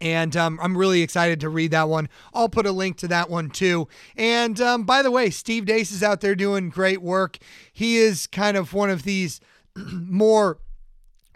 and 0.00 0.36
um, 0.36 0.58
I'm 0.62 0.76
really 0.76 1.02
excited 1.02 1.40
to 1.40 1.48
read 1.48 1.72
that 1.72 1.88
one. 1.88 2.08
I'll 2.32 2.48
put 2.48 2.66
a 2.66 2.72
link 2.72 2.96
to 2.98 3.08
that 3.08 3.30
one 3.30 3.50
too. 3.50 3.88
And 4.16 4.60
um, 4.60 4.84
by 4.84 5.02
the 5.02 5.10
way, 5.10 5.30
Steve 5.30 5.64
Deace 5.64 5.90
is 5.90 6.02
out 6.02 6.20
there 6.20 6.34
doing 6.34 6.70
great 6.70 7.02
work. 7.02 7.38
He 7.72 7.96
is 7.96 8.26
kind 8.26 8.56
of 8.56 8.72
one 8.72 8.90
of 8.90 9.02
these 9.02 9.40
more 9.76 10.58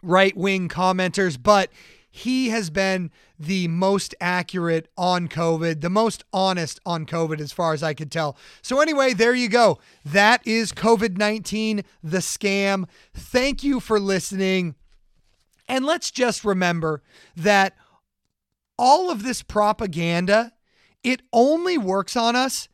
right 0.03 0.37
wing 0.37 0.69
commenters, 0.69 1.41
but 1.41 1.71
he 2.11 2.51
has 2.51 2.69
been 2.69 3.11
the 3.39 3.67
most 3.69 4.15
accurate 4.21 4.89
on 4.97 5.29
COVID, 5.29 5.81
the 5.81 5.91
most 5.91 6.23
honest 6.33 6.79
on 6.85 7.07
COVID, 7.07 7.41
as 7.41 7.53
far 7.53 7.73
as 7.73 7.83
I 7.83 7.95
could 7.95 8.13
tell. 8.13 8.37
So, 8.61 8.81
anyway, 8.81 9.15
there 9.15 9.35
you 9.35 9.49
go. 9.49 9.79
That 10.05 10.47
is 10.47 10.73
COVID 10.73 11.17
19, 11.17 11.83
the 12.03 12.19
scam. 12.19 12.85
Thank 13.15 13.65
you 13.65 13.81
for 13.81 13.99
listening. 13.99 14.75
And 15.67 15.87
let's 15.87 16.11
just 16.11 16.45
remember 16.45 17.03
that 17.35 17.75
all 18.83 19.13
of 19.13 19.23
this 19.23 19.45
propaganda, 19.45 20.53
it 21.05 21.23
only 21.33 21.79
works 21.79 22.17
on 22.17 22.35
us 22.35 22.69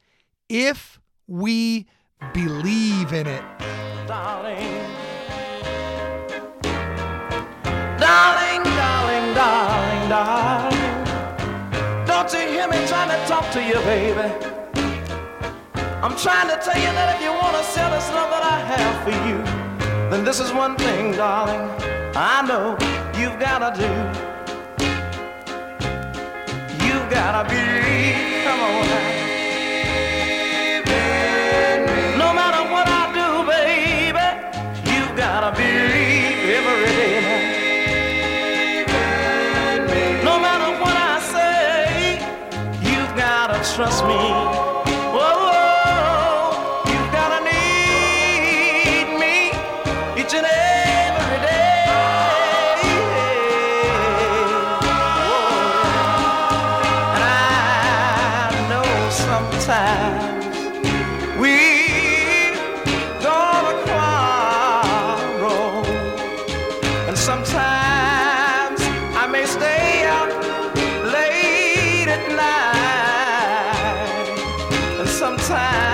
if 0.49 0.99
we 1.27 1.87
believe 2.33 3.13
in 3.13 3.27
it. 3.27 3.45
Darling, 4.07 4.57
darling, 7.99 8.63
darling, 8.65 9.35
darling, 9.35 10.09
darling. 10.09 12.07
Don't 12.07 12.33
you 12.33 12.39
hear 12.57 12.67
me 12.69 12.79
trying 12.87 13.11
to 13.11 13.29
talk 13.29 13.53
to 13.53 13.63
you, 13.63 13.75
baby? 13.75 14.33
I'm 16.01 16.17
trying 16.17 16.49
to 16.49 16.59
tell 16.65 16.79
you 16.79 16.91
that 16.97 17.17
if 17.17 17.23
you 17.23 17.33
want 17.33 17.55
to 17.55 17.63
sell 17.65 17.91
this 17.91 18.09
love 18.13 18.31
that 18.31 18.43
I 18.43 18.61
have 18.61 19.05
for 19.05 19.11
you, 19.29 20.09
then 20.11 20.25
this 20.25 20.41
is 20.41 20.55
one 20.55 20.75
thing, 20.77 21.13
darling, 21.13 21.69
I 22.17 22.47
know 22.49 22.79
you've 23.21 23.39
got 23.39 23.59
to 23.59 23.79
do 23.79 24.38
gotta 27.11 27.49
believe. 27.49 28.45
Come 28.45 28.61
on 28.61 28.87
now. 28.89 29.09
No 32.19 32.33
matter 32.35 32.63
what 32.73 32.87
I 32.89 33.03
do, 33.19 33.27
baby, 33.47 34.29
you 34.93 35.03
gotta 35.17 35.51
believe 35.57 36.39
every 36.59 36.93
day. 36.99 37.45
No 40.25 40.39
matter 40.39 40.71
what 40.83 40.97
I 40.97 41.21
say, 41.35 42.21
you've 42.83 43.15
gotta 43.17 43.59
trust 43.75 44.05
me. 44.05 44.58
Want 75.21 75.88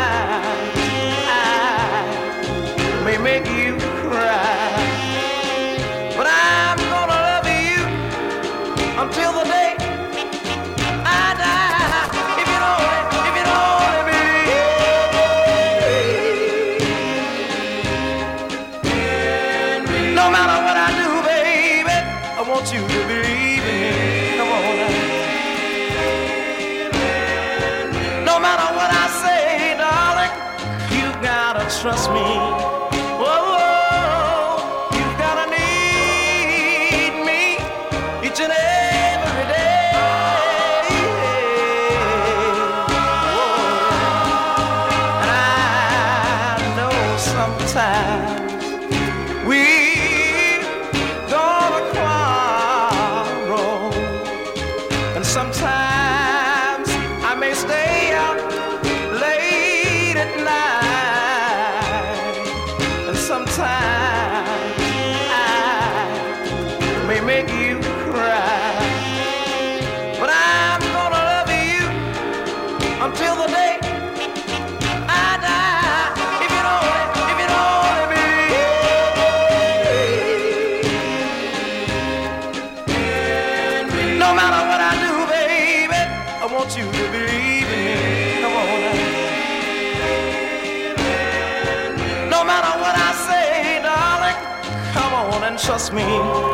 trust 95.76 95.92
me. 95.92 96.53